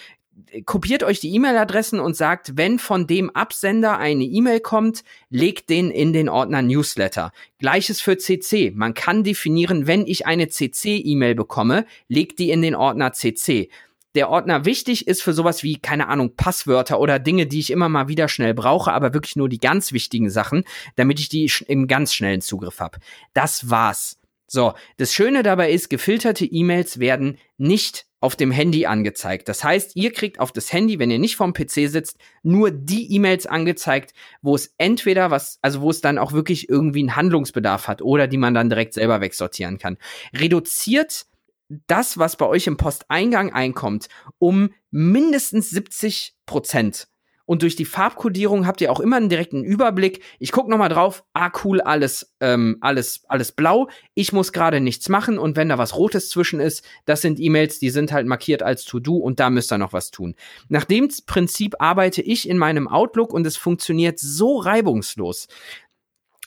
[0.64, 5.90] kopiert euch die E-Mail-Adressen und sagt, wenn von dem Absender eine E-Mail kommt, legt den
[5.90, 7.32] in den Ordner Newsletter.
[7.58, 8.72] Gleiches für CC.
[8.74, 13.70] Man kann definieren, wenn ich eine CC-E-Mail bekomme, legt die in den Ordner CC.
[14.16, 17.88] Der Ordner wichtig ist für sowas wie, keine Ahnung, Passwörter oder Dinge, die ich immer
[17.88, 20.64] mal wieder schnell brauche, aber wirklich nur die ganz wichtigen Sachen,
[20.96, 22.98] damit ich die im ganz schnellen Zugriff habe.
[23.34, 24.18] Das war's.
[24.48, 29.48] So, das Schöne dabei ist, gefilterte E-Mails werden nicht auf dem Handy angezeigt.
[29.48, 33.12] Das heißt, ihr kriegt auf das Handy, wenn ihr nicht vorm PC sitzt, nur die
[33.14, 34.12] E-Mails angezeigt,
[34.42, 38.28] wo es entweder was, also wo es dann auch wirklich irgendwie einen Handlungsbedarf hat oder
[38.28, 39.96] die man dann direkt selber wegsortieren kann.
[40.34, 41.26] Reduziert
[41.86, 44.08] das, was bei euch im Posteingang einkommt,
[44.38, 47.08] um mindestens 70 Prozent.
[47.50, 50.22] Und durch die Farbkodierung habt ihr auch immer einen direkten Überblick.
[50.38, 51.24] Ich gucke nochmal drauf.
[51.32, 53.88] Ah, cool, alles, ähm, alles, alles blau.
[54.14, 55.36] Ich muss gerade nichts machen.
[55.36, 58.84] Und wenn da was Rotes zwischen ist, das sind E-Mails, die sind halt markiert als
[58.84, 60.36] To-Do und da müsst ihr noch was tun.
[60.68, 65.48] Nach dem Prinzip arbeite ich in meinem Outlook und es funktioniert so reibungslos.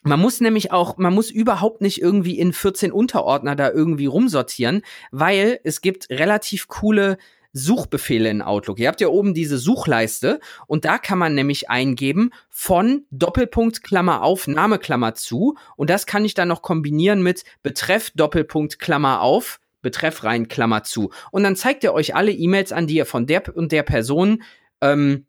[0.03, 4.83] Man muss nämlich auch, man muss überhaupt nicht irgendwie in 14 Unterordner da irgendwie rumsortieren,
[5.11, 7.17] weil es gibt relativ coole
[7.53, 8.79] Suchbefehle in Outlook.
[8.79, 14.23] Ihr habt ja oben diese Suchleiste und da kann man nämlich eingeben von Doppelpunkt Klammer
[14.23, 19.21] auf Name Klammer zu und das kann ich dann noch kombinieren mit Betreff Doppelpunkt Klammer
[19.21, 23.05] auf Betreff rein Klammer zu und dann zeigt er euch alle E-Mails an, die ihr
[23.05, 24.43] von der und der Person
[24.81, 25.27] ähm,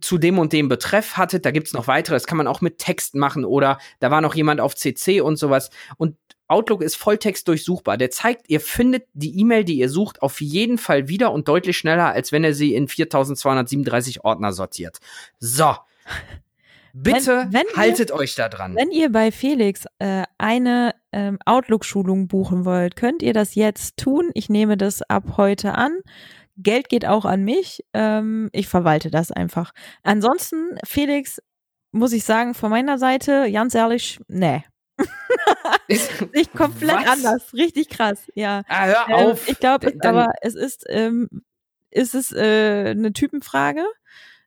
[0.00, 1.44] zu dem und dem Betreff hattet.
[1.44, 2.14] Da gibt's noch weitere.
[2.14, 5.36] Das kann man auch mit Text machen oder da war noch jemand auf CC und
[5.36, 5.70] sowas.
[5.98, 6.16] Und
[6.48, 7.96] Outlook ist Volltext durchsuchbar.
[7.96, 11.76] Der zeigt, ihr findet die E-Mail, die ihr sucht, auf jeden Fall wieder und deutlich
[11.76, 14.98] schneller, als wenn er sie in 4237 Ordner sortiert.
[15.38, 15.74] So.
[16.92, 18.74] Bitte Wenn- wenn ihr- haltet euch da dran.
[18.74, 24.30] Wenn ihr bei Felix äh, eine ähm, Outlook-Schulung buchen wollt, könnt ihr das jetzt tun.
[24.32, 25.98] Ich nehme das ab heute an.
[26.56, 27.84] Geld geht auch an mich.
[27.92, 29.72] Ähm, ich verwalte das einfach.
[30.04, 31.38] Ansonsten, Felix,
[31.92, 34.64] muss ich sagen, von meiner Seite, ganz ehrlich, nee.
[36.34, 37.06] Nicht komplett Was?
[37.06, 38.62] anders, richtig krass, ja.
[38.68, 39.48] Ah, hör ähm, auf.
[39.48, 41.28] ich glaube, aber es ist, ähm,
[41.90, 43.84] ist es äh, eine Typenfrage.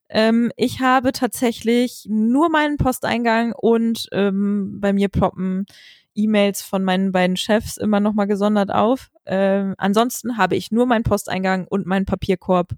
[0.09, 5.65] Ähm, ich habe tatsächlich nur meinen Posteingang und ähm, bei mir ploppen
[6.15, 9.09] E-Mails von meinen beiden Chefs immer nochmal gesondert auf.
[9.25, 12.71] Ähm, ansonsten habe ich nur meinen Posteingang und meinen Papierkorb.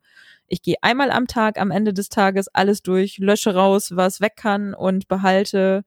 [0.47, 4.33] Ich gehe einmal am Tag, am Ende des Tages alles durch, lösche raus, was weg
[4.35, 5.83] kann und behalte,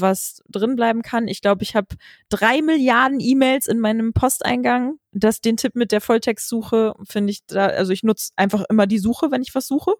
[0.00, 1.28] was drin bleiben kann.
[1.28, 1.88] Ich glaube, ich habe
[2.28, 4.98] drei Milliarden E-Mails in meinem Posteingang.
[5.12, 8.98] Das den Tipp mit der Volltextsuche finde ich da, also ich nutze einfach immer die
[8.98, 9.94] Suche, wenn ich was suche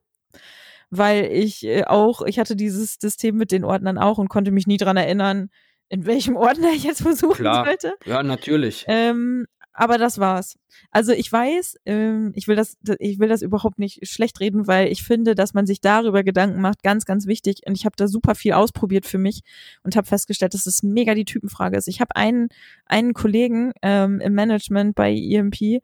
[0.91, 4.67] weil ich äh, auch, ich hatte dieses System mit den Ordnern auch und konnte mich
[4.67, 5.51] nie dran erinnern,
[5.89, 7.65] in welchem Ordner ich jetzt versuchen Klar.
[7.65, 7.95] sollte.
[8.05, 8.85] Ja, natürlich.
[8.89, 9.47] Ähm,
[9.79, 10.59] aber das war's.
[10.91, 14.91] Also ich weiß, ähm, ich will das, ich will das überhaupt nicht schlecht reden, weil
[14.91, 17.61] ich finde, dass man sich darüber Gedanken macht, ganz, ganz wichtig.
[17.67, 19.43] Und ich habe da super viel ausprobiert für mich
[19.83, 21.89] und habe festgestellt, dass es mega die Typenfrage ist.
[21.89, 22.49] Ich habe einen,
[22.87, 25.83] einen Kollegen ähm, im Management bei EMP,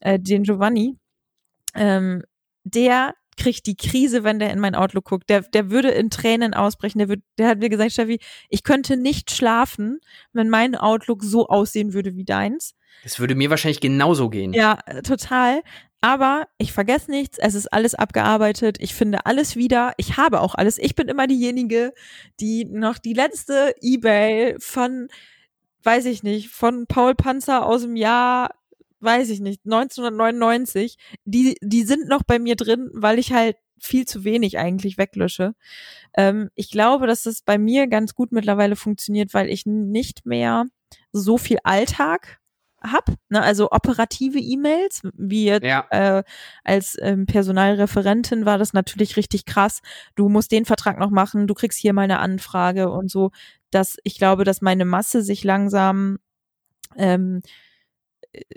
[0.00, 0.96] äh, den Giovanni,
[1.74, 2.22] ähm,
[2.64, 5.28] der kriegt die Krise, wenn der in mein Outlook guckt.
[5.28, 6.98] Der, der würde in Tränen ausbrechen.
[6.98, 10.00] Der, wird, der hat mir gesagt, Steffi, ich könnte nicht schlafen,
[10.32, 12.74] wenn mein Outlook so aussehen würde wie deins.
[13.02, 14.52] Das würde mir wahrscheinlich genauso gehen.
[14.52, 15.62] Ja, total.
[16.00, 20.54] Aber ich vergesse nichts, es ist alles abgearbeitet, ich finde alles wieder, ich habe auch
[20.54, 20.78] alles.
[20.78, 21.94] Ich bin immer diejenige,
[22.40, 25.08] die noch die letzte E-Mail von,
[25.82, 28.50] weiß ich nicht, von Paul Panzer aus dem Jahr
[29.04, 34.06] weiß ich nicht, 1999, die, die sind noch bei mir drin, weil ich halt viel
[34.06, 35.54] zu wenig eigentlich weglösche.
[36.16, 40.64] Ähm, ich glaube, dass es bei mir ganz gut mittlerweile funktioniert, weil ich nicht mehr
[41.12, 42.40] so viel Alltag
[42.84, 45.86] hab, ne, also operative E-Mails, wie jetzt ja.
[45.90, 46.22] äh,
[46.64, 49.80] als ähm, Personalreferentin war das natürlich richtig krass.
[50.14, 53.30] Du musst den Vertrag noch machen, du kriegst hier mal eine Anfrage und so.
[53.70, 56.18] Dass ich glaube, dass meine Masse sich langsam
[56.96, 57.40] ähm,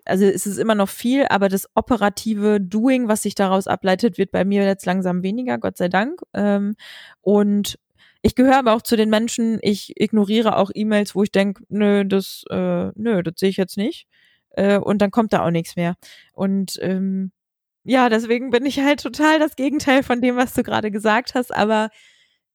[0.06, 4.32] also es ist immer noch viel, aber das operative Doing, was sich daraus ableitet, wird
[4.32, 6.22] bei mir jetzt langsam weniger, Gott sei Dank.
[6.34, 6.76] Ähm,
[7.22, 7.78] und
[8.22, 12.04] ich gehöre aber auch zu den Menschen, ich ignoriere auch E-Mails, wo ich denke, nö,
[12.06, 14.08] das, äh, nö, das sehe ich jetzt nicht.
[14.58, 15.96] Äh, und dann kommt da auch nichts mehr.
[16.34, 17.32] Und ähm,
[17.84, 21.56] ja, deswegen bin ich halt total das Gegenteil von dem, was du gerade gesagt hast,
[21.56, 21.90] aber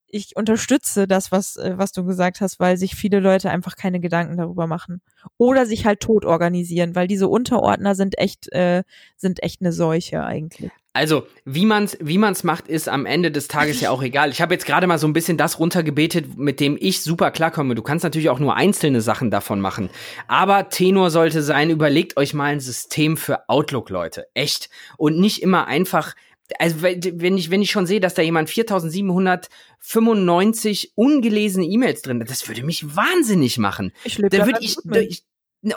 [0.08, 4.00] ich unterstütze das, was, äh, was du gesagt hast, weil sich viele Leute einfach keine
[4.00, 5.00] Gedanken darüber machen.
[5.38, 8.82] Oder sich halt tot organisieren, weil diese Unterordner sind echt, äh,
[9.16, 10.70] sind echt eine Seuche eigentlich.
[10.94, 14.30] Also, wie man's, wie man's macht, ist am Ende des Tages ja auch egal.
[14.30, 17.74] Ich habe jetzt gerade mal so ein bisschen das runtergebetet, mit dem ich super klarkomme.
[17.74, 19.88] Du kannst natürlich auch nur einzelne Sachen davon machen.
[20.28, 24.26] Aber Tenor sollte sein, überlegt euch mal ein System für Outlook, Leute.
[24.34, 24.68] Echt.
[24.98, 26.14] Und nicht immer einfach
[26.58, 32.28] also wenn ich, wenn ich schon sehe, dass da jemand 4795 ungelesene E-Mails drin hat,
[32.28, 33.92] das würde mich wahnsinnig machen.
[34.04, 35.24] Ich lebe da würde ich, ich,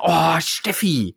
[0.01, 1.15] Oh, Steffi.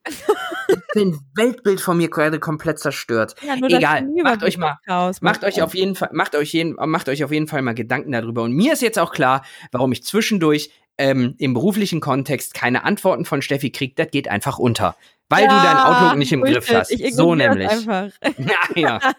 [0.94, 3.34] den Weltbild von mir gerade komplett zerstört.
[3.42, 7.08] Ja, Egal, macht euch mal, Chaos, macht euch auf jeden Fall, macht euch jeden, macht
[7.08, 8.42] euch auf jeden Fall mal Gedanken darüber.
[8.42, 9.42] Und mir ist jetzt auch klar,
[9.72, 13.94] warum ich zwischendurch ähm, im beruflichen Kontext keine Antworten von Steffi kriege.
[13.96, 14.96] Das geht einfach unter.
[15.30, 16.92] Weil ja, du dein Outlook nicht im Griff hast.
[17.14, 17.68] so nämlich.
[17.68, 18.10] Einfach.
[18.38, 19.14] Ja, ja.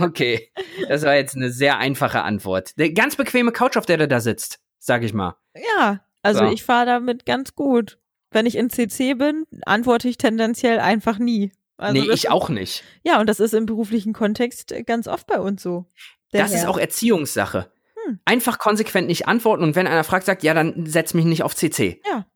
[0.00, 0.50] Okay.
[0.88, 2.78] Das war jetzt eine sehr einfache Antwort.
[2.78, 5.36] Der ganz bequeme Couch, auf der du da sitzt, sag ich mal.
[5.54, 6.52] Ja, also so.
[6.52, 7.98] ich fahre damit ganz gut.
[8.34, 11.52] Wenn ich in CC bin, antworte ich tendenziell einfach nie.
[11.76, 12.82] Also nee, ich auch nicht.
[13.04, 15.86] Ja, und das ist im beruflichen Kontext ganz oft bei uns so.
[16.32, 16.58] Das Herr.
[16.58, 17.70] ist auch Erziehungssache.
[18.04, 18.18] Hm.
[18.24, 21.54] Einfach konsequent nicht antworten und wenn einer fragt, sagt, ja, dann setz mich nicht auf
[21.54, 22.00] CC.
[22.06, 22.26] Ja.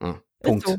[0.00, 0.66] ja Punkt.
[0.66, 0.76] So.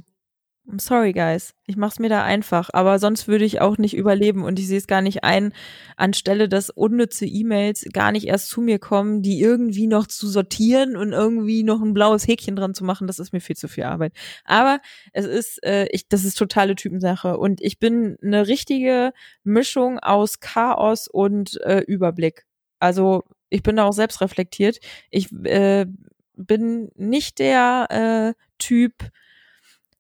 [0.78, 1.56] Sorry, guys.
[1.66, 2.70] Ich mach's mir da einfach.
[2.74, 5.52] Aber sonst würde ich auch nicht überleben und ich sehe es gar nicht ein,
[5.98, 10.96] anstelle dass unnütze E-Mails gar nicht erst zu mir kommen, die irgendwie noch zu sortieren
[10.96, 13.08] und irgendwie noch ein blaues Häkchen dran zu machen.
[13.08, 14.14] Das ist mir viel zu viel Arbeit.
[14.46, 14.80] Aber
[15.12, 19.12] es ist, äh, ich, das ist totale Typensache und ich bin eine richtige
[19.44, 22.46] Mischung aus Chaos und äh, Überblick.
[22.80, 24.80] Also ich bin da auch selbst reflektiert.
[25.10, 25.88] Ich äh,
[26.36, 29.10] bin nicht der äh, Typ,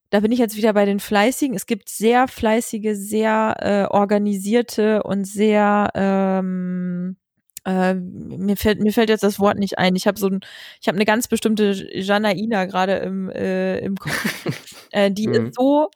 [0.09, 1.55] da bin ich jetzt wieder bei den Fleißigen.
[1.55, 7.17] Es gibt sehr fleißige, sehr äh, organisierte und sehr ähm,
[7.65, 9.95] äh, mir fällt mir fällt jetzt das Wort nicht ein.
[9.95, 10.39] Ich habe so ein,
[10.81, 14.45] ich habe eine ganz bestimmte Janaina gerade im äh, im Kopf.
[14.91, 15.33] äh, die mhm.
[15.47, 15.89] ist so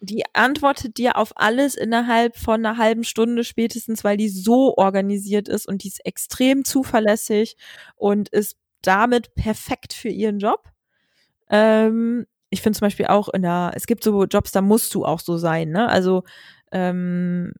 [0.00, 5.46] die antwortet dir auf alles innerhalb von einer halben Stunde spätestens, weil die so organisiert
[5.46, 7.56] ist und die ist extrem zuverlässig
[7.96, 10.64] und ist damit perfekt für ihren Job.
[11.50, 15.04] Ähm, ich finde zum Beispiel auch in der, es gibt so Jobs, da musst du
[15.04, 15.88] auch so sein, ne?
[15.88, 16.24] Also
[16.72, 17.52] ähm,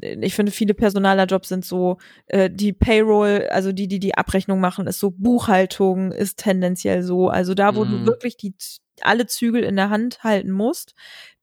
[0.00, 4.86] ich finde, viele Personalerjobs sind so, äh, die Payroll, also die, die die Abrechnung machen,
[4.88, 7.28] ist so, Buchhaltung ist tendenziell so.
[7.28, 7.90] Also da, wo Mhm.
[7.90, 8.54] du wirklich die
[9.02, 10.94] alle Zügel in der Hand halten musst,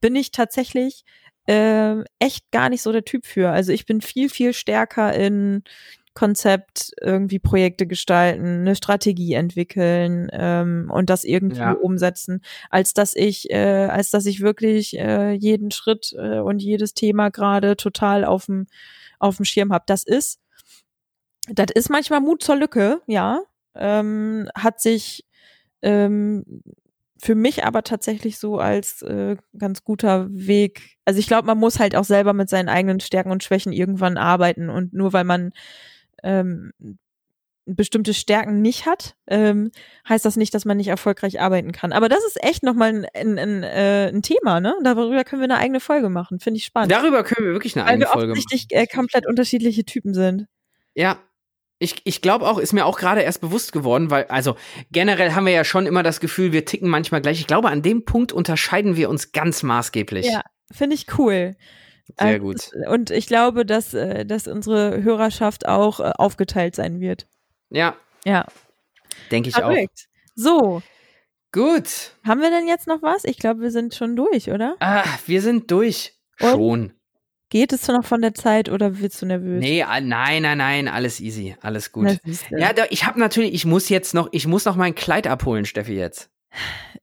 [0.02, 1.04] bin ich tatsächlich
[1.48, 3.50] ähm, echt gar nicht so der Typ für.
[3.52, 5.64] Also ich bin viel, viel stärker in
[6.14, 11.72] Konzept, irgendwie Projekte gestalten, eine Strategie entwickeln ähm, und das irgendwie Ja.
[11.72, 16.94] umsetzen, als dass ich, äh, als dass ich wirklich äh, jeden Schritt äh, und jedes
[16.94, 18.68] Thema gerade total auf dem
[19.20, 19.84] auf dem Schirm habe.
[19.88, 20.40] Das ist,
[21.48, 23.42] das ist manchmal Mut zur Lücke, ja.
[23.76, 25.26] Ähm, hat sich
[25.82, 26.44] ähm,
[27.18, 30.98] für mich aber tatsächlich so als äh, ganz guter Weg.
[31.06, 34.18] Also ich glaube, man muss halt auch selber mit seinen eigenen Stärken und Schwächen irgendwann
[34.18, 35.52] arbeiten und nur weil man
[36.24, 36.72] ähm,
[37.66, 39.72] bestimmte Stärken nicht hat, ähm,
[40.08, 41.94] heißt das nicht, dass man nicht erfolgreich arbeiten kann.
[41.94, 44.76] Aber das ist echt nochmal ein, ein, ein, äh, ein Thema, ne?
[44.84, 46.40] Darüber können wir eine eigene Folge machen.
[46.40, 46.92] Finde ich spannend.
[46.92, 48.84] Darüber können wir wirklich eine weil eigene wir Folge offensichtlich machen.
[48.84, 50.48] äh, komplett unterschiedliche Typen sind.
[50.96, 51.20] Ja.
[51.84, 54.56] Ich, ich glaube auch, ist mir auch gerade erst bewusst geworden, weil, also
[54.92, 57.40] generell haben wir ja schon immer das Gefühl, wir ticken manchmal gleich.
[57.40, 60.28] Ich glaube, an dem Punkt unterscheiden wir uns ganz maßgeblich.
[60.28, 61.56] Ja, finde ich cool.
[62.20, 62.72] Sehr Äh, gut.
[62.90, 67.28] Und ich glaube, dass, äh, dass unsere Hörerschaft auch äh, aufgeteilt sein wird.
[67.70, 67.96] Ja,
[68.26, 68.46] Ja,
[69.32, 69.72] denke ich auch.
[69.72, 70.08] verrückt.
[70.36, 70.82] So,
[71.52, 72.16] Gut.
[72.26, 73.24] haben wir denn jetzt noch was?
[73.26, 74.76] Ich glaube, wir sind schon durch, oder?
[74.80, 76.14] Ah, wir sind durch.
[76.40, 76.50] Und?
[76.50, 76.94] Schon.
[77.50, 79.60] Geht es noch von der Zeit oder wirst du nervös?
[79.60, 80.08] Nee, nein,
[80.42, 82.18] nein, nein, alles easy, alles gut.
[82.50, 85.94] Ja, ich habe natürlich, ich muss jetzt noch, ich muss noch mein Kleid abholen, Steffi
[85.96, 86.30] jetzt.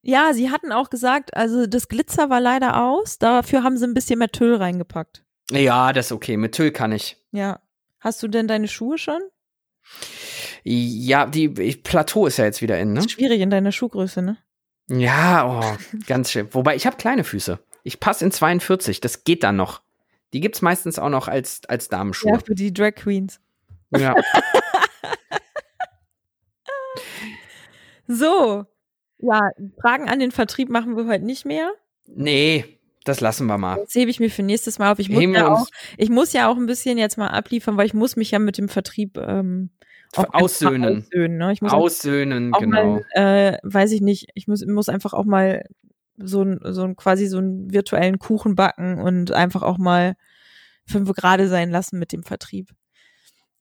[0.03, 3.19] Ja, sie hatten auch gesagt, also das Glitzer war leider aus.
[3.19, 5.25] Dafür haben sie ein bisschen mehr Tüll reingepackt.
[5.51, 6.37] Ja, das ist okay.
[6.37, 7.17] Mit Tüll kann ich.
[7.33, 7.61] Ja.
[8.01, 9.21] Hast du denn deine Schuhe schon?
[10.65, 13.01] Ja, die ich, Plateau ist ja jetzt wieder in, ne?
[13.01, 14.37] Ist schwierig in deiner Schuhgröße, ne?
[14.91, 15.77] Ja, oh,
[16.07, 16.53] ganz schön.
[16.55, 17.59] Wobei ich habe kleine Füße.
[17.83, 19.83] Ich passe in 42, das geht dann noch.
[20.33, 22.41] Die gibt's meistens auch noch als als Ja, Damenschuhe.
[22.45, 23.41] für die Drag Queens.
[23.97, 24.15] Ja.
[28.11, 28.65] So.
[29.19, 29.51] Ja,
[29.81, 31.73] Fragen an den Vertrieb machen wir heute nicht mehr.
[32.07, 32.65] Nee,
[33.05, 33.77] das lassen wir mal.
[33.77, 34.99] Das hebe ich mir für nächstes Mal auf.
[34.99, 35.67] Ich muss, Heben ja auch,
[35.97, 38.59] ich muss ja auch ein bisschen jetzt mal abliefern, weil ich muss mich ja mit
[38.59, 39.71] dem Vertrieb ähm,
[40.15, 40.99] Aussöhnen.
[40.99, 41.53] aussöhnen ne?
[41.53, 42.95] Ich muss Aussöhnen, auch genau.
[42.95, 45.65] mal, äh, weiß ich nicht, ich muss, muss einfach auch mal
[46.17, 50.15] so ein, so ein quasi so einen virtuellen Kuchen backen und einfach auch mal
[50.87, 52.71] fünf gerade sein lassen mit dem Vertrieb.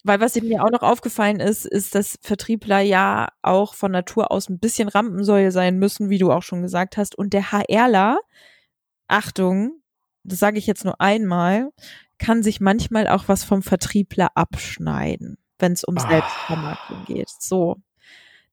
[0.07, 4.47] Weil was mir auch noch aufgefallen ist, ist, dass Vertriebler ja auch von Natur aus
[4.47, 7.17] ein bisschen Rampensäule sein müssen, wie du auch schon gesagt hast.
[7.17, 8.17] Und der HRler,
[9.09, 9.81] Achtung,
[10.23, 11.71] das sage ich jetzt nur einmal,
[12.19, 16.07] kann sich manchmal auch was vom Vertriebler abschneiden, wenn es um Ah.
[16.09, 17.29] Selbstvermarktung geht.
[17.39, 17.75] So,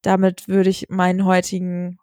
[0.03, 1.99] damit würde ich meinen heutigen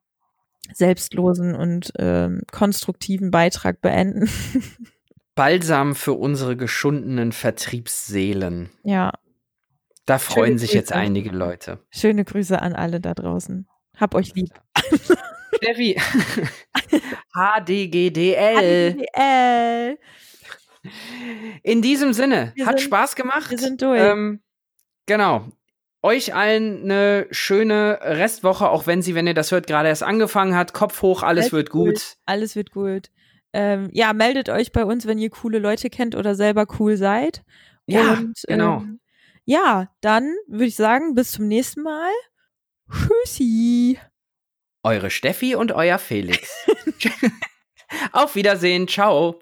[0.73, 4.29] selbstlosen und ähm, konstruktiven Beitrag beenden.
[5.35, 8.69] Balsam für unsere geschundenen Vertriebsseelen.
[8.83, 9.11] ja,
[10.05, 10.99] Da freuen Schöne sich jetzt Grüße.
[10.99, 11.79] einige Leute.
[11.91, 13.67] schöne Grüße an alle da draußen.
[13.97, 14.49] Hab euch lieb.
[15.55, 15.95] Steffi.
[17.33, 18.93] HDGDL.
[18.95, 19.97] HDL.
[21.63, 23.51] In diesem Sinne, Wir hat sind- Spaß gemacht.
[23.51, 24.01] wir sind durch.
[24.01, 24.41] Ähm,
[25.05, 25.47] genau.
[26.03, 30.55] Euch allen eine schöne Restwoche, auch wenn sie, wenn ihr das hört, gerade erst angefangen
[30.55, 30.73] hat.
[30.73, 32.15] Kopf hoch, alles Alles wird gut.
[32.25, 33.11] Alles wird gut.
[33.53, 37.43] Ähm, ja, meldet euch bei uns, wenn ihr coole Leute kennt oder selber cool seid.
[37.85, 38.77] Ja, Und, genau.
[38.77, 38.99] Ähm,
[39.45, 42.11] ja, dann würde ich sagen, bis zum nächsten Mal.
[42.91, 43.99] Tschüssi.
[44.83, 46.65] Eure Steffi und euer Felix.
[48.11, 48.87] Auf Wiedersehen.
[48.87, 49.41] Ciao.